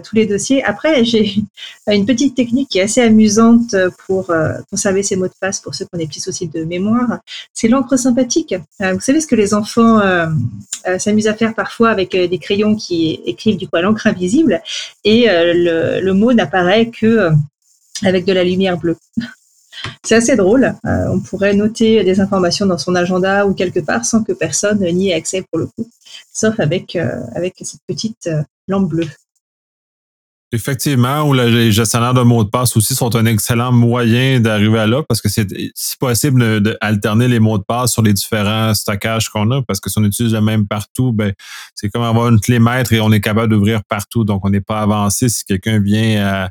tous 0.00 0.14
les 0.14 0.24
dossiers. 0.24 0.64
Après, 0.64 1.04
j'ai 1.04 1.34
une 1.86 2.06
petite 2.06 2.34
technique 2.34 2.70
qui 2.70 2.78
est 2.78 2.82
assez 2.82 3.02
amusante 3.02 3.76
pour 4.06 4.32
conserver 4.70 5.02
ces 5.02 5.16
mots 5.16 5.26
de 5.26 5.34
passe 5.38 5.60
pour 5.60 5.74
ceux 5.74 5.84
qui 5.84 5.90
ont 5.92 5.98
des 5.98 6.06
petits 6.06 6.20
soucis 6.20 6.48
de 6.48 6.64
mémoire. 6.64 7.18
C'est 7.52 7.68
l'encre 7.68 7.98
sympathique. 7.98 8.54
vous 8.80 9.00
savez 9.00 9.20
ce 9.20 9.26
que 9.26 9.36
les 9.36 9.52
enfants 9.52 10.00
s'amusent 10.98 11.28
à 11.28 11.34
faire 11.34 11.54
parfois 11.54 11.90
avec 11.90 12.12
des 12.12 12.38
crayons 12.38 12.74
qui 12.74 13.20
écrivent 13.26 13.58
du 13.58 13.68
coup 13.68 13.76
à 13.76 13.82
l'encre 13.82 14.06
invisible 14.06 14.62
et 15.04 15.26
le, 15.28 16.00
le 16.00 16.12
mot 16.14 16.32
n'apparaît 16.32 16.88
que 16.88 17.30
avec 18.02 18.24
de 18.24 18.32
la 18.32 18.44
lumière 18.44 18.78
bleue. 18.78 18.96
C'est 20.04 20.16
assez 20.16 20.36
drôle. 20.36 20.74
Euh, 20.84 21.06
on 21.08 21.20
pourrait 21.20 21.54
noter 21.54 22.02
des 22.04 22.20
informations 22.20 22.66
dans 22.66 22.78
son 22.78 22.94
agenda 22.94 23.46
ou 23.46 23.54
quelque 23.54 23.80
part 23.80 24.04
sans 24.04 24.24
que 24.24 24.32
personne 24.32 24.80
n'y 24.80 25.10
ait 25.10 25.14
accès 25.14 25.44
pour 25.50 25.60
le 25.60 25.66
coup, 25.66 25.88
sauf 26.32 26.58
avec, 26.58 26.96
euh, 26.96 27.20
avec 27.34 27.54
cette 27.60 27.80
petite 27.86 28.26
euh, 28.26 28.42
lampe 28.68 28.88
bleue. 28.88 29.08
Effectivement, 30.54 31.22
ou 31.22 31.32
les 31.32 31.72
gestionnaires 31.72 32.12
de 32.12 32.20
mots 32.20 32.44
de 32.44 32.50
passe 32.50 32.76
aussi 32.76 32.94
sont 32.94 33.16
un 33.16 33.24
excellent 33.24 33.72
moyen 33.72 34.38
d'arriver 34.38 34.80
à 34.80 34.86
là 34.86 35.02
parce 35.02 35.22
que 35.22 35.30
c'est 35.30 35.46
si 35.74 35.96
possible 35.96 36.60
d'alterner 36.60 37.26
les 37.26 37.40
mots 37.40 37.56
de 37.56 37.62
passe 37.62 37.92
sur 37.92 38.02
les 38.02 38.12
différents 38.12 38.74
stockages 38.74 39.30
qu'on 39.30 39.50
a 39.50 39.62
parce 39.62 39.80
que 39.80 39.88
si 39.88 39.98
on 39.98 40.04
utilise 40.04 40.34
le 40.34 40.42
même 40.42 40.66
partout, 40.66 41.10
ben 41.12 41.32
c'est 41.74 41.88
comme 41.88 42.02
avoir 42.02 42.28
une 42.28 42.38
clé 42.38 42.58
maître 42.58 42.92
et 42.92 43.00
on 43.00 43.10
est 43.12 43.22
capable 43.22 43.54
d'ouvrir 43.54 43.80
partout. 43.88 44.24
Donc, 44.24 44.44
on 44.44 44.50
n'est 44.50 44.60
pas 44.60 44.82
avancé 44.82 45.30
si 45.30 45.42
quelqu'un 45.46 45.80
vient 45.80 46.22
à 46.22 46.50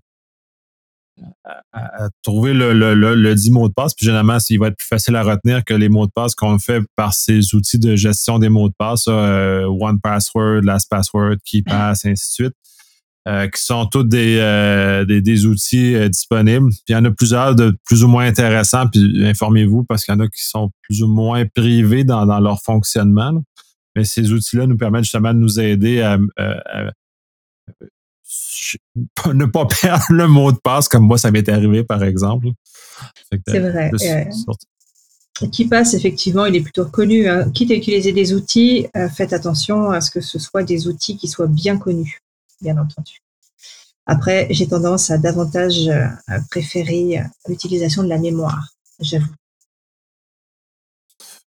à, 1.73 2.09
trouver 2.23 2.53
le, 2.53 2.73
le, 2.73 2.93
le, 2.93 3.35
dit 3.35 3.51
mot 3.51 3.67
de 3.67 3.73
passe. 3.73 3.93
Puis 3.93 4.05
généralement, 4.05 4.37
il 4.49 4.59
va 4.59 4.67
être 4.67 4.77
plus 4.77 4.87
facile 4.87 5.15
à 5.15 5.23
retenir 5.23 5.63
que 5.63 5.73
les 5.73 5.89
mots 5.89 6.05
de 6.05 6.11
passe 6.11 6.35
qu'on 6.35 6.59
fait 6.59 6.81
par 6.95 7.13
ces 7.13 7.53
outils 7.55 7.79
de 7.79 7.95
gestion 7.95 8.39
des 8.39 8.49
mots 8.49 8.69
de 8.69 8.73
passe, 8.77 9.05
euh, 9.07 9.65
One 9.65 9.99
Password, 9.99 10.61
Last 10.63 10.89
Password, 10.89 11.37
KeyPass, 11.45 12.05
ainsi 12.05 12.29
de 12.29 12.45
suite. 12.45 12.55
Euh, 13.27 13.47
qui 13.49 13.63
sont 13.63 13.85
tous 13.85 14.03
des, 14.03 14.39
euh, 14.39 15.05
des, 15.05 15.45
outils 15.45 15.95
disponibles. 16.09 16.69
Puis 16.69 16.81
il 16.89 16.93
y 16.93 16.95
en 16.95 17.05
a 17.05 17.11
plusieurs 17.11 17.53
de 17.53 17.77
plus 17.85 18.03
ou 18.03 18.07
moins 18.07 18.25
intéressants, 18.25 18.87
puis 18.87 19.23
informez-vous 19.23 19.83
parce 19.83 20.03
qu'il 20.03 20.15
y 20.15 20.17
en 20.17 20.21
a 20.21 20.27
qui 20.27 20.43
sont 20.43 20.71
plus 20.81 21.03
ou 21.03 21.07
moins 21.07 21.45
privés 21.45 22.03
dans, 22.03 22.25
dans 22.25 22.39
leur 22.39 22.63
fonctionnement. 22.63 23.43
Mais 23.95 24.05
ces 24.05 24.33
outils-là 24.33 24.65
nous 24.65 24.75
permettent 24.75 25.03
justement 25.03 25.35
de 25.35 25.37
nous 25.37 25.59
aider 25.59 26.01
à 26.01 26.17
ne 29.33 29.45
pas 29.45 29.65
perdre 29.65 30.05
le 30.09 30.27
mot 30.27 30.51
de 30.51 30.57
passe 30.57 30.87
comme 30.87 31.05
moi, 31.05 31.17
ça 31.17 31.31
m'est 31.31 31.47
arrivé, 31.49 31.83
par 31.83 32.03
exemple. 32.03 32.47
C'est 33.47 33.59
vrai. 33.59 33.91
qui 35.51 35.65
passe, 35.67 35.93
effectivement, 35.93 36.45
il 36.45 36.55
est 36.55 36.61
plutôt 36.61 36.83
reconnu. 36.83 37.27
Hein. 37.27 37.49
Quitte 37.51 37.71
à 37.71 37.75
utiliser 37.75 38.11
des 38.11 38.33
outils, 38.33 38.87
euh, 38.95 39.09
faites 39.09 39.33
attention 39.33 39.89
à 39.89 40.01
ce 40.01 40.11
que 40.11 40.21
ce 40.21 40.39
soit 40.39 40.63
des 40.63 40.87
outils 40.87 41.17
qui 41.17 41.27
soient 41.27 41.47
bien 41.47 41.77
connus, 41.77 42.19
bien 42.61 42.77
entendu. 42.77 43.19
Après, 44.05 44.47
j'ai 44.49 44.67
tendance 44.67 45.09
à 45.11 45.17
davantage 45.17 45.87
euh, 45.87 46.07
préférer 46.49 47.21
l'utilisation 47.47 48.03
de 48.03 48.09
la 48.09 48.17
mémoire, 48.17 48.73
j'avoue. 48.99 49.33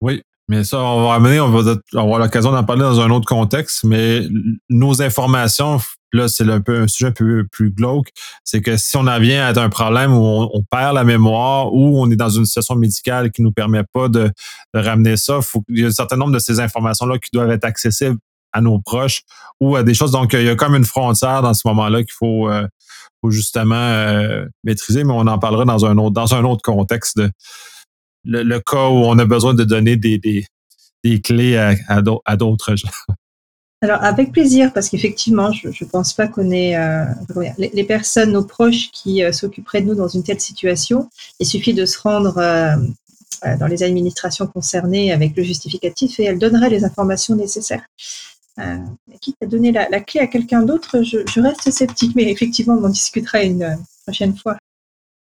Oui, 0.00 0.22
mais 0.48 0.62
ça, 0.62 0.78
on 0.78 1.04
va 1.04 1.08
ramener, 1.10 1.40
on 1.40 1.48
va 1.48 1.74
avoir 1.94 2.18
l'occasion 2.18 2.52
d'en 2.52 2.64
parler 2.64 2.82
dans 2.82 3.00
un 3.00 3.10
autre 3.10 3.26
contexte, 3.26 3.84
mais 3.84 4.22
nos 4.68 5.00
informations, 5.00 5.80
là, 6.12 6.28
c'est 6.28 6.48
un 6.48 6.60
peu 6.60 6.82
un 6.82 6.86
sujet 6.86 7.08
un 7.08 7.12
peu 7.12 7.46
plus 7.50 7.70
glauque, 7.70 8.08
c'est 8.44 8.60
que 8.60 8.76
si 8.76 8.96
on 8.98 9.06
en 9.06 9.18
vient 9.18 9.46
à 9.46 9.58
un 9.58 9.68
problème 9.70 10.12
où 10.12 10.22
on, 10.22 10.62
perd 10.70 10.94
la 10.94 11.04
mémoire 11.04 11.72
ou 11.72 11.98
on 12.02 12.10
est 12.10 12.16
dans 12.16 12.28
une 12.28 12.44
situation 12.44 12.74
médicale 12.74 13.30
qui 13.30 13.40
nous 13.40 13.52
permet 13.52 13.84
pas 13.92 14.08
de, 14.08 14.30
ramener 14.74 15.16
ça, 15.16 15.40
il 15.68 15.80
y 15.80 15.84
a 15.84 15.88
un 15.88 15.92
certain 15.92 16.16
nombre 16.16 16.32
de 16.32 16.38
ces 16.38 16.60
informations-là 16.60 17.18
qui 17.18 17.30
doivent 17.32 17.50
être 17.50 17.64
accessibles 17.64 18.18
à 18.52 18.60
nos 18.60 18.78
proches 18.80 19.22
ou 19.60 19.76
à 19.76 19.82
des 19.82 19.94
choses. 19.94 20.12
Donc, 20.12 20.34
il 20.34 20.42
y 20.42 20.48
a 20.48 20.56
comme 20.56 20.74
une 20.74 20.84
frontière 20.84 21.40
dans 21.42 21.54
ce 21.54 21.66
moment-là 21.68 22.02
qu'il 22.02 22.12
faut, 22.12 22.48
euh, 22.50 22.66
faut 23.22 23.30
justement 23.30 23.74
euh, 23.74 24.44
maîtriser, 24.62 25.04
mais 25.04 25.12
on 25.12 25.26
en 25.26 25.38
parlera 25.38 25.64
dans 25.64 25.86
un 25.86 25.96
autre, 25.96 26.12
dans 26.12 26.34
un 26.34 26.44
autre 26.44 26.62
contexte 26.62 27.16
de, 27.16 27.30
le, 28.24 28.58
cas 28.60 28.88
où 28.88 29.04
on 29.04 29.18
a 29.18 29.24
besoin 29.24 29.54
de 29.54 29.64
donner 29.64 29.96
des, 29.96 30.18
des, 31.02 31.20
clés 31.20 31.56
à, 31.56 31.74
à 31.88 32.36
d'autres 32.36 32.76
gens. 32.76 32.88
Alors, 33.84 34.02
avec 34.02 34.32
plaisir, 34.32 34.72
parce 34.72 34.88
qu'effectivement, 34.88 35.52
je 35.52 35.68
ne 35.68 35.90
pense 35.90 36.14
pas 36.14 36.26
qu'on 36.26 36.50
ait 36.50 36.74
euh, 36.74 37.04
les, 37.58 37.84
personnes, 37.84 38.32
nos 38.32 38.42
proches 38.42 38.90
qui 38.92 39.22
euh, 39.22 39.30
s'occuperaient 39.30 39.82
de 39.82 39.88
nous 39.88 39.94
dans 39.94 40.08
une 40.08 40.22
telle 40.22 40.40
situation. 40.40 41.10
Il 41.38 41.44
suffit 41.44 41.74
de 41.74 41.84
se 41.84 41.98
rendre 42.00 42.38
euh, 42.38 42.76
dans 43.58 43.66
les 43.66 43.82
administrations 43.82 44.46
concernées 44.46 45.12
avec 45.12 45.36
le 45.36 45.42
justificatif 45.42 46.18
et 46.18 46.24
elles 46.24 46.38
donneraient 46.38 46.70
les 46.70 46.86
informations 46.86 47.36
nécessaires. 47.36 47.84
quitte 49.20 49.36
à 49.42 49.46
donner 49.46 49.70
la, 49.70 50.00
clé 50.00 50.20
à 50.20 50.28
quelqu'un 50.28 50.62
d'autre, 50.62 51.02
je, 51.02 51.18
je, 51.30 51.40
reste 51.40 51.70
sceptique, 51.70 52.16
mais 52.16 52.30
effectivement, 52.32 52.78
on 52.80 52.84
en 52.84 52.88
discutera 52.88 53.42
une 53.42 53.76
prochaine 54.06 54.34
fois. 54.34 54.56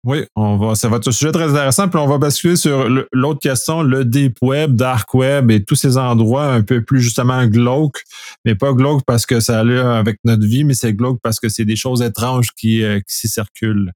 Oui, 0.05 0.25
on 0.35 0.57
va, 0.57 0.75
ça 0.75 0.89
va 0.89 0.97
être 0.97 1.07
un 1.07 1.11
sujet 1.11 1.31
très 1.31 1.49
intéressant. 1.49 1.87
Puis 1.87 1.97
on 1.97 2.07
va 2.07 2.17
basculer 2.17 2.57
sur 2.57 2.89
l'autre 3.13 3.39
question, 3.39 3.83
le 3.83 4.03
deep 4.03 4.37
web, 4.41 4.75
dark 4.75 5.13
web 5.13 5.49
et 5.49 5.63
tous 5.63 5.75
ces 5.75 5.97
endroits 5.97 6.45
un 6.45 6.61
peu 6.61 6.83
plus 6.83 7.01
justement 7.01 7.45
glauques, 7.47 8.03
mais 8.43 8.53
pas 8.53 8.73
glauques 8.73 9.03
parce 9.05 9.25
que 9.25 9.39
ça 9.39 9.59
a 9.59 9.97
avec 9.97 10.19
notre 10.25 10.45
vie, 10.45 10.65
mais 10.65 10.73
c'est 10.73 10.93
glauque 10.93 11.19
parce 11.23 11.39
que 11.39 11.47
c'est 11.47 11.63
des 11.63 11.77
choses 11.77 12.01
étranges 12.01 12.49
qui, 12.57 12.83
euh, 12.83 12.99
qui 12.99 13.15
s'y 13.15 13.29
circulent. 13.29 13.93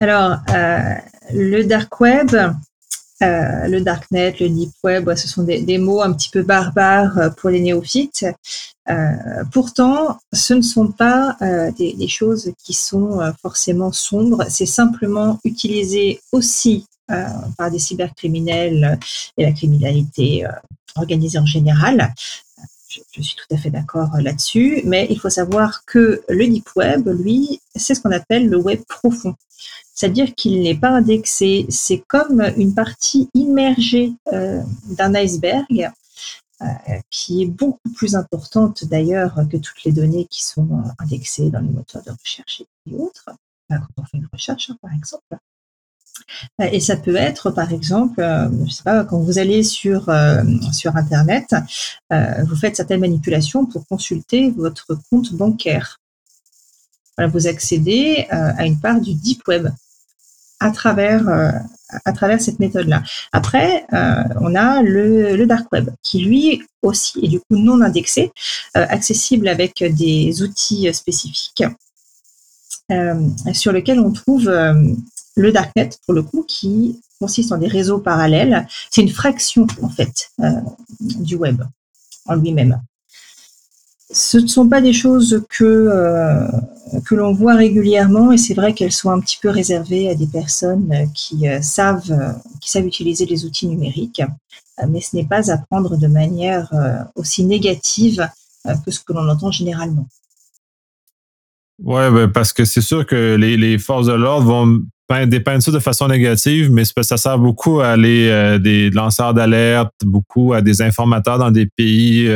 Alors, 0.00 0.38
euh, 0.50 0.94
le 1.32 1.62
dark 1.62 2.00
web, 2.00 2.30
Euh, 3.22 3.68
le 3.68 3.80
darknet, 3.80 4.34
le 4.40 4.48
deep 4.48 4.72
web, 4.82 5.14
ce 5.14 5.28
sont 5.28 5.44
des, 5.44 5.78
mots 5.78 6.02
un 6.02 6.12
petit 6.12 6.30
peu 6.30 6.42
barbares 6.42 7.18
euh, 7.18 7.30
pour 7.30 7.50
les 7.50 7.60
néophytes. 7.60 8.26
Euh, 8.90 9.44
pourtant, 9.52 10.18
ce 10.32 10.54
ne 10.54 10.62
sont 10.62 10.88
pas 10.88 11.36
des, 11.78 12.08
choses 12.08 12.52
qui 12.64 12.72
sont 12.72 13.20
forcément 13.40 13.92
sombres. 13.92 14.44
C'est 14.48 14.66
simplement 14.66 15.38
utilisé 15.44 16.20
aussi 16.32 16.86
par 17.06 17.70
des 17.70 17.78
cybercriminels 17.78 18.98
et 19.36 19.44
la 19.44 19.52
criminalité 19.52 20.44
organisée 20.96 21.38
en 21.38 21.46
général. 21.46 22.12
Je, 23.12 23.22
suis 23.22 23.36
tout 23.36 23.54
à 23.54 23.56
fait 23.56 23.70
d'accord 23.70 24.10
là-dessus, 24.20 24.82
mais 24.84 25.06
il 25.10 25.18
faut 25.18 25.30
savoir 25.30 25.84
que 25.84 26.22
le 26.28 26.46
deep 26.46 26.68
web, 26.76 27.08
lui, 27.08 27.60
c'est 27.74 27.94
ce 27.94 28.00
qu'on 28.00 28.12
appelle 28.12 28.48
le 28.48 28.56
web 28.56 28.80
profond 28.88 29.34
c'est-à-dire 29.94 30.34
qu'il 30.34 30.62
n'est 30.62 30.78
pas 30.78 30.90
indexé. 30.90 31.66
C'est 31.68 31.98
comme 32.08 32.42
une 32.56 32.74
partie 32.74 33.28
immergée 33.34 34.12
euh, 34.32 34.62
d'un 34.96 35.14
iceberg, 35.14 35.90
euh, 36.60 36.66
qui 37.10 37.42
est 37.42 37.46
beaucoup 37.46 37.90
plus 37.94 38.14
importante 38.14 38.84
d'ailleurs 38.84 39.34
que 39.50 39.56
toutes 39.56 39.84
les 39.84 39.92
données 39.92 40.26
qui 40.26 40.44
sont 40.44 40.68
euh, 40.72 40.90
indexées 40.98 41.50
dans 41.50 41.60
les 41.60 41.68
moteurs 41.68 42.02
de 42.02 42.10
recherche 42.10 42.62
et 42.90 42.94
autres, 42.94 43.30
quand 43.68 43.78
on 43.96 44.04
fait 44.04 44.18
une 44.18 44.28
recherche 44.32 44.70
hein, 44.70 44.76
par 44.80 44.92
exemple. 44.92 45.36
Et 46.60 46.80
ça 46.80 46.96
peut 46.96 47.16
être, 47.16 47.50
par 47.50 47.72
exemple, 47.72 48.24
je 48.66 48.70
sais 48.70 48.82
pas, 48.82 49.04
quand 49.04 49.18
vous 49.20 49.38
allez 49.38 49.62
sur, 49.62 50.10
sur 50.72 50.96
Internet, 50.96 51.54
vous 52.10 52.56
faites 52.56 52.76
certaines 52.76 53.00
manipulations 53.00 53.66
pour 53.66 53.86
consulter 53.86 54.50
votre 54.50 54.98
compte 55.10 55.32
bancaire. 55.34 56.00
vous 57.18 57.46
accédez 57.46 58.26
à 58.30 58.66
une 58.66 58.80
part 58.80 59.00
du 59.00 59.14
deep 59.14 59.46
web 59.48 59.68
à 60.62 60.70
travers, 60.70 61.28
euh, 61.28 61.50
à 62.04 62.12
travers 62.12 62.40
cette 62.40 62.60
méthode-là. 62.60 63.02
Après, 63.32 63.84
euh, 63.92 64.22
on 64.40 64.54
a 64.54 64.82
le, 64.82 65.44
dark 65.44 65.70
web 65.72 65.90
qui 66.02 66.24
lui 66.24 66.62
aussi 66.82 67.18
est 67.22 67.28
du 67.28 67.40
coup 67.40 67.56
non 67.58 67.80
indexé, 67.80 68.32
euh, 68.76 68.86
accessible 68.88 69.48
avec 69.48 69.82
des 69.82 70.42
outils 70.42 70.92
spécifiques 70.94 71.64
sur 73.54 73.72
lesquels 73.72 74.00
on 74.00 74.12
trouve 74.12 74.52
le 75.36 75.52
darknet 75.52 75.90
pour 76.06 76.14
le 76.14 76.22
coup 76.22 76.44
qui 76.46 77.00
consiste 77.20 77.52
en 77.52 77.58
des 77.58 77.68
réseaux 77.68 77.98
parallèles. 77.98 78.66
C'est 78.90 79.02
une 79.02 79.08
fraction 79.08 79.66
en 79.82 79.88
fait 79.88 80.30
du 81.00 81.36
web 81.36 81.62
en 82.26 82.34
lui-même 82.36 82.80
ce 84.12 84.36
ne 84.38 84.46
sont 84.46 84.68
pas 84.68 84.80
des 84.80 84.92
choses 84.92 85.42
que, 85.48 85.64
euh, 85.64 86.46
que 87.06 87.14
l'on 87.14 87.32
voit 87.32 87.54
régulièrement 87.54 88.30
et 88.30 88.38
c'est 88.38 88.54
vrai 88.54 88.74
qu'elles 88.74 88.92
sont 88.92 89.10
un 89.10 89.20
petit 89.20 89.38
peu 89.40 89.48
réservées 89.48 90.10
à 90.10 90.14
des 90.14 90.26
personnes 90.26 91.10
qui, 91.14 91.48
euh, 91.48 91.60
savent, 91.62 92.36
qui 92.60 92.70
savent 92.70 92.86
utiliser 92.86 93.24
les 93.24 93.44
outils 93.44 93.66
numériques, 93.66 94.22
mais 94.88 95.00
ce 95.00 95.16
n'est 95.16 95.24
pas 95.24 95.50
à 95.50 95.58
prendre 95.58 95.96
de 95.96 96.06
manière 96.06 96.68
euh, 96.74 97.02
aussi 97.14 97.44
négative 97.44 98.28
que 98.84 98.90
ce 98.92 99.00
que 99.00 99.12
l'on 99.12 99.28
entend 99.28 99.50
généralement. 99.50 100.06
Oui, 101.82 102.02
ben 102.12 102.28
parce 102.28 102.52
que 102.52 102.64
c'est 102.64 102.80
sûr 102.80 103.04
que 103.04 103.34
les 103.34 103.78
forces 103.78 104.06
de 104.06 104.12
l'ordre 104.12 104.46
vont 104.46 104.82
dépeindre 105.26 105.62
ça 105.62 105.70
de 105.70 105.78
façon 105.78 106.08
négative, 106.08 106.70
mais 106.70 106.84
ça 106.84 107.16
sert 107.16 107.38
beaucoup 107.38 107.80
à 107.80 107.88
aller 107.88 108.58
des 108.60 108.90
lanceurs 108.90 109.34
d'alerte, 109.34 109.94
beaucoup 110.04 110.52
à 110.52 110.60
des 110.60 110.82
informateurs 110.82 111.38
dans 111.38 111.50
des 111.50 111.66
pays 111.66 112.28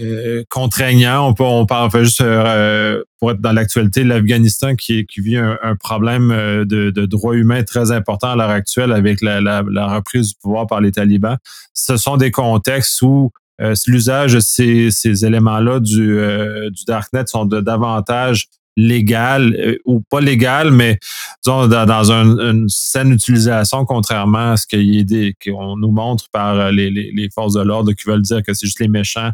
euh, 0.00 0.44
contraignant. 0.48 1.28
On, 1.28 1.34
peut, 1.34 1.42
on 1.42 1.66
parle 1.66 1.90
juste 2.04 2.20
euh, 2.20 3.02
pour 3.18 3.32
être 3.32 3.40
dans 3.40 3.50
l'actualité, 3.50 4.04
l'Afghanistan 4.04 4.76
qui, 4.76 5.04
vit 5.16 5.36
un, 5.36 5.74
problème 5.74 6.30
euh, 6.30 6.64
de, 6.64 6.90
de, 6.90 7.04
droits 7.04 7.34
humains 7.34 7.64
très 7.64 7.90
important 7.90 8.28
à 8.28 8.36
l'heure 8.36 8.50
actuelle 8.50 8.92
avec 8.92 9.20
la, 9.22 9.60
reprise 9.96 10.28
du 10.28 10.34
pouvoir 10.40 10.68
par 10.68 10.80
les 10.80 10.92
talibans. 10.92 11.36
Ce 11.74 11.96
sont 11.96 12.16
des 12.16 12.30
contextes 12.30 13.02
où 13.02 13.32
l'usage 13.88 14.34
de 14.34 14.40
ces, 14.40 14.92
ces 14.92 15.24
éléments-là 15.24 15.80
du, 15.80 16.16
du 16.70 16.84
darknet 16.86 17.26
sont 17.26 17.44
de 17.44 17.60
davantage 17.60 18.46
légal 18.80 19.78
ou 19.84 20.00
pas 20.08 20.20
légal, 20.20 20.70
mais 20.70 20.98
disons, 21.44 21.66
dans, 21.66 22.12
une 22.12 22.68
saine 22.68 23.12
utilisation, 23.12 23.84
contrairement 23.84 24.52
à 24.52 24.56
ce 24.56 24.66
qu'on 25.44 25.76
nous 25.76 25.90
montre 25.90 26.26
par 26.32 26.70
les, 26.70 26.90
les, 26.90 27.28
forces 27.34 27.54
de 27.54 27.62
l'ordre 27.62 27.92
qui 27.92 28.04
veulent 28.08 28.22
dire 28.22 28.42
que 28.42 28.54
c'est 28.54 28.66
juste 28.66 28.80
les 28.80 28.88
méchants 28.88 29.32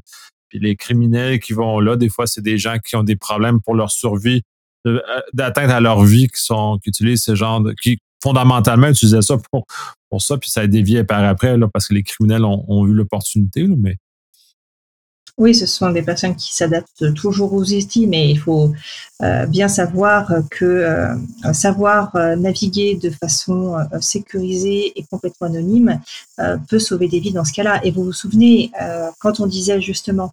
les 0.59 0.77
criminels 0.77 1.41
qui 1.41 1.53
vont 1.53 1.81
là, 1.81 1.97
des 1.97 2.09
fois, 2.09 2.27
c'est 2.27 2.41
des 2.41 2.59
gens 2.59 2.77
qui 2.79 2.97
ont 2.97 3.03
des 3.03 3.17
problèmes 3.17 3.61
pour 3.61 3.75
leur 3.75 3.91
survie, 3.91 4.43
euh, 4.87 5.01
d'atteindre 5.33 5.75
à 5.75 5.81
leur 5.81 6.05
vie, 6.05 6.29
qui 6.29 6.43
sont, 6.43 6.79
qui 6.83 6.91
utilisent 6.91 7.23
ce 7.23 7.35
genre 7.35 7.61
de, 7.61 7.73
qui 7.73 7.99
fondamentalement 8.23 8.89
utilisaient 8.89 9.23
ça 9.23 9.37
pour, 9.51 9.67
pour 10.09 10.23
ça, 10.23 10.39
puis 10.39 10.51
ça 10.51 10.63
a 10.63 10.67
dévié 10.67 11.05
par 11.05 11.25
après, 11.25 11.57
là, 11.57 11.69
parce 11.73 11.89
que 11.89 11.95
les 11.95 12.03
criminels 12.03 12.45
ont, 12.45 12.87
eu 12.87 12.93
l'opportunité, 12.93 13.67
mais. 13.67 13.97
Oui, 15.37 15.53
ce 15.55 15.67
sont 15.67 15.91
des 15.91 16.03
personnes 16.03 16.37
qui 16.37 16.55
s'adaptent 16.55 17.13
toujours 17.15 17.53
aux 17.55 17.65
outils, 17.65 18.07
mais 18.07 18.31
il 18.31 18.39
faut 18.39 18.73
euh, 19.23 19.47
bien 19.47 19.67
savoir 19.67 20.33
que 20.49 20.65
euh, 20.65 21.53
savoir 21.53 22.15
naviguer 22.37 22.95
de 22.95 23.11
façon 23.11 23.77
sécurisée 24.01 24.93
et 24.97 25.05
complètement 25.11 25.49
anonyme 25.49 26.01
peut 26.69 26.79
sauver 26.79 27.09
des 27.09 27.19
vies 27.19 27.33
dans 27.33 27.45
ce 27.45 27.53
cas-là. 27.53 27.81
Et 27.85 27.91
vous 27.91 28.05
vous 28.05 28.13
souvenez, 28.13 28.71
quand 29.19 29.41
on 29.41 29.47
disait 29.47 29.81
justement 29.81 30.31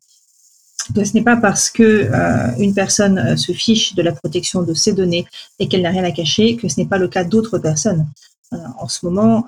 que 0.93 1.03
ce 1.03 1.13
n'est 1.13 1.23
pas 1.23 1.37
parce 1.37 1.69
que 1.69 1.83
euh, 1.83 2.55
une 2.57 2.73
personne 2.73 3.17
euh, 3.17 3.35
se 3.35 3.51
fiche 3.51 3.95
de 3.95 4.01
la 4.01 4.11
protection 4.11 4.63
de 4.63 4.73
ses 4.73 4.93
données 4.93 5.25
et 5.59 5.67
qu'elle 5.67 5.81
n'a 5.81 5.89
rien 5.89 6.03
à 6.03 6.11
cacher 6.11 6.55
que 6.55 6.67
ce 6.67 6.79
n'est 6.79 6.87
pas 6.87 6.97
le 6.97 7.07
cas 7.07 7.23
d'autres 7.23 7.59
personnes. 7.59 8.07
Euh, 8.53 8.57
en 8.79 8.87
ce 8.87 9.05
moment, 9.05 9.45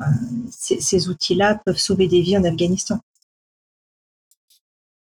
ces 0.49 1.10
outils-là 1.10 1.60
peuvent 1.66 1.78
sauver 1.78 2.08
des 2.08 2.22
vies 2.22 2.38
en 2.38 2.43
Afghanistan. 2.43 2.99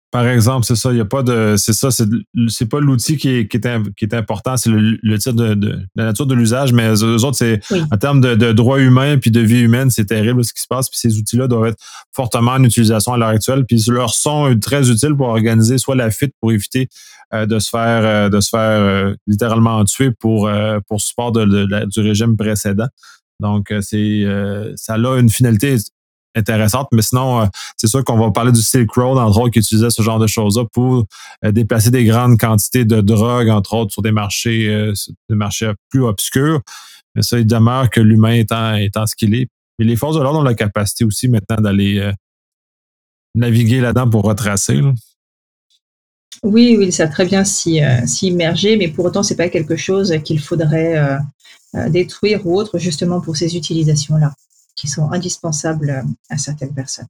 Par 0.10 0.26
exemple, 0.26 0.66
c'est 0.66 0.76
ça, 0.76 0.92
il 0.92 0.96
n'y 0.96 1.02
a 1.02 1.06
pas 1.06 1.22
de. 1.22 1.56
C'est 1.58 1.74
ça, 1.74 1.90
c'est 1.92 2.66
pas 2.66 2.80
l'outil 2.80 3.18
qui 3.18 3.30
est, 3.30 3.48
qui, 3.48 3.58
est, 3.58 3.94
qui 3.98 4.06
est 4.06 4.14
important, 4.14 4.56
c'est 4.56 4.70
le, 4.70 4.98
le 5.02 5.18
titre 5.18 5.34
de, 5.34 5.80
la 5.96 6.06
nature 6.06 6.26
de 6.26 6.34
l'usage, 6.34 6.72
mais 6.72 6.88
eux 6.88 7.26
autres, 7.26 7.36
c'est 7.36 7.60
en 7.92 7.98
termes 7.98 8.22
de, 8.22 8.36
de, 8.36 8.54
droits 8.54 8.80
humains 8.80 9.18
puis 9.18 9.32
de 9.32 9.42
vie 9.42 9.60
humaine, 9.60 9.90
c'est 9.90 10.06
terrible 10.06 10.46
ce 10.46 10.54
qui 10.54 10.62
se 10.62 10.68
passe. 10.70 10.90
Puis 10.90 10.98
ces 10.98 11.18
outils-là 11.18 11.48
doivent 11.48 11.68
être 11.68 11.84
fortement 12.14 12.52
en 12.52 12.64
utilisation 12.64 13.14
à 13.14 13.18
l'heure 13.18 13.30
actuelle. 13.30 13.66
Puis 13.66 13.82
ils 13.82 13.92
leur 13.92 14.14
sont 14.14 14.58
très 14.62 14.90
utiles 14.90 15.16
pour 15.16 15.28
organiser 15.28 15.78
soit 15.78 15.96
la 15.96 16.10
fuite 16.10 16.34
pour 16.40 16.54
éviter 16.54 16.88
euh, 17.34 17.46
de 17.46 17.60
se 17.60 17.70
faire 17.70 18.06
euh, 18.06 18.30
de 18.30 18.40
se 18.40 18.48
faire 18.48 18.80
euh, 18.80 19.14
littéralement 19.28 19.84
tuer 19.84 20.12
pour, 20.12 20.50
pour 20.88 21.02
support 21.02 21.34
de, 21.34 21.86
du 21.86 22.00
régime 22.00 22.38
précédent. 22.38 22.88
Donc, 23.42 23.74
c'est 23.82 24.26
ça 24.78 24.94
a 24.94 25.20
une 25.20 25.30
finalité 25.30 25.76
intéressante. 26.38 26.88
Mais 26.92 27.02
sinon, 27.02 27.42
euh, 27.42 27.46
c'est 27.76 27.88
sûr 27.88 28.04
qu'on 28.04 28.18
va 28.18 28.32
parler 28.32 28.52
du 28.52 28.62
Silk 28.62 28.92
Road, 28.92 29.18
entre 29.18 29.40
autres, 29.40 29.52
qui 29.52 29.60
utilisait 29.60 29.90
ce 29.90 30.02
genre 30.02 30.20
de 30.20 30.28
choses-là 30.28 30.66
pour 30.72 31.06
euh, 31.44 31.52
déplacer 31.52 31.92
des 31.92 32.06
grandes 32.06 32.40
quantités 32.40 32.86
de 32.86 33.02
drogue, 33.02 33.50
entre 33.50 33.74
autres, 33.74 33.92
sur 33.92 34.02
des 34.02 34.12
marchés, 34.12 34.70
euh, 34.70 35.74
plus 35.90 36.04
obscurs. 36.04 36.62
Mais 37.16 37.24
ça, 37.24 37.40
il 37.40 37.48
demeure 37.48 37.90
que 37.90 38.00
l'humain 38.00 38.34
étant, 38.34 38.76
étant 38.76 39.06
ce 39.06 39.16
qu'il 39.16 39.36
est. 39.36 39.48
Mais 39.80 39.86
les 39.86 39.96
forces 39.96 40.16
de 40.16 40.22
l'ordre 40.22 40.40
ont 40.40 40.44
la 40.44 40.56
capacité 40.56 41.04
aussi 41.04 41.28
maintenant 41.28 41.58
d'aller 41.58 42.12
naviguer 43.36 43.80
là-dedans 43.80 44.10
pour 44.10 44.24
retracer. 44.24 44.82
Oui, 46.44 46.76
oui, 46.78 46.92
ça 46.92 47.08
très 47.08 47.26
bien 47.26 47.44
s'y 47.44 47.80
immerger, 48.22 48.78
mais 48.78 48.88
pour 48.88 49.06
autant, 49.06 49.22
c'est 49.22 49.36
pas 49.36 49.50
quelque 49.50 49.76
chose 49.76 50.16
qu'il 50.24 50.40
faudrait 50.40 51.20
détruire 51.90 52.46
ou 52.46 52.56
autre, 52.56 52.80
justement 52.80 53.22
pour 53.22 53.36
ces 53.38 53.56
utilisations-là 53.56 54.34
qui 54.78 54.88
sont 54.88 55.12
indispensables 55.12 56.06
à 56.30 56.38
certaines 56.38 56.74
personnes. 56.74 57.08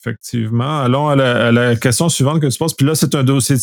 Effectivement. 0.00 0.82
Allons 0.82 1.08
à 1.08 1.16
la, 1.16 1.74
question 1.74 2.08
suivante 2.08 2.40
que 2.40 2.46
tu 2.46 2.58
poses. 2.58 2.74
Puis 2.74 2.86
là, 2.86 2.94
c'est 2.94 3.16
un 3.16 3.24
dossier 3.24 3.56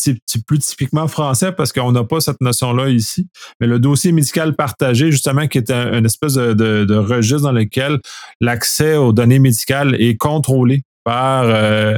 plus 0.46 0.58
typiquement 0.58 1.08
français 1.08 1.50
parce 1.50 1.72
qu'on 1.72 1.92
n'a 1.92 2.04
pas 2.04 2.20
cette 2.20 2.42
notion-là 2.42 2.90
ici. 2.90 3.26
Mais 3.58 3.66
le 3.66 3.78
dossier 3.78 4.12
médical 4.12 4.54
partagé, 4.54 5.10
justement, 5.10 5.46
qui 5.46 5.56
est 5.56 5.70
un, 5.70 5.96
une 5.98 6.04
espèce 6.04 6.34
de, 6.34 6.94
registre 6.94 7.42
dans 7.42 7.52
lequel 7.52 8.00
l'accès 8.42 8.96
aux 8.96 9.14
données 9.14 9.38
médicales 9.38 9.94
est 9.98 10.16
contrôlé 10.16 10.82
par 11.04 11.44
euh, 11.44 11.96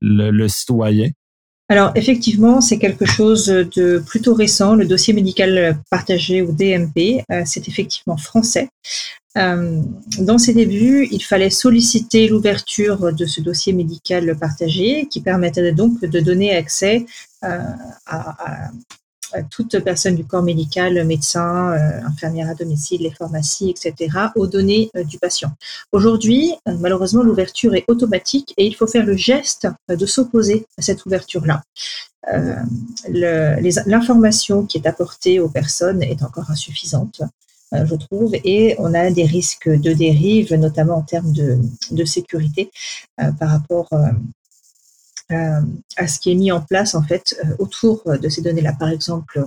le, 0.00 0.48
citoyen. 0.48 1.10
Alors 1.68 1.90
effectivement, 1.96 2.62
c'est 2.62 2.78
quelque 2.78 3.04
chose 3.04 3.46
de 3.46 3.98
plutôt 4.06 4.34
récent. 4.34 4.74
Le 4.74 4.86
dossier 4.86 5.12
médical 5.12 5.78
partagé 5.90 6.40
ou 6.40 6.52
DMP, 6.52 7.24
euh, 7.30 7.42
c'est 7.44 7.68
effectivement 7.68 8.16
français. 8.16 8.68
Euh, 9.36 9.82
dans 10.18 10.38
ses 10.38 10.54
débuts, 10.54 11.08
il 11.10 11.22
fallait 11.22 11.50
solliciter 11.50 12.28
l'ouverture 12.28 13.12
de 13.12 13.26
ce 13.26 13.40
dossier 13.40 13.72
médical 13.72 14.36
partagé 14.38 15.06
qui 15.10 15.20
permettait 15.20 15.72
donc 15.72 16.00
de 16.00 16.20
donner 16.20 16.56
accès 16.56 17.04
euh, 17.44 17.58
à, 18.06 18.70
toute 19.50 19.80
personne 19.80 20.14
du 20.14 20.24
corps 20.24 20.44
médical, 20.44 21.04
médecin, 21.04 21.72
euh, 21.72 22.00
infirmière 22.06 22.48
à 22.48 22.54
domicile, 22.54 23.02
les 23.02 23.10
pharmacies, 23.10 23.68
etc., 23.68 24.08
aux 24.36 24.46
données 24.46 24.90
du 25.04 25.18
patient. 25.18 25.50
Aujourd'hui, 25.92 26.54
malheureusement, 26.64 27.22
l'ouverture 27.22 27.74
est 27.74 27.84
automatique 27.88 28.54
et 28.56 28.64
il 28.66 28.74
faut 28.74 28.86
faire 28.86 29.04
le 29.04 29.16
geste 29.16 29.68
de 29.88 30.06
s'opposer 30.06 30.64
à 30.78 30.82
cette 30.82 31.04
ouverture-là. 31.04 31.62
L'information 33.08 34.64
qui 34.64 34.78
est 34.78 34.86
apportée 34.86 35.38
aux 35.40 35.50
personnes 35.50 36.02
est 36.02 36.22
encore 36.22 36.50
insuffisante. 36.50 37.20
Je 37.72 37.94
trouve, 37.94 38.34
et 38.44 38.76
on 38.78 38.94
a 38.94 39.10
des 39.10 39.24
risques 39.24 39.68
de 39.68 39.92
dérive, 39.92 40.54
notamment 40.54 40.96
en 40.96 41.02
termes 41.02 41.32
de, 41.32 42.04
sécurité 42.04 42.70
par 43.16 43.50
rapport 43.50 43.88
à 45.28 46.06
ce 46.06 46.18
qui 46.20 46.30
est 46.30 46.36
mis 46.36 46.52
en 46.52 46.60
place 46.60 46.94
en 46.94 47.02
fait 47.02 47.36
autour 47.58 48.02
de 48.06 48.28
ces 48.28 48.42
données-là. 48.42 48.72
Par 48.78 48.90
exemple, 48.90 49.44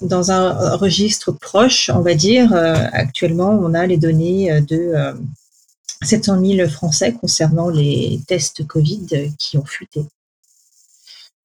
dans 0.00 0.30
un 0.30 0.76
registre 0.76 1.32
proche, 1.32 1.90
on 1.90 2.00
va 2.00 2.14
dire, 2.14 2.54
actuellement, 2.54 3.50
on 3.50 3.74
a 3.74 3.86
les 3.86 3.98
données 3.98 4.60
de 4.62 4.94
700 6.02 6.44
000 6.44 6.68
Français 6.68 7.12
concernant 7.12 7.68
les 7.68 8.20
tests 8.26 8.66
Covid 8.66 9.34
qui 9.38 9.58
ont 9.58 9.64
fuité. 9.64 10.06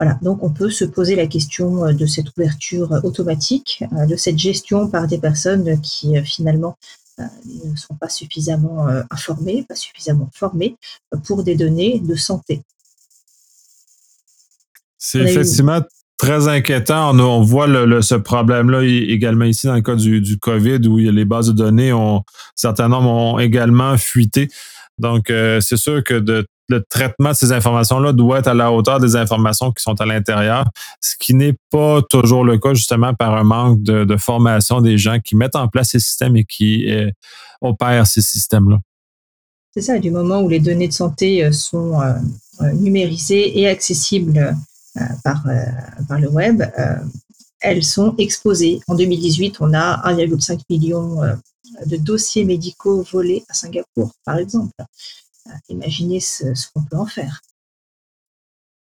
Voilà, 0.01 0.17
donc 0.23 0.41
on 0.41 0.49
peut 0.49 0.71
se 0.71 0.83
poser 0.83 1.15
la 1.15 1.27
question 1.27 1.85
euh, 1.85 1.93
de 1.93 2.07
cette 2.07 2.35
ouverture 2.35 2.91
automatique, 3.03 3.83
euh, 3.95 4.07
de 4.07 4.15
cette 4.15 4.39
gestion 4.39 4.87
par 4.87 5.05
des 5.05 5.19
personnes 5.19 5.79
qui 5.79 6.17
euh, 6.17 6.23
finalement 6.23 6.75
ne 7.19 7.75
sont 7.75 7.93
pas 7.93 8.09
suffisamment 8.09 8.87
informées, 9.11 9.63
pas 9.69 9.75
suffisamment 9.75 10.31
formées 10.33 10.75
pour 11.23 11.43
des 11.43 11.53
données 11.53 11.99
de 11.99 12.15
santé. 12.15 12.63
C'est 14.97 15.19
effectivement 15.19 15.81
très 16.17 16.47
inquiétant. 16.47 17.15
On, 17.19 17.43
voit 17.43 17.67
ce 18.01 18.15
problème-là 18.15 18.83
également 18.83 19.45
ici 19.45 19.67
dans 19.67 19.75
le 19.75 19.81
cas 19.81 19.93
du, 19.93 20.19
du, 20.19 20.39
COVID 20.39 20.79
où 20.87 20.97
les 20.97 21.25
bases 21.25 21.49
de 21.49 21.53
données 21.53 21.93
ont, 21.93 22.23
certains 22.55 22.87
nombres 22.87 23.11
ont 23.11 23.37
également 23.37 23.95
fuité. 23.99 24.49
Donc, 24.97 25.25
c'est 25.27 25.77
sûr 25.77 26.03
que 26.03 26.15
de 26.15 26.47
le 26.71 26.83
traitement 26.83 27.29
de 27.29 27.35
ces 27.35 27.51
informations-là 27.51 28.13
doit 28.13 28.39
être 28.39 28.47
à 28.47 28.53
la 28.53 28.71
hauteur 28.71 28.99
des 28.99 29.15
informations 29.15 29.71
qui 29.71 29.83
sont 29.83 29.99
à 29.99 30.05
l'intérieur, 30.05 30.65
ce 31.01 31.15
qui 31.19 31.35
n'est 31.35 31.57
pas 31.69 32.01
toujours 32.09 32.43
le 32.43 32.57
cas 32.57 32.73
justement 32.73 33.13
par 33.13 33.35
un 33.35 33.43
manque 33.43 33.83
de, 33.83 34.17
formation 34.17 34.81
des 34.81 34.97
gens 34.97 35.19
qui 35.19 35.35
mettent 35.35 35.55
en 35.55 35.67
place 35.67 35.89
ces 35.89 35.99
systèmes 35.99 36.35
et 36.37 36.45
qui 36.45 36.91
euh, 36.91 37.11
opèrent 37.59 38.07
ces 38.07 38.21
systèmes-là. 38.21 38.79
C'est 39.73 39.81
ça, 39.81 39.99
du 39.99 40.11
moment 40.11 40.41
où 40.41 40.49
les 40.49 40.59
données 40.59 40.87
de 40.87 40.93
santé 40.93 41.43
euh, 41.43 41.51
sont 41.51 42.01
euh, 42.01 42.13
numérisées 42.73 43.59
et 43.59 43.67
accessibles 43.67 44.55
par, 45.23 45.41
par 46.09 46.19
le 46.19 46.27
web, 46.27 46.61
elles 47.61 47.83
sont 47.83 48.13
exposées. 48.17 48.81
En 48.89 48.95
2018, 48.95 49.57
on 49.61 49.73
a 49.73 50.01
1,5 50.11 50.59
million 50.69 51.21
de 51.85 51.95
dossiers 51.95 52.43
médicaux 52.43 53.01
volés 53.09 53.45
à 53.47 53.53
Singapour, 53.53 54.11
par 54.25 54.37
exemple 54.37 54.73
imaginer 55.69 56.19
ce, 56.19 56.45
qu'on 56.73 56.83
peut 56.83 56.97
en 56.97 57.05
faire. 57.05 57.41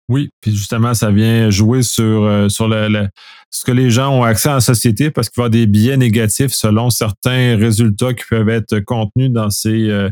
Oui, 0.08 0.30
puis 0.40 0.54
justement, 0.54 0.94
ça 0.94 1.10
vient 1.10 1.48
jouer 1.48 1.82
sur, 1.82 2.24
euh, 2.24 2.48
sur 2.48 2.68
le, 2.68 3.08
ce 3.50 3.64
que 3.64 3.72
les 3.72 3.90
gens 3.90 4.10
ont 4.10 4.24
accès 4.24 4.48
à 4.48 4.54
la 4.54 4.60
société 4.60 5.10
parce 5.10 5.30
qu'il 5.30 5.40
va 5.40 5.44
y 5.44 5.46
avoir 5.46 5.50
des 5.50 5.66
biais 5.66 5.96
négatifs 5.96 6.52
selon 6.52 6.90
certains 6.90 7.56
résultats 7.56 8.12
qui 8.12 8.24
peuvent 8.28 8.48
être 8.48 8.80
contenus 8.80 9.30
dans 9.30 9.48
ces, 9.48 9.88
euh, 9.88 10.10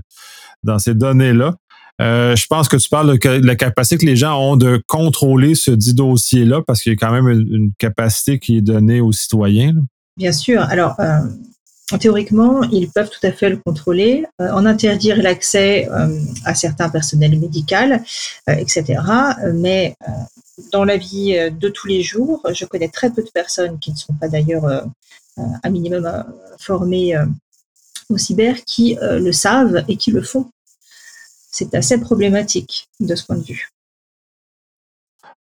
dans 0.62 0.78
ces 0.78 0.94
données-là. 0.94 1.56
Euh, 2.00 2.34
je 2.34 2.46
pense 2.46 2.68
que 2.68 2.78
tu 2.78 2.88
parles 2.88 3.18
de 3.18 3.46
la 3.46 3.56
capacité 3.56 3.98
que 3.98 4.06
les 4.06 4.16
gens 4.16 4.40
ont 4.40 4.56
de 4.56 4.82
contrôler 4.86 5.54
ce 5.54 5.70
dit 5.70 5.92
dossier-là 5.92 6.62
parce 6.66 6.80
qu'il 6.80 6.92
y 6.92 6.94
a 6.94 6.96
quand 6.96 7.12
même 7.12 7.28
une, 7.28 7.72
capacité 7.78 8.38
qui 8.38 8.56
est 8.56 8.62
donnée 8.62 9.02
aux 9.02 9.12
citoyens. 9.12 9.74
Bien 10.16 10.32
sûr. 10.32 10.62
Alors, 10.62 10.96
théoriquement, 11.98 12.62
ils 12.64 12.88
peuvent 12.90 13.10
tout 13.10 13.26
à 13.26 13.32
fait 13.32 13.50
le 13.50 13.56
contrôler, 13.56 14.24
euh, 14.40 14.50
en 14.50 14.66
interdire 14.66 15.16
l'accès 15.20 15.88
euh, 15.90 16.18
à 16.44 16.54
certains 16.54 16.88
personnels 16.88 17.38
médicaux, 17.38 17.74
euh, 18.48 18.52
etc. 18.52 19.00
Mais 19.54 19.96
dans 20.72 20.84
la 20.84 20.96
vie 20.96 21.50
de 21.50 21.68
tous 21.68 21.86
les 21.86 22.02
jours, 22.02 22.42
je 22.52 22.64
connais 22.64 22.88
très 22.88 23.10
peu 23.10 23.22
de 23.22 23.30
personnes 23.30 23.78
qui 23.78 23.92
ne 23.92 23.96
sont 23.96 24.14
pas 24.14 24.28
d'ailleurs 24.28 24.84
un 25.36 25.70
minimum 25.70 26.24
formées 26.58 27.14
au 28.10 28.18
cyber 28.18 28.64
qui 28.64 28.98
le 29.00 29.32
savent 29.32 29.84
et 29.88 29.96
qui 29.96 30.10
le 30.10 30.22
font. 30.22 30.50
C'est 31.50 31.74
assez 31.74 31.98
problématique 31.98 32.88
de 33.00 33.14
ce 33.14 33.24
point 33.24 33.36
de 33.36 33.44
vue. 33.44 33.70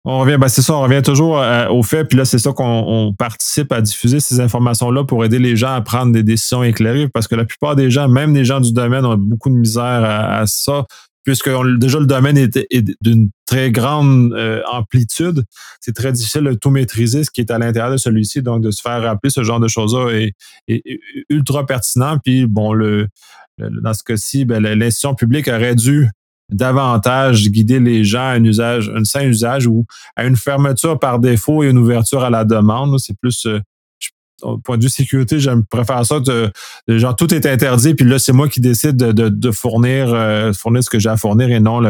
On 0.04 0.20
revient, 0.20 0.38
ben 0.38 0.48
c'est 0.48 0.62
ça, 0.62 0.74
on 0.74 0.82
revient 0.82 1.02
toujours 1.02 1.38
euh, 1.38 1.68
au 1.68 1.82
fait, 1.82 2.06
puis 2.06 2.16
là, 2.16 2.24
c'est 2.24 2.38
ça 2.38 2.52
qu'on 2.52 3.14
participe 3.18 3.70
à 3.70 3.82
diffuser 3.82 4.18
ces 4.18 4.40
informations-là 4.40 5.04
pour 5.04 5.26
aider 5.26 5.38
les 5.38 5.56
gens 5.56 5.74
à 5.74 5.82
prendre 5.82 6.12
des 6.12 6.22
décisions 6.22 6.62
éclairées, 6.62 7.08
parce 7.08 7.28
que 7.28 7.34
la 7.34 7.44
plupart 7.44 7.76
des 7.76 7.90
gens, 7.90 8.08
même 8.08 8.34
les 8.34 8.46
gens 8.46 8.60
du 8.60 8.72
domaine, 8.72 9.04
ont 9.04 9.16
beaucoup 9.18 9.50
de 9.50 9.56
misère 9.56 9.82
à, 9.84 10.44
ça, 10.46 10.86
puisque 11.22 11.50
déjà 11.76 11.98
le 11.98 12.06
domaine 12.06 12.38
est, 12.38 12.58
d'une 13.02 13.28
très 13.44 13.70
grande 13.70 14.32
euh, 14.32 14.62
amplitude. 14.72 15.44
C'est 15.80 15.94
très 15.94 16.12
difficile 16.12 16.44
de 16.44 16.54
tout 16.54 16.70
maîtriser, 16.70 17.22
ce 17.22 17.30
qui 17.30 17.42
est 17.42 17.50
à 17.50 17.58
l'intérieur 17.58 17.92
de 17.92 17.98
celui-ci, 17.98 18.40
donc 18.40 18.62
de 18.62 18.70
se 18.70 18.80
faire 18.80 19.02
rappeler 19.02 19.28
ce 19.28 19.42
genre 19.42 19.60
de 19.60 19.68
choses-là 19.68 20.12
est, 20.12 20.32
ultra 21.28 21.66
pertinent. 21.66 22.16
Puis 22.24 22.46
bon, 22.46 22.72
le, 22.72 23.08
dans 23.58 23.92
ce 23.92 24.02
cas-ci, 24.02 24.46
ben, 24.46 24.62
l'institution 24.62 25.14
publique 25.14 25.48
aurait 25.48 25.74
dû 25.74 26.08
davantage 26.50 27.48
guider 27.48 27.80
les 27.80 28.04
gens 28.04 28.20
à 28.20 28.32
un 28.32 28.44
usage, 28.44 28.90
un 28.94 29.04
sain 29.04 29.22
usage 29.22 29.66
ou 29.66 29.84
à 30.16 30.24
une 30.24 30.36
fermeture 30.36 30.98
par 30.98 31.18
défaut 31.18 31.62
et 31.62 31.68
une 31.68 31.78
ouverture 31.78 32.22
à 32.22 32.30
la 32.30 32.44
demande. 32.44 32.98
C'est 32.98 33.16
plus 33.18 33.46
euh, 33.46 33.60
point 34.64 34.78
de 34.78 34.82
vue 34.82 34.88
sécurité, 34.88 35.38
je 35.38 35.50
préfère 35.70 36.04
ça 36.06 36.18
de, 36.20 36.50
genre 36.88 37.14
tout 37.14 37.32
est 37.34 37.44
interdit, 37.44 37.94
puis 37.94 38.06
là, 38.06 38.18
c'est 38.18 38.32
moi 38.32 38.48
qui 38.48 38.60
décide 38.60 38.96
de, 38.96 39.50
fournir, 39.50 40.14
euh, 40.14 40.52
fournir 40.54 40.82
ce 40.82 40.88
que 40.88 40.98
j'ai 40.98 41.10
à 41.10 41.18
fournir 41.18 41.50
et 41.50 41.60
non 41.60 41.80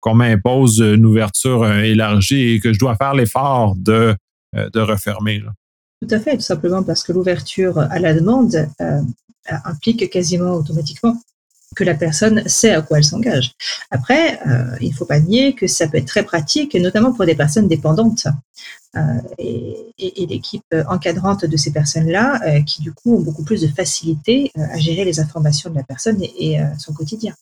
qu'on 0.00 0.14
m'impose 0.14 0.80
une 0.80 1.06
ouverture 1.06 1.62
euh, 1.62 1.78
élargie 1.78 2.54
et 2.54 2.60
que 2.60 2.72
je 2.74 2.78
dois 2.78 2.94
faire 2.96 3.14
l'effort 3.14 3.74
de, 3.76 4.14
de 4.52 4.80
refermer. 4.80 5.42
Tout 6.02 6.14
à 6.14 6.20
fait, 6.20 6.36
tout 6.36 6.42
simplement 6.42 6.82
parce 6.82 7.02
que 7.02 7.12
l'ouverture 7.12 7.78
à 7.78 7.98
la 7.98 8.12
demande 8.12 8.54
implique 9.46 10.10
quasiment 10.10 10.52
automatiquement 10.52 11.16
que 11.74 11.84
la 11.84 11.94
personne 11.94 12.46
sait 12.48 12.72
à 12.72 12.82
quoi 12.82 12.98
elle 12.98 13.04
s'engage. 13.04 13.52
Après, 13.90 14.40
euh, 14.46 14.76
il 14.80 14.90
ne 14.90 14.94
faut 14.94 15.04
pas 15.04 15.20
nier 15.20 15.54
que 15.54 15.66
ça 15.66 15.88
peut 15.88 15.98
être 15.98 16.06
très 16.06 16.22
pratique, 16.22 16.74
notamment 16.74 17.12
pour 17.12 17.26
des 17.26 17.34
personnes 17.34 17.68
dépendantes. 17.68 18.26
Euh, 18.96 19.00
et, 19.38 20.26
l'équipe 20.26 20.64
encadrante 20.88 21.44
de 21.44 21.56
ces 21.56 21.72
personnes-là, 21.72 22.40
euh, 22.46 22.62
qui 22.62 22.82
du 22.82 22.92
coup 22.92 23.16
ont 23.16 23.20
beaucoup 23.20 23.44
plus 23.44 23.60
de 23.60 23.68
facilité 23.68 24.50
à 24.56 24.78
gérer 24.78 25.04
les 25.04 25.20
informations 25.20 25.70
de 25.70 25.76
la 25.76 25.82
personne 25.82 26.20
et, 26.22 26.58
son 26.78 26.92
quotidien. 26.92 27.34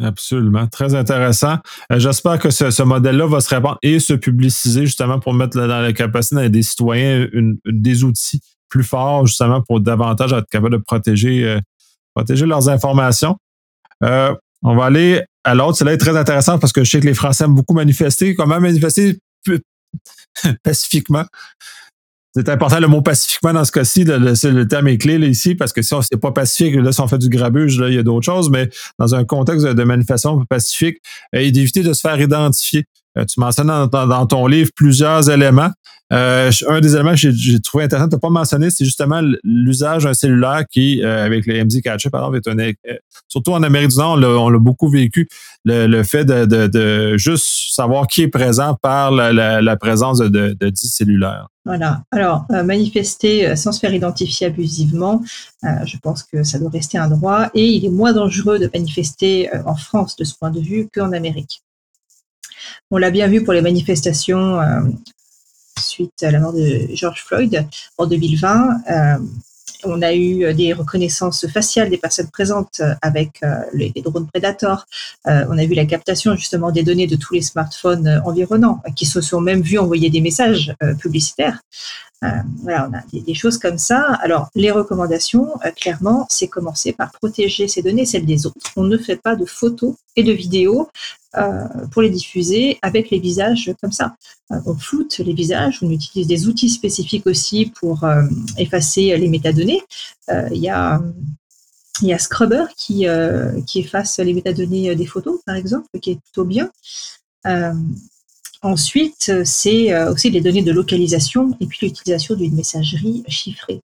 Absolument. 0.00 0.66
Très 0.66 0.94
intéressant. 0.94 1.58
J'espère 1.90 2.38
que 2.40 2.50
ce, 2.50 2.82
modèle-là 2.82 3.26
va 3.26 3.40
se 3.40 3.54
répandre 3.54 3.78
et 3.82 4.00
se 4.00 4.12
publiciser 4.12 4.86
justement 4.86 5.20
pour 5.20 5.34
mettre 5.34 5.56
dans 5.56 5.66
la 5.66 5.92
capacité 5.92 6.48
des 6.48 6.62
citoyens 6.62 7.28
des 7.64 8.04
outils 8.04 8.40
plus 8.68 8.82
forts 8.82 9.26
justement 9.26 9.62
pour 9.62 9.80
davantage 9.80 10.32
être 10.32 10.48
capable 10.50 10.72
de 10.72 10.82
protéger 10.82 11.60
protéger 12.14 12.46
leurs 12.46 12.68
informations. 12.68 13.36
Euh, 14.02 14.34
on 14.62 14.76
va 14.76 14.86
aller 14.86 15.22
à 15.44 15.54
l'autre. 15.54 15.78
C'est 15.78 15.84
là 15.84 15.96
très 15.96 16.16
intéressant 16.16 16.58
parce 16.58 16.72
que 16.72 16.84
je 16.84 16.90
sais 16.90 17.00
que 17.00 17.06
les 17.06 17.14
Français 17.14 17.44
aiment 17.44 17.54
beaucoup 17.54 17.74
manifester. 17.74 18.34
Comment 18.34 18.60
manifester 18.60 19.18
pacifiquement? 20.62 21.24
C'est 22.36 22.48
important 22.48 22.80
le 22.80 22.88
mot 22.88 23.00
pacifiquement 23.00 23.52
dans 23.52 23.64
ce 23.64 23.70
cas-ci. 23.70 24.02
Le, 24.02 24.18
le, 24.18 24.66
terme 24.66 24.88
est 24.88 24.98
clé 24.98 25.16
ici 25.28 25.54
parce 25.54 25.72
que 25.72 25.82
si 25.82 25.94
on 25.94 26.02
c'est 26.02 26.16
pas 26.16 26.32
pacifique, 26.32 26.74
là, 26.74 26.90
si 26.90 27.00
on 27.00 27.06
fait 27.06 27.18
du 27.18 27.28
grabuge, 27.28 27.78
là, 27.78 27.88
il 27.88 27.94
y 27.94 27.98
a 27.98 28.02
d'autres 28.02 28.24
choses, 28.24 28.50
mais 28.50 28.68
dans 28.98 29.14
un 29.14 29.24
contexte 29.24 29.64
de, 29.64 29.84
manifestation 29.84 30.44
pacifique, 30.46 30.98
euh, 31.36 31.40
et 31.40 31.52
d'éviter 31.52 31.84
de 31.84 31.92
se 31.92 32.00
faire 32.00 32.20
identifier. 32.20 32.86
Euh, 33.16 33.24
tu 33.24 33.40
mentionnes 33.40 33.88
dans, 33.90 34.26
ton 34.26 34.46
livre 34.46 34.70
plusieurs 34.74 35.30
éléments. 35.30 35.70
Euh, 36.12 36.50
un 36.68 36.80
des 36.80 36.94
éléments 36.94 37.12
que 37.12 37.30
j'ai 37.30 37.60
trouvé 37.60 37.84
intéressant 37.84 38.08
de 38.08 38.14
ne 38.14 38.20
pas 38.20 38.28
mentionner, 38.28 38.68
c'est 38.70 38.84
justement 38.84 39.22
l'usage 39.42 40.04
d'un 40.04 40.12
cellulaire 40.12 40.64
qui, 40.70 41.02
euh, 41.02 41.24
avec 41.24 41.46
le 41.46 41.64
MZ 41.64 41.80
Catcher, 41.80 42.10
par 42.10 42.34
exemple, 42.34 42.60
est 42.60 42.88
un, 42.90 42.94
surtout 43.26 43.52
en 43.52 43.62
Amérique 43.62 43.90
du 43.90 43.96
Nord, 43.96 44.18
on 44.18 44.50
l'a 44.50 44.58
beaucoup 44.58 44.90
vécu, 44.90 45.28
le, 45.64 46.02
fait 46.02 46.24
de, 46.26 47.16
juste 47.16 47.46
savoir 47.72 48.06
qui 48.06 48.22
est 48.22 48.28
présent 48.28 48.76
par 48.80 49.10
la, 49.10 49.76
présence 49.76 50.18
de, 50.18 50.28
de, 50.28 50.68
10 50.68 50.88
cellulaires. 50.88 51.48
Voilà. 51.64 52.02
Alors, 52.12 52.44
manifester 52.50 53.56
sans 53.56 53.72
se 53.72 53.80
faire 53.80 53.94
identifier 53.94 54.48
abusivement, 54.48 55.22
je 55.62 55.96
pense 56.02 56.22
que 56.22 56.44
ça 56.44 56.58
doit 56.58 56.70
rester 56.70 56.98
un 56.98 57.08
droit 57.08 57.48
et 57.54 57.66
il 57.66 57.84
est 57.86 57.90
moins 57.90 58.12
dangereux 58.12 58.58
de 58.58 58.70
manifester 58.72 59.48
en 59.64 59.74
France 59.74 60.16
de 60.16 60.24
ce 60.24 60.34
point 60.36 60.50
de 60.50 60.60
vue 60.60 60.86
qu'en 60.94 61.12
Amérique. 61.12 61.62
On 62.90 62.98
l'a 62.98 63.10
bien 63.10 63.28
vu 63.28 63.42
pour 63.42 63.52
les 63.52 63.62
manifestations 63.62 64.60
euh, 64.60 64.80
suite 65.78 66.22
à 66.22 66.30
la 66.30 66.40
mort 66.40 66.52
de 66.52 66.88
George 66.92 67.22
Floyd 67.24 67.66
en 67.98 68.06
2020. 68.06 68.68
Euh, 69.84 69.90
on 69.94 70.02
a 70.02 70.14
eu 70.14 70.52
des 70.54 70.72
reconnaissances 70.72 71.46
faciales 71.46 71.90
des 71.90 71.98
personnes 71.98 72.30
présentes 72.30 72.80
avec 73.02 73.42
euh, 73.42 73.54
les, 73.72 73.92
drones 74.02 74.26
Predator. 74.26 74.86
on 75.26 75.58
a 75.58 75.64
vu 75.64 75.74
la 75.74 75.86
captation 75.86 76.34
justement 76.36 76.70
des 76.70 76.82
données 76.82 77.06
de 77.06 77.16
tous 77.16 77.34
les 77.34 77.42
smartphones 77.42 78.22
environnants 78.24 78.82
qui 78.96 79.06
se 79.06 79.20
sont 79.20 79.40
même 79.40 79.62
vus 79.62 79.78
envoyer 79.78 80.10
des 80.10 80.20
messages 80.20 80.74
publicitaires. 80.98 81.60
voilà, 82.62 82.88
on 82.90 82.94
a 82.96 83.22
des, 83.22 83.34
choses 83.34 83.58
comme 83.58 83.78
ça. 83.78 84.00
Alors, 84.22 84.48
les 84.54 84.70
recommandations, 84.70 85.48
clairement, 85.76 86.26
c'est 86.28 86.48
commencer 86.48 86.92
par 86.92 87.12
protéger 87.12 87.68
ces 87.68 87.82
données, 87.82 88.06
celles 88.06 88.26
des 88.26 88.46
autres. 88.46 88.70
On 88.76 88.84
ne 88.84 88.98
fait 88.98 89.16
pas 89.16 89.36
de 89.36 89.44
photos 89.44 89.94
et 90.16 90.22
de 90.22 90.32
vidéos 90.32 90.88
pour 91.90 92.02
les 92.02 92.10
diffuser 92.10 92.78
avec 92.82 93.10
les 93.10 93.18
visages 93.18 93.72
comme 93.80 93.92
ça. 93.92 94.16
on 94.50 94.74
floute 94.74 95.18
les 95.18 95.34
visages, 95.34 95.78
on 95.82 95.90
utilise 95.90 96.26
des 96.26 96.46
outils 96.48 96.70
spécifiques 96.70 97.26
aussi 97.26 97.72
pour 97.80 98.04
effacer 98.58 99.16
les 99.16 99.28
métadonnées. 99.28 99.73
Il 100.28 100.60
y 100.60 100.68
a 100.68 101.00
il 102.02 102.18
Scrubber 102.18 102.64
qui, 102.76 103.06
euh, 103.06 103.60
qui 103.62 103.80
efface 103.80 104.18
les 104.18 104.34
métadonnées 104.34 104.90
euh, 104.90 104.94
des 104.94 105.06
photos, 105.06 105.40
par 105.46 105.56
exemple, 105.56 105.86
qui 106.00 106.12
est 106.12 106.20
plutôt 106.20 106.44
bien. 106.44 106.70
Euh, 107.46 107.72
ensuite, 108.62 109.32
c'est 109.44 110.06
aussi 110.08 110.30
les 110.30 110.40
données 110.40 110.62
de 110.62 110.72
localisation 110.72 111.56
et 111.60 111.66
puis 111.66 111.78
l'utilisation 111.82 112.34
d'une 112.34 112.54
messagerie 112.54 113.22
chiffrée. 113.28 113.80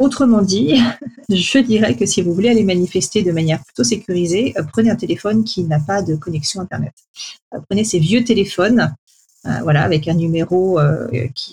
autrement 0.00 0.42
dit, 0.42 0.74
je 1.28 1.58
dirais 1.60 1.96
que 1.96 2.04
si 2.04 2.20
vous 2.22 2.34
voulez 2.34 2.50
aller 2.50 2.64
manifester 2.64 3.22
de 3.22 3.32
manière 3.32 3.62
plutôt 3.64 3.84
sécurisée, 3.84 4.54
prenez 4.72 4.90
un 4.90 4.96
téléphone 4.96 5.44
qui 5.44 5.62
n'a 5.64 5.78
pas 5.78 6.02
de 6.02 6.16
connexion 6.16 6.60
Internet. 6.60 6.94
prenez 7.68 7.84
ces 7.84 8.00
vieux 8.00 8.24
téléphones 8.24 8.92
euh, 9.46 9.60
voilà, 9.62 9.84
avec 9.84 10.08
un 10.08 10.14
numéro 10.14 10.80
euh, 10.80 11.08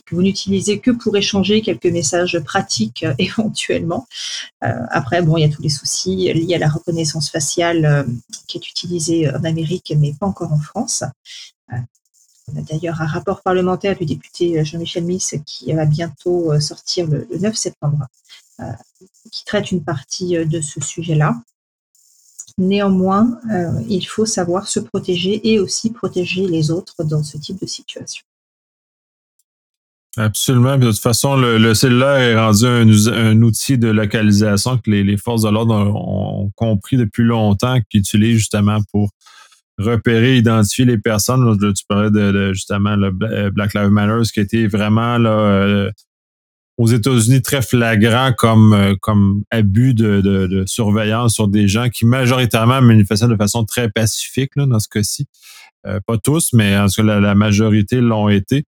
que 0.05 0.15
vous 0.15 0.23
n'utilisez 0.23 0.79
que 0.79 0.89
pour 0.89 1.15
échanger 1.15 1.61
quelques 1.61 1.86
messages 1.86 2.39
pratiques 2.39 3.03
euh, 3.03 3.13
éventuellement. 3.19 4.07
après, 4.61 5.21
bon, 5.21 5.38
il 5.38 5.41
y 5.41 5.43
a 5.43 5.49
tous 5.49 5.61
les 5.61 5.69
soucis 5.69 6.33
liés 6.33 6.55
à 6.55 6.57
la 6.57 6.67
reconnaissance 6.67 7.29
faciale 7.29 8.07
qui 8.47 8.57
est 8.57 8.67
utilisée 8.67 9.29
en 9.29 9.43
Amérique, 9.43 9.93
mais 9.95 10.13
pas 10.19 10.25
encore 10.25 10.51
en 10.51 10.59
France. 10.59 11.03
On 11.71 12.59
a 12.59 12.61
d'ailleurs 12.61 13.01
un 13.01 13.05
rapport 13.05 13.41
parlementaire 13.43 13.95
du 13.95 14.05
député 14.05 14.63
Jean-Michel 14.65 15.03
Miss 15.03 15.36
qui 15.45 15.71
va 15.73 15.86
bientôt 15.86 16.59
sortir 16.59 17.07
le 17.07 17.27
9 17.39 17.55
septembre, 17.55 18.07
qui 19.31 19.45
traite 19.45 19.71
une 19.71 19.83
partie 19.83 20.36
de 20.45 20.61
ce 20.61 20.81
sujet-là. 20.81 21.36
Néanmoins, 22.57 23.37
euh, 23.51 23.81
il 23.89 24.03
faut 24.03 24.25
savoir 24.25 24.67
se 24.67 24.79
protéger 24.79 25.51
et 25.51 25.59
aussi 25.59 25.91
protéger 25.91 26.47
les 26.47 26.71
autres 26.71 27.03
dans 27.03 27.23
ce 27.23 27.37
type 27.37 27.59
de 27.59 27.65
situation. 27.65 28.23
Absolument. 30.17 30.77
De 30.77 30.91
toute 30.91 31.01
façon, 31.01 31.35
le, 31.35 31.73
cellulaire 31.73 32.15
est 32.15 32.39
rendu 32.39 32.65
un, 32.65 33.41
outil 33.41 33.77
de 33.77 33.89
localisation 33.89 34.77
que 34.77 34.89
les, 34.89 35.17
forces 35.17 35.41
de 35.41 35.49
l'ordre 35.49 35.75
ont, 35.75 36.49
compris 36.55 36.95
depuis 36.95 37.23
longtemps, 37.23 37.77
qu'ils 37.89 37.99
utilisent 37.99 38.37
justement 38.37 38.79
pour 38.93 39.09
repérer, 39.77 40.37
identifier 40.37 40.85
les 40.85 40.97
personnes. 40.97 41.57
tu 41.59 41.83
parlais 41.89 42.11
de, 42.11 42.53
justement 42.53 42.95
le 42.95 43.49
Black 43.49 43.73
Lives 43.73 43.89
Matter, 43.89 44.21
qui 44.33 44.39
était 44.39 44.67
vraiment 44.67 45.17
là, 45.17 45.29
euh, 45.29 45.91
aux 46.78 46.88
États-Unis 46.88 47.41
très 47.41 47.61
flagrant 47.61 48.34
comme, 48.34 48.73
euh, 48.73 48.95
comme 48.99 49.43
abus 49.49 49.93
de, 49.93 50.21
de, 50.21 50.63
surveillance 50.65 51.36
sur 51.36 51.47
des 51.47 51.67
gens 51.67 51.89
qui 51.89 52.05
majoritairement 52.05 52.82
manifestaient 52.82 53.28
de 53.28 53.36
façon 53.36 53.63
très 53.63 53.89
pacifique 53.89 54.51
là, 54.55 54.65
dans 54.65 54.80
ce 54.80 54.89
cas-ci. 54.89 55.28
Euh, 55.88 55.99
pas 56.05 56.17
tous, 56.17 56.51
mais 56.53 56.78
en 56.78 56.88
tout 56.88 57.05
cas, 57.05 57.19
la, 57.19 57.36
majorité 57.36 58.01
l'ont 58.01 58.28
été. 58.28 58.65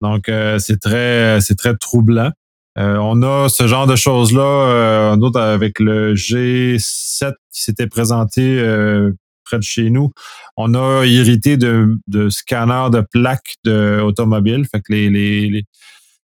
Donc, 0.00 0.28
euh, 0.28 0.58
c'est 0.58 0.80
très, 0.80 1.40
c'est 1.40 1.56
très 1.56 1.76
troublant. 1.76 2.30
on 2.76 3.22
a 3.22 3.48
ce 3.48 3.66
genre 3.66 3.86
de 3.86 3.96
choses-là, 3.96 5.16
d'autres 5.16 5.40
avec 5.40 5.78
le 5.78 6.14
G7 6.14 7.32
qui 7.52 7.62
s'était 7.62 7.86
présenté 7.86 8.62
près 9.44 9.58
de 9.58 9.62
chez 9.62 9.90
nous. 9.90 10.12
On 10.56 10.74
a 10.74 11.04
hérité 11.04 11.56
de, 11.56 11.98
de 12.06 12.30
scanners 12.30 12.88
de 12.90 13.00
plaques 13.00 13.56
d'automobiles. 13.64 14.64
Fait 14.70 14.80
que 14.80 14.92
les, 14.92 15.10
les 15.10 15.50
les 15.50 15.64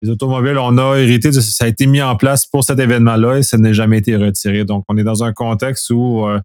automobiles, 0.09 0.57
on 0.57 0.77
a 0.77 0.97
hérité 0.97 1.29
de 1.29 1.39
ça 1.39 1.65
a 1.65 1.67
été 1.67 1.85
mis 1.85 2.01
en 2.01 2.15
place 2.15 2.45
pour 2.45 2.63
cet 2.63 2.79
événement-là 2.79 3.37
et 3.37 3.43
ça 3.43 3.57
n'a 3.57 3.73
jamais 3.73 3.99
été 3.99 4.15
retiré. 4.15 4.65
Donc, 4.65 4.83
on 4.87 4.97
est 4.97 5.03
dans 5.03 5.23
un 5.23 5.33
contexte 5.33 5.89
où, 5.89 6.25
euh, 6.25 6.39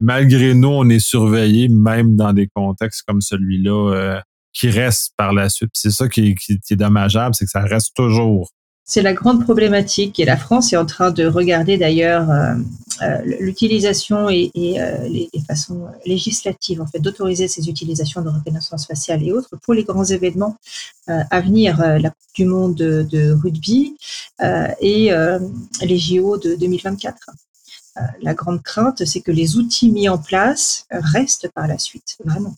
malgré 0.00 0.54
nous, 0.54 0.68
on 0.68 0.88
est 0.88 1.00
surveillé, 1.00 1.68
même 1.68 2.16
dans 2.16 2.32
des 2.32 2.48
contextes 2.54 3.02
comme 3.06 3.20
celui-là, 3.20 3.92
euh, 3.94 4.20
qui 4.52 4.70
reste 4.70 5.12
par 5.16 5.32
la 5.32 5.48
suite. 5.48 5.70
C'est 5.74 5.90
ça 5.90 6.08
qui 6.08 6.36
est 6.48 6.76
dommageable, 6.76 7.34
c'est 7.34 7.44
que 7.44 7.50
ça 7.50 7.62
reste 7.62 7.94
toujours. 7.94 8.50
C'est 8.86 9.00
la 9.00 9.14
grande 9.14 9.42
problématique 9.42 10.20
et 10.20 10.26
la 10.26 10.36
France 10.36 10.74
est 10.74 10.76
en 10.76 10.84
train 10.84 11.10
de 11.10 11.24
regarder 11.24 11.78
d'ailleurs 11.78 12.30
euh, 12.30 12.54
euh, 13.00 13.36
l'utilisation 13.40 14.28
et, 14.28 14.50
euh, 14.56 15.08
les, 15.08 15.30
façons 15.48 15.86
législatives 16.04 16.82
en 16.82 16.86
fait 16.86 16.98
d'autoriser 16.98 17.48
ces 17.48 17.68
utilisations 17.70 18.20
de 18.20 18.28
reconnaissance 18.28 18.86
faciale 18.86 19.22
et 19.22 19.32
autres 19.32 19.56
pour 19.62 19.72
les 19.72 19.84
grands 19.84 20.04
événements 20.04 20.56
à 21.06 21.40
venir, 21.40 21.78
la 21.78 22.10
Coupe 22.10 22.34
du 22.34 22.44
Monde 22.44 22.74
de, 22.74 23.32
rugby 23.32 23.96
et 24.80 25.10
les 25.82 25.98
JO 25.98 26.38
de 26.38 26.54
2024. 26.54 27.30
la 28.22 28.34
grande 28.34 28.62
crainte, 28.62 29.04
c'est 29.04 29.20
que 29.20 29.32
les 29.32 29.56
outils 29.56 29.90
mis 29.90 30.08
en 30.08 30.18
place 30.18 30.86
restent 30.90 31.48
par 31.54 31.66
la 31.66 31.78
suite, 31.78 32.16
vraiment. 32.24 32.54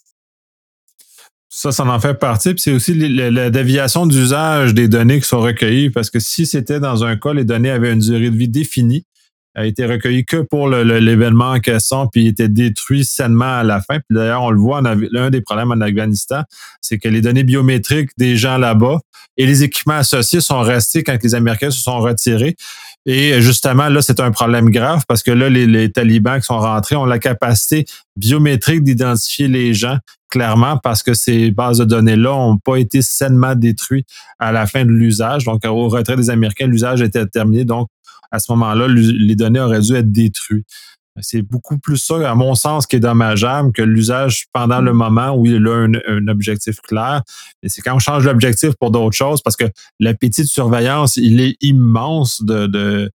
Ça, 1.58 1.72
ça 1.72 1.86
en 1.86 1.98
fait 1.98 2.12
partie. 2.12 2.52
Puis 2.52 2.60
c'est 2.60 2.72
aussi 2.72 2.92
la, 2.92 3.48
déviation 3.48 4.06
d'usage 4.06 4.74
des 4.74 4.88
données 4.88 5.22
qui 5.22 5.26
sont 5.26 5.40
recueillies, 5.40 5.88
parce 5.88 6.10
que 6.10 6.20
si 6.20 6.44
c'était 6.44 6.80
dans 6.80 7.02
un 7.02 7.16
cas, 7.16 7.32
les 7.32 7.46
données 7.46 7.70
avaient 7.70 7.94
une 7.94 8.00
durée 8.00 8.28
de 8.28 8.36
vie 8.36 8.50
définie, 8.50 9.06
a 9.54 9.64
été 9.64 9.86
recueilli 9.86 10.26
que 10.26 10.42
pour 10.42 10.68
l'événement 10.68 11.52
en 11.52 11.60
question, 11.60 12.08
puis 12.08 12.26
était 12.26 12.50
détruit 12.50 13.06
sainement 13.06 13.60
à 13.60 13.62
la 13.62 13.80
fin. 13.80 14.00
Puis 14.00 14.18
d'ailleurs, 14.18 14.42
on 14.42 14.50
le 14.50 14.60
voit, 14.60 14.82
l'un 14.82 15.30
des 15.30 15.40
problèmes 15.40 15.72
en 15.72 15.80
Afghanistan, 15.80 16.42
c'est 16.82 16.98
que 16.98 17.08
les 17.08 17.22
données 17.22 17.42
biométriques 17.42 18.10
des 18.18 18.36
gens 18.36 18.58
là-bas 18.58 18.98
et 19.38 19.46
les 19.46 19.62
équipements 19.62 19.94
associés 19.94 20.42
sont 20.42 20.60
restés 20.60 21.02
quand 21.04 21.16
les 21.22 21.34
Américains 21.34 21.70
se 21.70 21.80
sont 21.80 22.00
retirés. 22.00 22.54
Et 23.08 23.40
justement, 23.40 23.88
là, 23.88 24.02
c'est 24.02 24.18
un 24.18 24.32
problème 24.32 24.68
grave 24.68 25.04
parce 25.06 25.22
que 25.22 25.30
là, 25.30 25.48
les, 25.48 25.92
talibans 25.92 26.40
qui 26.40 26.46
sont 26.46 26.58
rentrés 26.58 26.96
ont 26.96 27.04
la 27.04 27.20
capacité 27.20 27.86
biométrique 28.16 28.82
d'identifier 28.82 29.46
les 29.46 29.74
gens 29.74 29.98
clairement 30.28 30.76
parce 30.78 31.04
que 31.04 31.14
ces 31.14 31.52
bases 31.52 31.78
de 31.78 31.84
données-là 31.84 32.30
n'ont 32.30 32.58
pas 32.58 32.76
été 32.76 33.02
sainement 33.02 33.54
détruites 33.54 34.08
à 34.40 34.50
la 34.50 34.66
fin 34.66 34.84
de 34.84 34.90
l'usage. 34.90 35.44
Donc, 35.44 35.64
au 35.64 35.88
retrait 35.88 36.16
des 36.16 36.30
Américains, 36.30 36.66
l'usage 36.66 37.00
était 37.00 37.24
terminé. 37.26 37.64
Donc, 37.64 37.88
à 38.32 38.40
ce 38.40 38.50
moment-là, 38.52 38.88
les 38.88 39.36
données 39.36 39.60
auraient 39.60 39.80
dû 39.80 39.94
être 39.94 40.10
détruites. 40.10 40.66
C'est 41.20 41.42
beaucoup 41.42 41.78
plus 41.78 41.96
ça, 41.96 42.30
à 42.30 42.34
mon 42.34 42.54
sens, 42.54 42.86
qui 42.86 42.96
est 42.96 43.00
dommageable 43.00 43.72
que 43.72 43.82
l'usage 43.82 44.46
pendant 44.52 44.80
le 44.80 44.92
moment 44.92 45.34
où 45.34 45.46
il 45.46 45.66
a 45.66 45.86
un, 46.08 46.28
objectif 46.28 46.80
clair. 46.80 47.22
Et 47.62 47.68
c'est 47.68 47.80
quand 47.82 47.94
on 47.94 47.98
change 47.98 48.24
l'objectif 48.24 48.74
pour 48.78 48.90
d'autres 48.90 49.16
choses, 49.16 49.42
parce 49.42 49.56
que 49.56 49.64
l'appétit 50.00 50.42
de 50.42 50.48
surveillance, 50.48 51.16
il 51.16 51.40
est 51.40 51.56
immense 51.60 52.42
de, 52.42 52.66
de, 52.66 53.10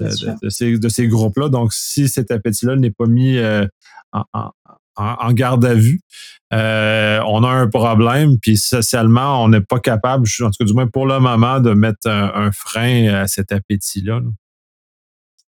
de, 0.00 0.88
ces, 0.88 1.08
groupes-là. 1.08 1.48
Donc, 1.48 1.72
si 1.72 2.08
cet 2.08 2.30
appétit-là 2.30 2.76
n'est 2.76 2.90
pas 2.90 3.06
mis 3.06 3.38
euh, 3.38 3.66
en, 4.12 5.32
garde 5.32 5.64
à 5.64 5.74
vue, 5.74 6.00
euh, 6.52 7.20
on 7.26 7.42
a 7.44 7.48
un 7.48 7.68
problème, 7.68 8.38
puis 8.40 8.56
socialement, 8.56 9.42
on 9.42 9.48
n'est 9.48 9.60
pas 9.62 9.80
capable, 9.80 10.28
en 10.40 10.50
tout 10.50 10.56
cas 10.58 10.64
du 10.64 10.74
moins 10.74 10.86
pour 10.86 11.06
le 11.06 11.18
moment, 11.18 11.60
de 11.60 11.72
mettre 11.72 12.08
un, 12.08 12.52
frein 12.52 13.08
à 13.08 13.26
cet 13.26 13.52
appétit-là. 13.52 14.20
là 14.20 14.30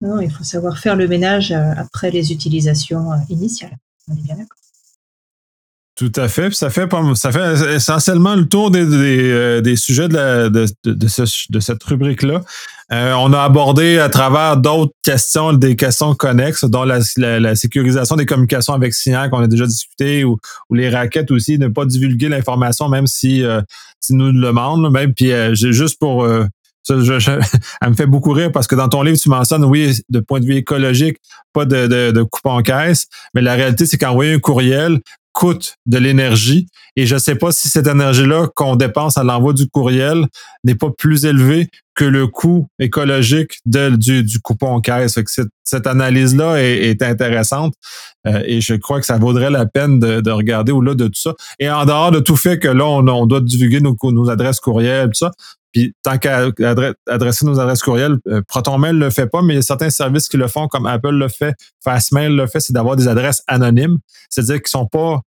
non, 0.02 0.20
il 0.22 0.32
faut 0.32 0.44
savoir 0.44 0.78
faire 0.78 0.96
le 0.96 1.08
ménage 1.08 1.52
euh, 1.52 1.72
après 1.76 2.12
les 2.12 2.32
utilisations 2.32 3.12
euh, 3.12 3.18
initiales. 3.30 3.76
On 4.10 4.14
est 4.14 4.22
bien 4.22 4.36
d'accord. 4.36 4.58
Tout 5.96 6.12
à 6.16 6.28
fait. 6.28 6.54
ça 6.54 6.70
fait, 6.70 6.88
essentiellement 7.74 8.36
le 8.36 8.48
tour 8.48 8.70
des, 8.70 8.86
euh, 8.86 9.76
sujets 9.76 10.08
de, 10.08 11.60
cette 11.60 11.84
rubrique-là. 11.84 12.42
on 12.92 13.34
a 13.34 13.42
abordé 13.42 13.98
à 13.98 14.08
travers 14.08 14.58
d'autres 14.58 14.94
questions, 15.02 15.54
des 15.54 15.76
questions 15.76 16.14
connexes, 16.14 16.66
dont 16.66 16.84
la, 16.84 17.02
sécurisation 17.56 18.16
des 18.16 18.28
communications 18.28 18.74
avec 18.74 18.94
Signal 18.94 19.32
qu'on 19.32 19.40
a 19.40 19.48
déjà 19.48 19.66
discuté, 19.66 20.24
ou, 20.24 20.38
les 20.70 20.92
raquettes 20.92 21.32
aussi, 21.32 21.58
ne 21.58 21.68
pas 21.68 21.86
divulguer 21.86 22.30
l'information, 22.30 22.90
même 22.90 23.08
si, 23.08 23.44
si 24.00 24.14
nous 24.14 24.32
le 24.32 24.40
demandent. 24.40 24.92
Même 24.92 25.16
puis 25.16 25.32
juste 25.56 25.98
pour 25.98 26.28
je, 26.90 27.32
elle 27.82 27.90
me 27.90 27.96
fait 27.96 28.06
beaucoup 28.06 28.32
rire 28.32 28.52
parce 28.52 28.68
que 28.68 28.76
dans 28.76 28.90
ton 28.90 29.04
livre, 29.04 29.18
tu 29.18 29.30
mentionnes, 29.30 29.66
oui, 29.66 30.00
de 30.10 30.20
point 30.20 30.40
de 30.40 30.46
vue 30.46 30.56
écologique, 30.56 31.18
pas 31.54 31.66
de, 31.66 32.24
coupe 32.24 32.46
en 32.46 32.62
caisse, 32.62 33.08
mais 33.34 33.42
la 33.42 33.54
réalité, 33.54 33.86
c'est 33.86 33.98
qu'envoyer 33.98 34.34
un 34.34 34.40
courriel 34.40 35.00
coûte 35.34 35.76
de 35.86 36.00
l'énergie 36.00 36.68
et 36.96 37.06
je 37.06 37.14
ne 37.14 37.20
sais 37.20 37.36
pas 37.36 37.52
si 37.52 37.70
cette 37.70 37.86
énergie-là 37.86 38.48
qu'on 38.56 38.76
dépense 38.76 39.20
à 39.20 39.24
l'envoi 39.24 39.54
du 39.54 39.68
courriel 39.70 40.26
n'est 40.64 40.74
pas 40.74 40.90
plus 40.90 41.26
élevée 41.26 41.70
que 41.94 42.06
le 42.06 42.26
coût 42.26 42.68
écologique 42.80 43.60
de, 43.68 43.90
du, 43.96 44.24
du 44.24 44.40
coupon 44.40 44.82
caisse. 44.82 45.20
cette, 45.28 45.50
cette 45.64 45.86
analyse-là 45.86 46.56
est, 46.58 47.04
intéressante 47.04 47.76
euh, 48.26 48.42
et 48.46 48.62
je 48.62 48.74
crois 48.74 49.00
que 49.00 49.06
ça 49.06 49.18
vaudrait 49.18 49.52
la 49.52 49.68
peine 49.68 50.00
de, 50.00 50.22
de 50.22 50.32
regarder 50.32 50.72
au-delà 50.72 50.96
de 50.96 51.06
tout 51.06 51.22
ça. 51.22 51.36
Et 51.60 51.70
en 51.70 51.86
dehors 51.86 52.12
de 52.12 52.20
tout 52.20 52.36
fait 52.36 52.58
que 52.58 52.68
là, 52.68 52.86
on, 52.86 53.08
on 53.08 53.26
doit 53.28 53.42
divulguer 53.42 53.80
nos, 53.80 53.96
nos 54.04 54.30
adresses 54.32 54.60
courriel, 54.60 55.10
tout 55.10 55.20
ça, 55.20 55.32
puis 55.78 55.94
tant 56.02 56.18
qu'à 56.18 56.48
adresser 57.08 57.46
nos 57.46 57.60
adresses 57.60 57.84
courriels, 57.84 58.18
euh, 58.28 58.42
ProtonMail 58.48 58.94
ne 58.94 59.00
le 59.00 59.10
fait 59.12 59.28
pas, 59.28 59.42
mais 59.44 59.54
il 59.54 59.58
y 59.58 59.60
a 59.60 59.62
certains 59.62 59.92
services 59.92 60.28
qui 60.28 60.38
le 60.38 60.48
font, 60.48 60.68
comme 60.68 60.88
Apple 60.88 61.12
le 61.12 61.28
fait, 61.28 61.56
Fastmail 61.84 62.36
le 62.36 62.48
fait, 62.48 62.60
c'est 62.60 62.74
d'avoir 62.74 62.96
des 62.96 63.08
adresses 63.08 63.44
anonymes, 63.48 64.00
c'est-à-dire 64.30 64.62
qui 64.62 64.72
sont 64.72 64.88
pas 64.88 65.22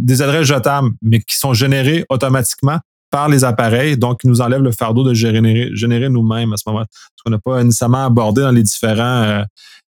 des 0.00 0.22
adresses 0.22 0.46
jetables, 0.46 0.90
mais 1.02 1.20
qui 1.20 1.36
sont 1.36 1.54
générées 1.54 2.04
automatiquement 2.08 2.78
par 3.10 3.28
les 3.28 3.44
appareils, 3.44 3.96
donc 3.96 4.20
qui 4.20 4.28
nous 4.28 4.40
enlève 4.40 4.60
le 4.60 4.72
fardeau 4.72 5.04
de 5.04 5.14
générer, 5.14 6.08
nous-mêmes 6.08 6.52
à 6.52 6.56
ce 6.56 6.64
moment-là. 6.66 6.86
Ce 6.90 7.22
qu'on 7.22 7.30
n'a 7.30 7.38
pas 7.38 7.62
nécessairement 7.62 8.06
abordé 8.06 8.42
dans 8.42 8.50
les 8.50 8.62
différents, 8.62 9.22
euh, 9.22 9.42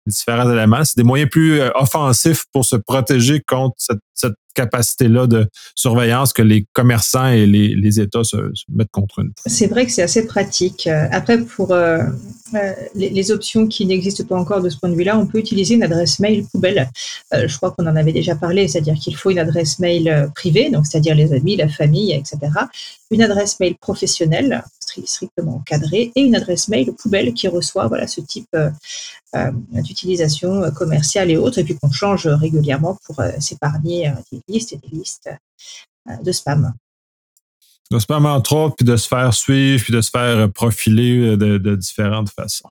différents 0.07 0.49
éléments. 0.51 0.83
C'est 0.83 0.97
des 0.97 1.03
moyens 1.03 1.29
plus 1.29 1.59
euh, 1.59 1.69
offensifs 1.75 2.45
pour 2.51 2.65
se 2.65 2.75
protéger 2.75 3.41
contre 3.41 3.75
cette, 3.77 3.99
capacité-là 4.53 5.27
de 5.27 5.47
surveillance 5.75 6.33
que 6.33 6.41
les 6.41 6.65
commerçants 6.73 7.29
et 7.29 7.45
les, 7.45 7.99
États 8.01 8.25
se, 8.25 8.35
mettent 8.67 8.91
contre 8.91 9.23
nous. 9.23 9.31
C'est 9.45 9.67
vrai 9.67 9.85
que 9.85 9.93
c'est 9.93 10.01
assez 10.01 10.27
pratique. 10.27 10.87
Euh, 10.87 11.07
après, 11.09 11.37
pour 11.37 11.71
euh, 11.71 11.99
les, 12.93 13.31
options 13.31 13.65
qui 13.65 13.85
n'existent 13.85 14.25
pas 14.25 14.35
encore 14.35 14.61
de 14.61 14.67
ce 14.67 14.77
point 14.77 14.89
de 14.89 14.95
vue-là, 14.95 15.17
on 15.17 15.25
peut 15.25 15.37
utiliser 15.37 15.75
une 15.75 15.83
adresse 15.83 16.19
mail 16.19 16.43
poubelle. 16.51 16.89
Je 17.31 17.55
crois 17.55 17.71
qu'on 17.71 17.87
en 17.87 17.95
avait 17.95 18.11
déjà 18.11 18.35
parlé, 18.35 18.67
c'est-à-dire 18.67 18.95
qu'il 18.95 19.15
faut 19.15 19.29
une 19.29 19.39
adresse 19.39 19.79
mail 19.79 20.29
privée, 20.35 20.69
donc 20.69 20.85
c'est-à-dire 20.85 21.15
les 21.15 21.31
amis, 21.31 21.55
la 21.55 21.69
famille, 21.69 22.11
etc. 22.11 22.37
Une 23.09 23.21
adresse 23.21 23.57
mail 23.61 23.77
professionnelle, 23.77 24.65
strictement 25.05 25.55
encadrée, 25.55 26.11
et 26.15 26.21
une 26.21 26.35
adresse 26.35 26.67
mail 26.67 26.93
poubelle 26.93 27.33
qui 27.33 27.47
reçoit 27.47 27.87
voilà, 27.87 28.07
ce 28.07 28.21
type 28.21 28.55
d'utilisation 29.71 30.71
commerciale 30.71 31.31
et 31.31 31.37
autres, 31.37 31.59
et 31.59 31.63
puis 31.63 31.77
qu'on 31.77 31.91
change 31.91 32.27
régulièrement 32.27 32.97
pour 33.05 33.21
s'épargner 33.39 34.11
des 34.31 34.41
listes 34.47 34.73
et 34.73 34.77
des 34.77 34.95
listes 34.95 35.29
de 36.23 36.31
spam 36.31 36.73
de 37.91 37.99
spam 37.99 38.25
entre 38.25 38.53
autres, 38.53 38.75
puis 38.77 38.85
de 38.85 38.95
se 38.95 39.07
faire 39.07 39.33
suivre, 39.33 39.83
puis 39.83 39.93
de 39.93 40.01
se 40.01 40.09
faire 40.09 40.49
profiler 40.51 41.35
de, 41.35 41.57
de 41.57 41.75
différentes 41.75 42.29
façons. 42.29 42.69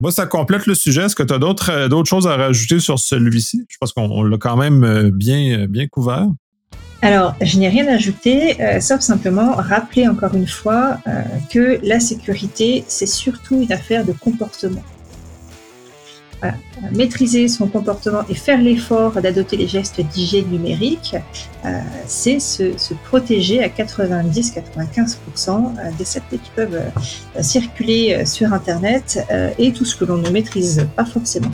Moi, 0.00 0.10
ça 0.10 0.26
complète 0.26 0.66
le 0.66 0.74
sujet. 0.74 1.04
Est-ce 1.04 1.14
que 1.14 1.22
tu 1.22 1.32
as 1.32 1.38
d'autres, 1.38 1.86
d'autres 1.86 2.08
choses 2.08 2.26
à 2.26 2.36
rajouter 2.36 2.80
sur 2.80 2.98
celui-ci? 2.98 3.64
Je 3.68 3.76
pense 3.80 3.92
qu'on 3.92 4.24
l'a 4.24 4.36
quand 4.36 4.56
même 4.56 5.10
bien, 5.10 5.66
bien 5.66 5.86
couvert. 5.86 6.26
Alors, 7.02 7.34
je 7.40 7.58
n'ai 7.58 7.68
rien 7.68 7.86
ajouté, 7.88 8.60
euh, 8.60 8.80
sauf 8.80 9.00
simplement 9.00 9.52
rappeler 9.52 10.08
encore 10.08 10.34
une 10.34 10.46
fois 10.46 10.98
euh, 11.06 11.22
que 11.50 11.78
la 11.82 12.00
sécurité, 12.00 12.84
c'est 12.88 13.06
surtout 13.06 13.60
une 13.60 13.72
affaire 13.72 14.04
de 14.04 14.12
comportement. 14.12 14.82
Maîtriser 16.92 17.48
son 17.48 17.66
comportement 17.68 18.20
et 18.28 18.34
faire 18.34 18.60
l'effort 18.60 19.22
d'adopter 19.22 19.56
les 19.56 19.68
gestes 19.68 20.00
d'hygiène 20.00 20.48
numérique, 20.48 21.14
euh, 21.64 21.80
c'est 22.06 22.40
se, 22.40 22.74
protéger 23.04 23.62
à 23.62 23.68
90-95% 23.68 25.96
des 25.96 26.04
satellites 26.04 26.42
qui 26.42 26.50
peuvent 26.54 26.74
euh, 26.74 27.42
circuler 27.42 28.26
sur 28.26 28.52
Internet 28.52 29.24
euh, 29.30 29.50
et 29.58 29.72
tout 29.72 29.84
ce 29.84 29.94
que 29.96 30.04
l'on 30.04 30.18
ne 30.18 30.30
maîtrise 30.30 30.88
pas 30.94 31.04
forcément. 31.04 31.50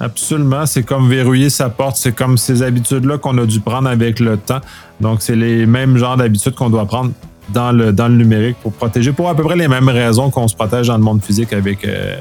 Absolument, 0.00 0.66
c'est 0.66 0.82
comme 0.82 1.08
verrouiller 1.08 1.50
sa 1.50 1.68
porte, 1.68 1.96
c'est 1.96 2.12
comme 2.12 2.36
ces 2.36 2.62
habitudes-là 2.62 3.18
qu'on 3.18 3.38
a 3.38 3.46
dû 3.46 3.60
prendre 3.60 3.88
avec 3.88 4.18
le 4.18 4.36
temps. 4.36 4.60
Donc, 5.00 5.22
c'est 5.22 5.36
les 5.36 5.66
mêmes 5.66 5.96
genres 5.96 6.16
d'habitudes 6.16 6.54
qu'on 6.54 6.70
doit 6.70 6.86
prendre 6.86 7.12
dans 7.50 7.72
le, 7.72 7.92
dans 7.92 8.08
le 8.08 8.16
numérique 8.16 8.56
pour 8.62 8.72
protéger, 8.72 9.12
pour 9.12 9.28
à 9.28 9.34
peu 9.34 9.42
près 9.42 9.56
les 9.56 9.68
mêmes 9.68 9.88
raisons 9.88 10.30
qu'on 10.30 10.48
se 10.48 10.54
protège 10.54 10.88
dans 10.88 10.96
le 10.96 11.02
monde 11.02 11.22
physique 11.22 11.52
avec 11.52 11.84
euh, 11.84 12.16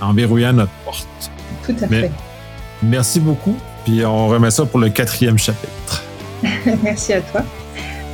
en 0.00 0.12
verrouillant 0.12 0.52
notre 0.52 0.72
porte. 0.84 1.08
Tout 1.66 1.74
à 1.82 1.86
Mais, 1.88 2.02
fait. 2.02 2.12
Merci 2.82 3.20
beaucoup. 3.20 3.56
Puis 3.84 4.04
on 4.04 4.28
remet 4.28 4.50
ça 4.50 4.64
pour 4.64 4.78
le 4.78 4.90
quatrième 4.90 5.38
chapitre. 5.38 6.02
merci 6.82 7.14
à 7.14 7.20
toi. 7.20 7.42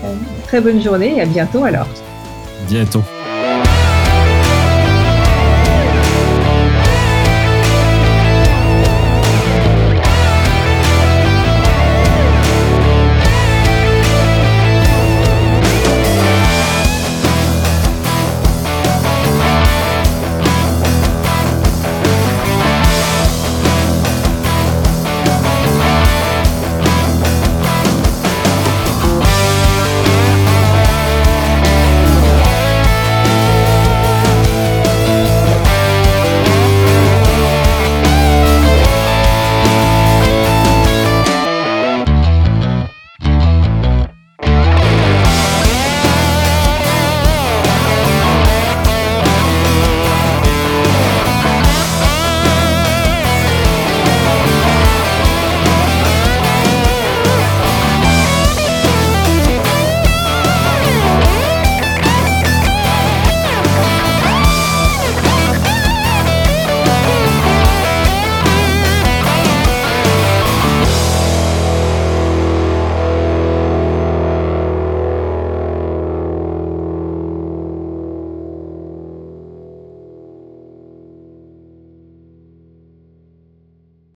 Euh, 0.04 0.14
très 0.46 0.60
bonne 0.60 0.82
journée 0.82 1.16
et 1.16 1.20
à 1.22 1.26
bientôt 1.26 1.64
alors. 1.64 1.88
Bientôt. 2.68 3.02